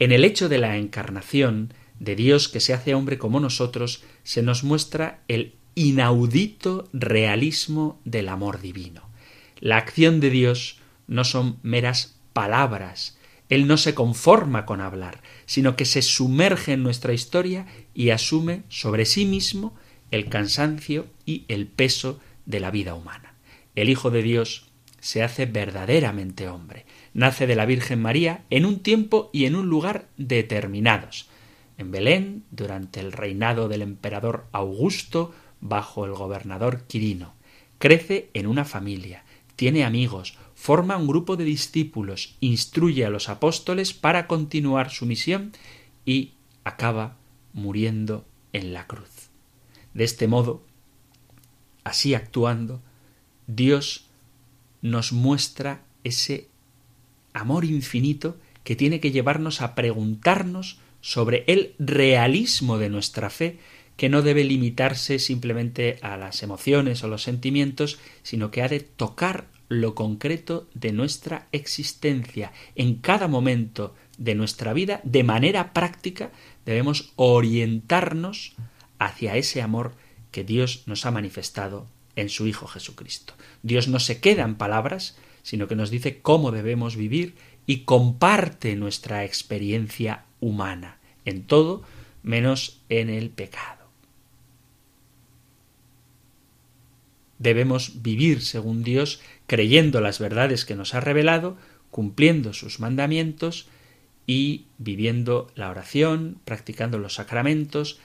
En 0.00 0.10
el 0.10 0.24
hecho 0.24 0.48
de 0.48 0.58
la 0.58 0.76
encarnación 0.78 1.72
de 2.00 2.16
Dios 2.16 2.48
que 2.48 2.58
se 2.58 2.74
hace 2.74 2.92
hombre 2.92 3.18
como 3.18 3.38
nosotros, 3.38 4.02
se 4.24 4.42
nos 4.42 4.64
muestra 4.64 5.20
el 5.28 5.54
inaudito 5.76 6.88
realismo 6.92 8.00
del 8.04 8.28
amor 8.28 8.60
divino. 8.60 9.02
La 9.60 9.76
acción 9.76 10.18
de 10.18 10.30
Dios 10.30 10.80
no 11.06 11.22
son 11.22 11.60
meras 11.62 12.18
palabras, 12.32 13.16
Él 13.48 13.68
no 13.68 13.76
se 13.76 13.94
conforma 13.94 14.66
con 14.66 14.80
hablar, 14.80 15.22
sino 15.46 15.76
que 15.76 15.84
se 15.84 16.02
sumerge 16.02 16.72
en 16.72 16.82
nuestra 16.82 17.12
historia 17.12 17.68
y 17.94 18.10
asume 18.10 18.64
sobre 18.68 19.04
sí 19.04 19.24
mismo 19.24 19.76
el 20.10 20.28
cansancio 20.28 21.06
y 21.24 21.44
el 21.46 21.68
peso 21.68 22.18
de 22.44 22.58
la 22.58 22.72
vida 22.72 22.96
humana. 22.96 23.27
El 23.78 23.90
Hijo 23.90 24.10
de 24.10 24.24
Dios 24.24 24.64
se 24.98 25.22
hace 25.22 25.46
verdaderamente 25.46 26.48
hombre, 26.48 26.84
nace 27.14 27.46
de 27.46 27.54
la 27.54 27.64
Virgen 27.64 28.02
María 28.02 28.44
en 28.50 28.66
un 28.66 28.80
tiempo 28.80 29.30
y 29.32 29.44
en 29.44 29.54
un 29.54 29.68
lugar 29.68 30.08
determinados. 30.16 31.28
En 31.76 31.92
Belén, 31.92 32.42
durante 32.50 32.98
el 32.98 33.12
reinado 33.12 33.68
del 33.68 33.82
emperador 33.82 34.46
Augusto, 34.50 35.32
bajo 35.60 36.04
el 36.04 36.10
gobernador 36.10 36.88
Quirino. 36.88 37.34
Crece 37.78 38.30
en 38.34 38.48
una 38.48 38.64
familia, 38.64 39.22
tiene 39.54 39.84
amigos, 39.84 40.36
forma 40.56 40.96
un 40.96 41.06
grupo 41.06 41.36
de 41.36 41.44
discípulos, 41.44 42.34
instruye 42.40 43.06
a 43.06 43.10
los 43.10 43.28
apóstoles 43.28 43.94
para 43.94 44.26
continuar 44.26 44.90
su 44.90 45.06
misión 45.06 45.52
y 46.04 46.32
acaba 46.64 47.16
muriendo 47.52 48.26
en 48.52 48.72
la 48.72 48.88
cruz. 48.88 49.30
De 49.94 50.02
este 50.02 50.26
modo, 50.26 50.64
así 51.84 52.14
actuando, 52.14 52.82
Dios 53.48 54.04
nos 54.82 55.12
muestra 55.12 55.82
ese 56.04 56.48
amor 57.32 57.64
infinito 57.64 58.36
que 58.62 58.76
tiene 58.76 59.00
que 59.00 59.10
llevarnos 59.10 59.62
a 59.62 59.74
preguntarnos 59.74 60.78
sobre 61.00 61.44
el 61.46 61.74
realismo 61.78 62.76
de 62.78 62.90
nuestra 62.90 63.30
fe, 63.30 63.58
que 63.96 64.10
no 64.10 64.20
debe 64.20 64.44
limitarse 64.44 65.18
simplemente 65.18 65.98
a 66.02 66.16
las 66.18 66.42
emociones 66.42 67.02
o 67.02 67.08
los 67.08 67.22
sentimientos, 67.22 67.98
sino 68.22 68.50
que 68.50 68.62
ha 68.62 68.68
de 68.68 68.80
tocar 68.80 69.46
lo 69.68 69.94
concreto 69.94 70.68
de 70.74 70.92
nuestra 70.92 71.48
existencia. 71.50 72.52
En 72.74 72.96
cada 72.96 73.28
momento 73.28 73.94
de 74.18 74.34
nuestra 74.34 74.74
vida, 74.74 75.00
de 75.04 75.24
manera 75.24 75.72
práctica, 75.72 76.30
debemos 76.66 77.12
orientarnos 77.16 78.52
hacia 78.98 79.36
ese 79.36 79.62
amor 79.62 79.94
que 80.30 80.44
Dios 80.44 80.82
nos 80.86 81.06
ha 81.06 81.10
manifestado 81.10 81.86
en 82.18 82.28
su 82.28 82.48
Hijo 82.48 82.66
Jesucristo. 82.66 83.34
Dios 83.62 83.86
no 83.86 84.00
se 84.00 84.20
queda 84.20 84.42
en 84.42 84.56
palabras, 84.56 85.16
sino 85.42 85.68
que 85.68 85.76
nos 85.76 85.88
dice 85.90 86.18
cómo 86.20 86.50
debemos 86.50 86.96
vivir 86.96 87.36
y 87.64 87.84
comparte 87.84 88.74
nuestra 88.74 89.24
experiencia 89.24 90.24
humana, 90.40 90.98
en 91.24 91.44
todo 91.44 91.84
menos 92.24 92.80
en 92.88 93.08
el 93.08 93.30
pecado. 93.30 93.86
Debemos 97.38 98.02
vivir 98.02 98.42
según 98.42 98.82
Dios, 98.82 99.20
creyendo 99.46 100.00
las 100.00 100.18
verdades 100.18 100.64
que 100.64 100.74
nos 100.74 100.94
ha 100.94 101.00
revelado, 101.00 101.56
cumpliendo 101.92 102.52
sus 102.52 102.80
mandamientos 102.80 103.68
y 104.26 104.66
viviendo 104.78 105.52
la 105.54 105.70
oración, 105.70 106.40
practicando 106.44 106.98
los 106.98 107.14
sacramentos, 107.14 108.00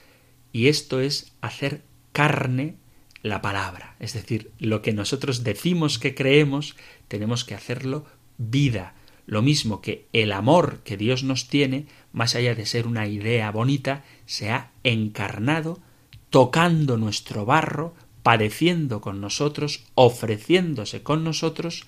y 0.52 0.68
esto 0.68 1.00
es 1.00 1.32
hacer 1.40 1.82
carne 2.12 2.76
la 3.24 3.40
palabra. 3.40 3.96
Es 4.00 4.12
decir, 4.12 4.52
lo 4.58 4.82
que 4.82 4.92
nosotros 4.92 5.42
decimos 5.42 5.98
que 5.98 6.14
creemos, 6.14 6.76
tenemos 7.08 7.44
que 7.44 7.54
hacerlo 7.54 8.04
vida. 8.36 8.94
Lo 9.26 9.40
mismo 9.40 9.80
que 9.80 10.06
el 10.12 10.30
amor 10.30 10.80
que 10.84 10.98
Dios 10.98 11.24
nos 11.24 11.48
tiene, 11.48 11.86
más 12.12 12.34
allá 12.34 12.54
de 12.54 12.66
ser 12.66 12.86
una 12.86 13.08
idea 13.08 13.50
bonita, 13.50 14.04
se 14.26 14.50
ha 14.50 14.72
encarnado, 14.84 15.80
tocando 16.28 16.98
nuestro 16.98 17.46
barro, 17.46 17.94
padeciendo 18.22 19.00
con 19.00 19.22
nosotros, 19.22 19.84
ofreciéndose 19.94 21.02
con 21.02 21.24
nosotros, 21.24 21.86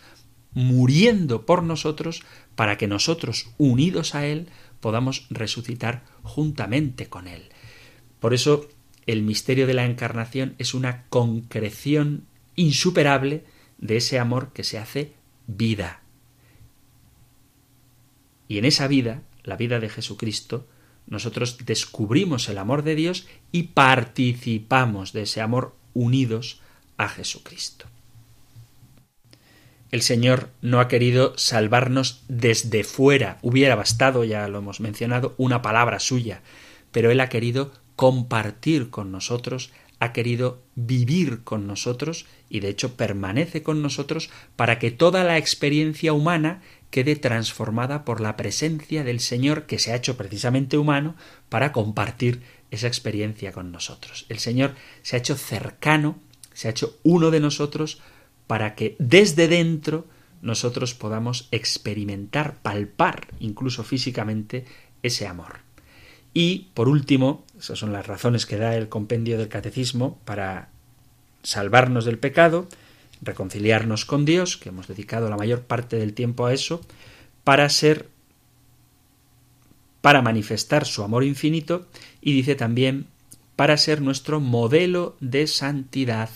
muriendo 0.55 1.45
por 1.45 1.63
nosotros 1.63 2.23
para 2.55 2.79
que 2.79 2.87
nosotros, 2.87 3.51
unidos 3.59 4.15
a 4.15 4.25
Él, 4.25 4.49
podamos 4.81 5.27
resucitar 5.29 6.03
juntamente 6.23 7.11
con 7.11 7.29
Él. 7.29 7.51
Por 8.21 8.33
eso 8.33 8.71
el 9.07 9.23
misterio 9.23 9.67
de 9.67 9.75
la 9.75 9.85
encarnación 9.85 10.55
es 10.59 10.75
una 10.75 11.05
concreción 11.09 12.27
insuperable 12.57 13.45
de 13.79 13.99
ese 13.99 14.19
amor 14.19 14.53
que 14.53 14.65
se 14.65 14.79
hace 14.79 15.13
vida. 15.47 16.03
Y 18.49 18.59
en 18.59 18.65
esa 18.65 18.89
vida, 18.89 19.23
la 19.45 19.57
vida 19.57 19.81
de 19.81 19.89
Jesucristo, 19.89 20.67
nosotros 21.07 21.59
descubrimos 21.65 22.49
el 22.49 22.59
amor 22.59 22.83
de 22.83 22.97
Dios 22.97 23.27
y 23.53 23.65
participamos 23.65 25.13
de 25.13 25.23
ese 25.23 25.41
amor 25.41 25.77
unidos 25.95 26.61
a 26.97 27.09
Jesucristo. 27.09 27.87
El 29.93 30.03
Señor 30.03 30.51
no 30.63 30.81
ha 30.81 30.89
querido 30.89 31.33
salvarnos 31.37 32.25
desde 32.27 32.83
fuera. 32.83 33.39
Hubiera 33.43 33.77
bastado, 33.77 34.25
ya 34.25 34.49
lo 34.49 34.59
hemos 34.59 34.81
mencionado, 34.81 35.35
una 35.39 35.63
palabra 35.63 36.01
suya, 36.01 36.43
pero 36.91 37.13
Él 37.13 37.21
ha 37.21 37.29
querido 37.29 37.73
compartir 37.97 38.91
con 38.91 39.11
nosotros, 39.11 39.73
ha 39.99 40.13
querido 40.13 40.63
vivir 40.75 41.43
con 41.43 41.67
nosotros 41.67 42.27
y 42.51 42.61
de 42.61 42.69
hecho 42.69 42.97
permanece 42.97 43.63
con 43.63 43.81
nosotros 43.83 44.31
para 44.55 44.79
que 44.79 44.91
toda 44.91 45.25
la 45.25 45.39
experiencia 45.39 46.13
humana 46.13 46.63
quede 46.91 47.17
transformada 47.17 48.05
por 48.05 48.21
la 48.21 48.37
presencia 48.37 49.05
del 49.05 49.21
Señor 49.21 49.67
que 49.67 49.79
se 49.79 49.93
ha 49.93 49.97
hecho 49.97 50.17
precisamente 50.17 50.77
humano 50.77 51.17
para 51.49 51.73
compartir 51.73 52.43
esa 52.71 52.87
experiencia 52.87 53.53
con 53.53 53.73
nosotros. 53.73 54.27
El 54.29 54.39
Señor 54.39 54.75
se 55.03 55.17
ha 55.17 55.19
hecho 55.19 55.37
cercano, 55.37 56.19
se 56.53 56.69
ha 56.69 56.73
hecho 56.73 56.99
uno 57.03 57.31
de 57.31 57.41
nosotros 57.41 58.01
para 58.47 58.75
que 58.75 58.97
desde 58.99 59.49
dentro 59.49 60.07
nosotros 60.43 60.95
podamos 60.95 61.49
experimentar, 61.51 62.61
palpar, 62.63 63.29
incluso 63.41 63.83
físicamente, 63.83 64.65
ese 65.03 65.27
amor. 65.27 65.61
Y, 66.35 66.69
por 66.75 66.89
último, 66.89 67.46
esas 67.59 67.79
son 67.79 67.93
las 67.93 68.07
razones 68.07 68.47
que 68.47 68.59
da 68.59 68.77
el 68.77 68.89
compendio 68.89 69.39
del 69.39 69.49
catecismo 69.49 70.19
para 70.25 70.69
salvarnos 71.43 72.05
del 72.05 72.19
pecado, 72.19 72.69
reconciliarnos 73.23 74.05
con 74.05 74.25
Dios, 74.25 74.57
que 74.57 74.69
hemos 74.69 74.89
dedicado 74.89 75.31
la 75.31 75.37
mayor 75.37 75.63
parte 75.63 75.97
del 75.97 76.13
tiempo 76.13 76.47
a 76.47 76.53
eso, 76.53 76.81
para 77.45 77.69
ser 77.69 78.09
para 80.01 80.23
manifestar 80.23 80.87
su 80.87 81.03
amor 81.03 81.25
infinito 81.25 81.87
y 82.21 82.33
dice 82.33 82.55
también 82.55 83.07
para 83.57 83.77
ser 83.77 84.03
nuestro 84.03 84.39
modelo 84.39 85.17
de 85.19 85.49
santidad. 85.49 86.31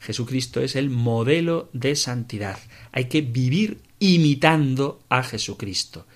Jesucristo 0.00 0.60
es 0.60 0.76
el 0.76 0.90
modelo 0.90 1.70
de 1.72 1.96
santidad. 1.96 2.58
Hay 2.92 3.06
que 3.06 3.22
vivir 3.22 3.80
imitando 4.00 5.00
a 5.08 5.22
Jesucristo. 5.22 6.06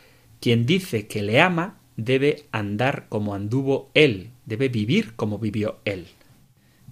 Quien 0.41 0.67
dice 0.67 1.07
que 1.07 1.23
le 1.23 1.41
ama 1.41 1.79
debe 1.97 2.45
andar 2.53 3.07
como 3.09 3.35
anduvo 3.35 3.91
él, 3.95 4.31
debe 4.47 4.69
vivir 4.69 5.15
como 5.15 5.39
vivió 5.39 5.79
él. 5.85 6.07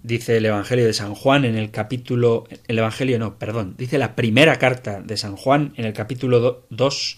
Dice 0.01 0.37
el 0.37 0.45
Evangelio 0.45 0.85
de 0.85 0.93
San 0.93 1.15
Juan 1.15 1.45
en 1.45 1.55
el 1.55 1.71
capítulo 1.71 2.45
el 2.67 2.77
Evangelio 2.77 3.19
no, 3.19 3.39
perdón, 3.39 3.75
dice 3.77 3.97
la 3.97 4.15
primera 4.15 4.57
carta 4.59 5.01
de 5.01 5.15
San 5.15 5.37
Juan 5.37 5.73
en 5.77 5.85
el 5.85 5.93
capítulo 5.93 6.65
2, 6.69 7.17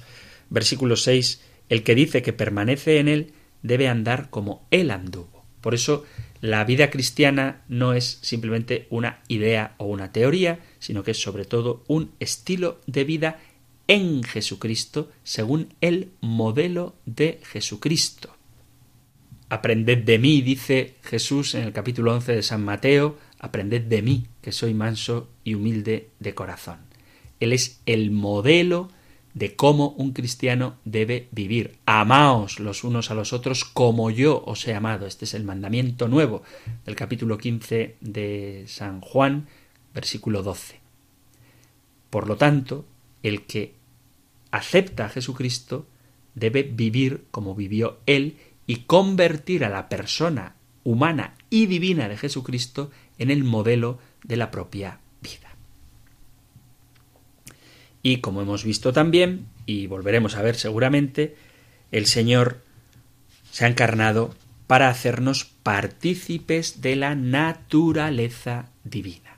versículo 0.49 0.95
6 0.95 1.41
el 1.69 1.83
que 1.83 1.95
dice 1.95 2.21
que 2.21 2.33
permanece 2.33 2.99
en 2.99 3.07
él 3.07 3.33
debe 3.63 3.87
andar 3.87 4.29
como 4.29 4.67
él 4.69 4.91
anduvo. 4.91 5.43
Por 5.61 5.73
eso 5.73 6.05
la 6.41 6.63
vida 6.63 6.91
cristiana 6.91 7.63
no 7.67 7.93
es 7.93 8.19
simplemente 8.21 8.85
una 8.91 9.23
idea 9.27 9.73
o 9.77 9.85
una 9.85 10.11
teoría, 10.11 10.59
sino 10.77 11.01
que 11.01 11.11
es 11.11 11.17
sobre 11.21 11.45
todo 11.45 11.83
un 11.87 12.11
estilo 12.19 12.79
de 12.85 13.03
vida 13.03 13.39
en 13.87 14.23
Jesucristo 14.23 15.11
según 15.23 15.73
el 15.81 16.11
modelo 16.21 16.95
de 17.05 17.39
Jesucristo. 17.43 18.35
Aprended 19.49 19.99
de 19.99 20.17
mí, 20.17 20.41
dice 20.41 20.95
Jesús 21.03 21.53
en 21.55 21.63
el 21.63 21.73
capítulo 21.73 22.13
11 22.13 22.35
de 22.35 22.43
San 22.43 22.63
Mateo, 22.65 23.17
aprended 23.39 23.83
de 23.83 24.01
mí, 24.01 24.25
que 24.41 24.51
soy 24.51 24.73
manso 24.73 25.29
y 25.43 25.53
humilde 25.53 26.09
de 26.19 26.33
corazón. 26.33 26.79
Él 27.39 27.53
es 27.53 27.79
el 27.85 28.09
modelo 28.09 28.89
de 29.35 29.55
cómo 29.55 29.89
un 29.89 30.13
cristiano 30.13 30.77
debe 30.85 31.27
vivir. 31.31 31.77
Amaos 31.85 32.59
los 32.59 32.83
unos 32.83 33.11
a 33.11 33.15
los 33.15 33.33
otros 33.33 33.65
como 33.65 34.09
yo 34.09 34.43
os 34.45 34.67
he 34.67 34.73
amado. 34.73 35.05
Este 35.05 35.25
es 35.25 35.33
el 35.33 35.43
mandamiento 35.43 36.07
nuevo 36.07 36.41
del 36.85 36.95
capítulo 36.95 37.37
15 37.37 37.97
de 37.99 38.63
San 38.67 39.01
Juan, 39.01 39.47
versículo 39.93 40.41
12. 40.41 40.79
Por 42.09 42.27
lo 42.27 42.37
tanto, 42.37 42.85
el 43.23 43.45
que 43.45 43.74
acepta 44.55 45.05
a 45.05 45.09
Jesucristo 45.09 45.87
debe 46.33 46.63
vivir 46.63 47.25
como 47.31 47.55
vivió 47.55 47.99
Él 48.05 48.37
y 48.67 48.77
convertir 48.77 49.63
a 49.63 49.69
la 49.69 49.89
persona 49.89 50.55
humana 50.83 51.35
y 51.49 51.65
divina 51.67 52.09
de 52.09 52.17
Jesucristo 52.17 52.91
en 53.17 53.31
el 53.31 53.43
modelo 53.43 53.99
de 54.23 54.37
la 54.37 54.51
propia 54.51 54.99
y 58.05 58.17
como 58.17 58.43
hemos 58.43 58.63
visto 58.63 58.93
también, 58.93 59.47
y 59.65 59.87
volveremos 59.87 60.35
a 60.35 60.43
ver 60.43 60.57
seguramente, 60.57 61.35
el 61.91 62.05
Señor 62.05 62.61
se 63.49 63.65
ha 63.65 63.67
encarnado 63.67 64.35
para 64.67 64.89
hacernos 64.89 65.45
partícipes 65.45 66.81
de 66.83 66.97
la 66.97 67.15
naturaleza 67.15 68.69
divina. 68.83 69.34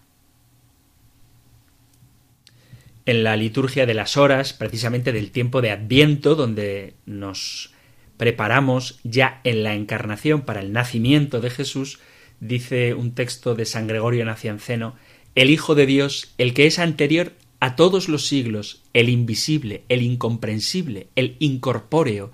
En 3.07 3.23
la 3.23 3.37
liturgia 3.37 3.85
de 3.85 3.93
las 3.93 4.17
horas, 4.17 4.51
precisamente 4.51 5.13
del 5.13 5.31
tiempo 5.31 5.61
de 5.61 5.71
Adviento, 5.71 6.35
donde 6.35 6.95
nos 7.05 7.71
preparamos 8.17 8.99
ya 9.05 9.39
en 9.45 9.63
la 9.63 9.75
encarnación 9.75 10.41
para 10.41 10.59
el 10.59 10.73
nacimiento 10.73 11.39
de 11.39 11.49
Jesús, 11.49 11.99
dice 12.41 12.95
un 12.95 13.15
texto 13.15 13.55
de 13.55 13.63
San 13.63 13.87
Gregorio 13.87 14.25
Nacianceno, 14.25 14.97
el 15.35 15.51
Hijo 15.51 15.73
de 15.73 15.85
Dios, 15.85 16.33
el 16.37 16.53
que 16.53 16.65
es 16.65 16.79
anterior 16.79 17.31
a 17.61 17.77
todos 17.77 18.09
los 18.09 18.27
siglos, 18.27 18.83
el 18.93 19.07
invisible, 19.07 19.83
el 19.87 20.01
incomprensible, 20.01 21.07
el 21.15 21.37
incorpóreo, 21.39 22.33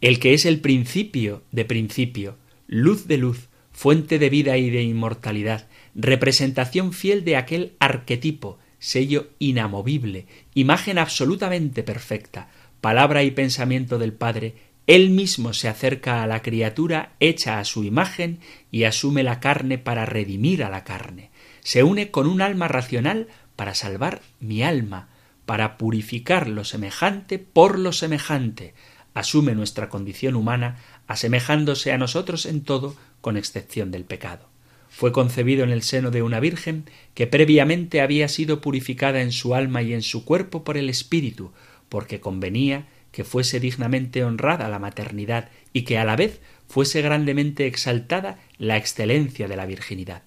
el 0.00 0.20
que 0.20 0.34
es 0.34 0.46
el 0.46 0.60
principio 0.60 1.42
de 1.50 1.64
principio, 1.64 2.36
luz 2.68 3.08
de 3.08 3.18
luz, 3.18 3.48
fuente 3.72 4.20
de 4.20 4.30
vida 4.30 4.56
y 4.58 4.70
de 4.70 4.84
inmortalidad, 4.84 5.68
representación 5.96 6.92
fiel 6.92 7.24
de 7.24 7.34
aquel 7.34 7.72
arquetipo, 7.80 8.60
sello 8.82 9.28
inamovible, 9.38 10.26
imagen 10.54 10.98
absolutamente 10.98 11.84
perfecta, 11.84 12.48
palabra 12.80 13.22
y 13.22 13.30
pensamiento 13.30 13.96
del 13.96 14.12
Padre, 14.12 14.56
él 14.88 15.10
mismo 15.10 15.52
se 15.52 15.68
acerca 15.68 16.20
a 16.20 16.26
la 16.26 16.42
criatura 16.42 17.12
hecha 17.20 17.60
a 17.60 17.64
su 17.64 17.84
imagen 17.84 18.40
y 18.72 18.82
asume 18.82 19.22
la 19.22 19.38
carne 19.38 19.78
para 19.78 20.04
redimir 20.04 20.64
a 20.64 20.68
la 20.68 20.82
carne. 20.82 21.30
Se 21.60 21.84
une 21.84 22.10
con 22.10 22.26
un 22.26 22.42
alma 22.42 22.66
racional 22.66 23.28
para 23.54 23.76
salvar 23.76 24.20
mi 24.40 24.64
alma, 24.64 25.10
para 25.46 25.78
purificar 25.78 26.48
lo 26.48 26.64
semejante 26.64 27.38
por 27.38 27.78
lo 27.78 27.92
semejante, 27.92 28.74
asume 29.14 29.54
nuestra 29.54 29.88
condición 29.88 30.34
humana, 30.34 30.78
asemejándose 31.06 31.92
a 31.92 31.98
nosotros 31.98 32.46
en 32.46 32.64
todo, 32.64 32.96
con 33.20 33.36
excepción 33.36 33.92
del 33.92 34.04
pecado. 34.04 34.51
Fue 34.92 35.10
concebido 35.10 35.64
en 35.64 35.70
el 35.70 35.82
seno 35.82 36.10
de 36.10 36.22
una 36.22 36.38
virgen 36.38 36.84
que 37.14 37.26
previamente 37.26 38.00
había 38.00 38.28
sido 38.28 38.60
purificada 38.60 39.22
en 39.22 39.32
su 39.32 39.54
alma 39.54 39.82
y 39.82 39.92
en 39.94 40.02
su 40.02 40.24
cuerpo 40.24 40.62
por 40.62 40.76
el 40.76 40.88
Espíritu, 40.88 41.52
porque 41.88 42.20
convenía 42.20 42.86
que 43.10 43.24
fuese 43.24 43.58
dignamente 43.58 44.24
honrada 44.24 44.68
la 44.68 44.78
maternidad 44.78 45.50
y 45.72 45.82
que 45.82 45.98
a 45.98 46.04
la 46.04 46.16
vez 46.16 46.40
fuese 46.68 47.02
grandemente 47.02 47.66
exaltada 47.66 48.38
la 48.58 48.76
excelencia 48.76 49.48
de 49.48 49.56
la 49.56 49.66
virginidad 49.66 50.22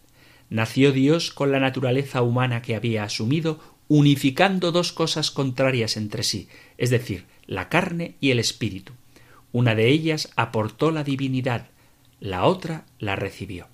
nació 0.49 0.91
Dios 0.91 1.31
con 1.31 1.51
la 1.51 1.59
naturaleza 1.59 2.21
humana 2.21 2.61
que 2.61 2.75
había 2.75 3.03
asumido, 3.03 3.59
unificando 3.87 4.71
dos 4.71 4.91
cosas 4.91 5.31
contrarias 5.31 5.97
entre 5.97 6.23
sí, 6.23 6.47
es 6.77 6.89
decir, 6.89 7.25
la 7.45 7.69
carne 7.69 8.15
y 8.19 8.31
el 8.31 8.39
espíritu. 8.39 8.93
Una 9.51 9.75
de 9.75 9.89
ellas 9.89 10.31
aportó 10.35 10.91
la 10.91 11.03
divinidad, 11.03 11.67
la 12.19 12.45
otra 12.45 12.85
la 12.99 13.15
recibió. 13.15 13.67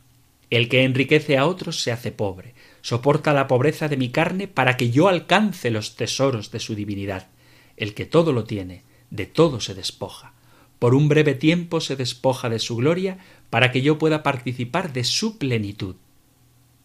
El 0.51 0.67
que 0.67 0.83
enriquece 0.83 1.37
a 1.37 1.47
otros 1.47 1.81
se 1.81 1.93
hace 1.93 2.11
pobre, 2.11 2.53
soporta 2.81 3.31
la 3.33 3.47
pobreza 3.47 3.87
de 3.87 3.95
mi 3.95 4.09
carne 4.09 4.49
para 4.49 4.75
que 4.75 4.91
yo 4.91 5.07
alcance 5.07 5.71
los 5.71 5.95
tesoros 5.95 6.51
de 6.51 6.59
su 6.59 6.75
divinidad. 6.75 7.29
El 7.77 7.93
que 7.93 8.05
todo 8.05 8.33
lo 8.33 8.43
tiene, 8.43 8.83
de 9.11 9.25
todo 9.25 9.61
se 9.61 9.73
despoja. 9.73 10.33
Por 10.77 10.93
un 10.93 11.07
breve 11.07 11.35
tiempo 11.35 11.79
se 11.79 11.95
despoja 11.95 12.49
de 12.49 12.59
su 12.59 12.75
gloria 12.75 13.17
para 13.49 13.71
que 13.71 13.81
yo 13.81 13.97
pueda 13.97 14.23
participar 14.23 14.91
de 14.91 15.05
su 15.05 15.37
plenitud. 15.37 15.95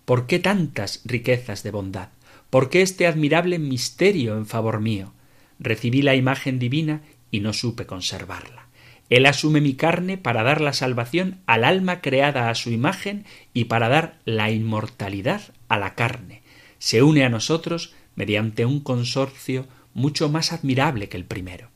¿Por 0.04 0.28
qué 0.28 0.38
tantas 0.38 1.00
riquezas 1.04 1.64
de 1.64 1.72
bondad? 1.72 2.10
¿Por 2.50 2.70
qué 2.70 2.82
este 2.82 3.08
admirable 3.08 3.58
misterio 3.58 4.36
en 4.36 4.46
favor 4.46 4.80
mío? 4.80 5.12
Recibí 5.58 6.02
la 6.02 6.14
imagen 6.14 6.60
divina 6.60 7.02
y 7.32 7.40
no 7.40 7.52
supe 7.52 7.84
conservarla. 7.84 8.65
Él 9.08 9.26
asume 9.26 9.60
mi 9.60 9.74
carne 9.74 10.18
para 10.18 10.42
dar 10.42 10.60
la 10.60 10.72
salvación 10.72 11.38
al 11.46 11.64
alma 11.64 12.00
creada 12.00 12.50
a 12.50 12.54
su 12.54 12.70
imagen 12.70 13.24
y 13.54 13.64
para 13.64 13.88
dar 13.88 14.18
la 14.24 14.50
inmortalidad 14.50 15.42
a 15.68 15.78
la 15.78 15.94
carne. 15.94 16.42
Se 16.78 17.02
une 17.02 17.24
a 17.24 17.28
nosotros 17.28 17.94
mediante 18.16 18.64
un 18.64 18.80
consorcio 18.80 19.66
mucho 19.94 20.28
más 20.28 20.52
admirable 20.52 21.08
que 21.08 21.16
el 21.16 21.24
primero. 21.24 21.70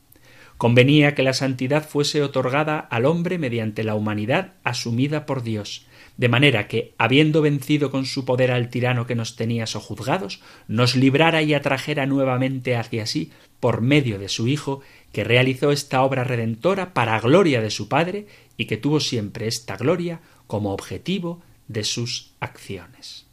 Convenía 0.57 1.15
que 1.15 1.23
la 1.23 1.33
santidad 1.33 1.87
fuese 1.87 2.21
otorgada 2.21 2.77
al 2.79 3.05
hombre 3.05 3.39
mediante 3.39 3.83
la 3.83 3.95
humanidad 3.95 4.53
asumida 4.63 5.25
por 5.25 5.41
Dios, 5.41 5.87
de 6.17 6.29
manera 6.29 6.67
que, 6.67 6.93
habiendo 6.99 7.41
vencido 7.41 7.89
con 7.89 8.05
su 8.05 8.25
poder 8.25 8.51
al 8.51 8.69
tirano 8.69 9.07
que 9.07 9.15
nos 9.15 9.35
tenía 9.35 9.65
sojuzgados, 9.65 10.39
nos 10.67 10.95
librara 10.95 11.41
y 11.41 11.55
atrajera 11.55 12.05
nuevamente 12.05 12.75
hacia 12.75 13.07
sí 13.07 13.31
por 13.59 13.81
medio 13.81 14.19
de 14.19 14.29
su 14.29 14.47
Hijo, 14.47 14.81
que 15.11 15.23
realizó 15.23 15.71
esta 15.71 16.01
obra 16.03 16.23
redentora 16.23 16.93
para 16.93 17.19
gloria 17.19 17.61
de 17.61 17.71
su 17.71 17.87
Padre 17.87 18.27
y 18.57 18.65
que 18.65 18.77
tuvo 18.77 18.99
siempre 18.99 19.47
esta 19.47 19.77
gloria 19.77 20.21
como 20.47 20.73
objetivo 20.73 21.41
de 21.67 21.83
sus 21.83 22.31
acciones. 22.39 23.25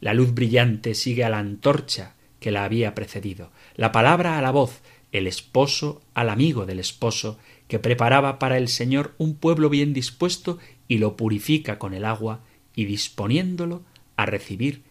La 0.00 0.14
luz 0.14 0.32
brillante 0.32 0.94
sigue 0.94 1.24
a 1.24 1.30
la 1.30 1.38
antorcha 1.38 2.14
que 2.40 2.50
la 2.50 2.64
había 2.64 2.94
precedido, 2.94 3.50
la 3.74 3.92
palabra 3.92 4.38
a 4.38 4.42
la 4.42 4.50
voz, 4.50 4.80
el 5.12 5.26
esposo 5.26 6.00
al 6.14 6.30
amigo 6.30 6.66
del 6.66 6.78
esposo, 6.78 7.38
que 7.68 7.78
preparaba 7.78 8.38
para 8.38 8.56
el 8.56 8.68
Señor 8.68 9.14
un 9.18 9.34
pueblo 9.34 9.68
bien 9.68 9.92
dispuesto 9.92 10.58
y 10.88 10.98
lo 10.98 11.16
purifica 11.16 11.78
con 11.78 11.94
el 11.94 12.04
agua 12.04 12.40
y 12.74 12.86
disponiéndolo 12.86 13.82
a 14.16 14.26
recibir 14.26 14.82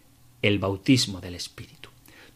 el 0.41 0.59
bautismo 0.59 1.21
del 1.21 1.35
Espíritu. 1.35 1.78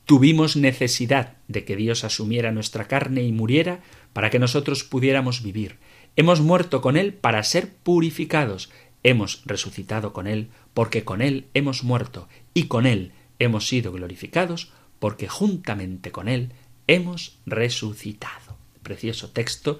Tuvimos 0.05 0.57
necesidad 0.57 1.37
de 1.47 1.63
que 1.63 1.75
Dios 1.75 2.03
asumiera 2.03 2.51
nuestra 2.51 2.87
carne 2.87 3.23
y 3.23 3.31
muriera 3.31 3.79
para 4.11 4.29
que 4.29 4.39
nosotros 4.39 4.83
pudiéramos 4.83 5.43
vivir. 5.43 5.77
Hemos 6.15 6.41
muerto 6.41 6.81
con 6.81 6.97
Él 6.97 7.13
para 7.13 7.41
ser 7.43 7.73
purificados. 7.73 8.69
Hemos 9.03 9.43
resucitado 9.45 10.11
con 10.11 10.27
Él 10.27 10.49
porque 10.73 11.03
con 11.03 11.21
Él 11.21 11.47
hemos 11.53 11.83
muerto 11.83 12.27
y 12.53 12.63
con 12.67 12.85
Él 12.85 13.13
hemos 13.39 13.67
sido 13.67 13.91
glorificados 13.91 14.71
porque 14.99 15.27
juntamente 15.27 16.11
con 16.11 16.27
Él 16.27 16.51
hemos 16.87 17.39
resucitado. 17.45 18.57
Precioso 18.83 19.29
texto 19.29 19.79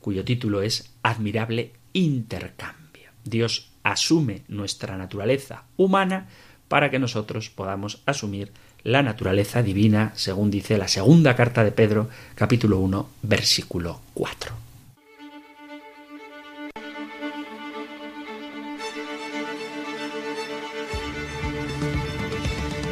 cuyo 0.00 0.24
título 0.24 0.60
es 0.60 0.94
Admirable 1.02 1.72
Intercambio. 1.94 3.10
Dios 3.24 3.70
asume 3.82 4.42
nuestra 4.48 4.98
naturaleza 4.98 5.64
humana 5.78 6.28
para 6.68 6.90
que 6.90 6.98
nosotros 6.98 7.48
podamos 7.48 8.02
asumir 8.04 8.52
la 8.84 9.02
naturaleza 9.02 9.62
divina, 9.62 10.12
según 10.14 10.50
dice 10.50 10.78
la 10.78 10.88
segunda 10.88 11.34
carta 11.34 11.64
de 11.64 11.72
Pedro, 11.72 12.08
capítulo 12.34 12.78
1, 12.78 13.08
versículo 13.22 14.00
4. 14.12 14.64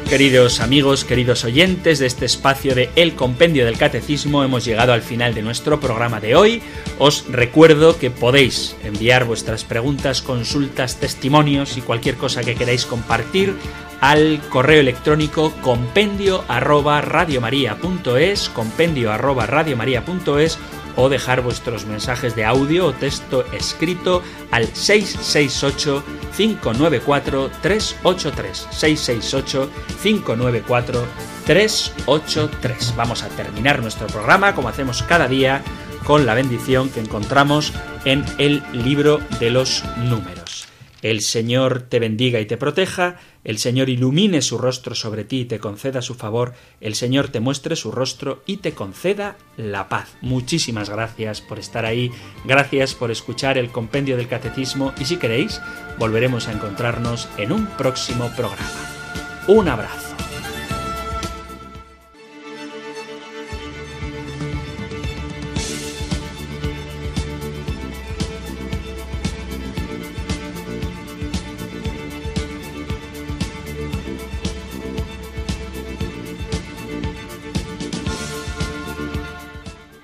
Queridos 0.09 0.59
amigos, 0.59 1.05
queridos 1.05 1.43
oyentes 1.43 1.97
de 1.97 2.05
este 2.05 2.25
espacio 2.25 2.75
de 2.75 2.91
El 2.95 3.15
Compendio 3.15 3.65
del 3.65 3.79
Catecismo, 3.79 4.43
hemos 4.43 4.63
llegado 4.63 4.93
al 4.93 5.01
final 5.01 5.33
de 5.33 5.41
nuestro 5.41 5.79
programa 5.79 6.19
de 6.19 6.35
hoy. 6.35 6.61
Os 6.99 7.25
recuerdo 7.31 7.97
que 7.97 8.11
podéis 8.11 8.75
enviar 8.83 9.25
vuestras 9.25 9.63
preguntas, 9.63 10.21
consultas, 10.21 10.99
testimonios 10.99 11.77
y 11.77 11.81
cualquier 11.81 12.15
cosa 12.15 12.43
que 12.43 12.53
queráis 12.53 12.85
compartir 12.85 13.55
al 14.03 14.41
correo 14.49 14.81
electrónico 14.81 15.53
compendio 15.61 16.43
arroba 16.49 16.99
radiomaria.es, 16.99 18.49
compendio 18.49 19.13
arroba 19.13 19.45
radiomaria.es 19.45 20.59
o 20.97 21.07
dejar 21.07 21.39
vuestros 21.39 21.85
mensajes 21.85 22.35
de 22.35 22.43
audio 22.43 22.87
o 22.87 22.91
texto 22.91 23.45
escrito 23.53 24.21
al 24.51 24.67
668 24.67 26.03
594 26.35 27.49
383 27.61 28.67
668 28.71 29.69
594 30.03 31.05
383. 31.45 32.95
Vamos 32.97 33.23
a 33.23 33.29
terminar 33.29 33.81
nuestro 33.81 34.07
programa 34.07 34.53
como 34.53 34.67
hacemos 34.67 35.01
cada 35.03 35.29
día 35.29 35.63
con 36.03 36.25
la 36.25 36.33
bendición 36.33 36.89
que 36.89 36.99
encontramos 36.99 37.71
en 38.03 38.25
el 38.37 38.63
libro 38.73 39.21
de 39.39 39.49
los 39.49 39.85
números. 39.95 40.67
El 41.03 41.19
Señor 41.19 41.81
te 41.81 41.99
bendiga 41.99 42.39
y 42.39 42.45
te 42.45 42.55
proteja, 42.55 43.17
el 43.43 43.57
Señor 43.57 43.89
ilumine 43.89 44.41
su 44.41 44.57
rostro 44.57 44.95
sobre 44.95 45.23
ti 45.23 45.41
y 45.41 45.45
te 45.45 45.59
conceda 45.59 46.01
su 46.01 46.15
favor, 46.15 46.53
el 46.81 46.95
Señor 46.95 47.29
te 47.29 47.39
muestre 47.39 47.75
su 47.75 47.91
rostro 47.91 48.41
y 48.45 48.57
te 48.57 48.73
conceda 48.73 49.37
la 49.57 49.89
paz. 49.89 50.15
Muchísimas 50.21 50.89
gracias 50.89 51.41
por 51.41 51.59
estar 51.59 51.85
ahí, 51.85 52.11
gracias 52.45 52.95
por 52.95 53.11
escuchar 53.11 53.57
el 53.57 53.71
compendio 53.71 54.17
del 54.17 54.27
catecismo 54.27 54.93
y 54.99 55.05
si 55.05 55.17
queréis, 55.17 55.61
volveremos 55.97 56.47
a 56.47 56.53
encontrarnos 56.53 57.27
en 57.37 57.51
un 57.51 57.65
próximo 57.65 58.31
programa. 58.35 58.71
Un 59.47 59.67
abrazo. 59.67 60.15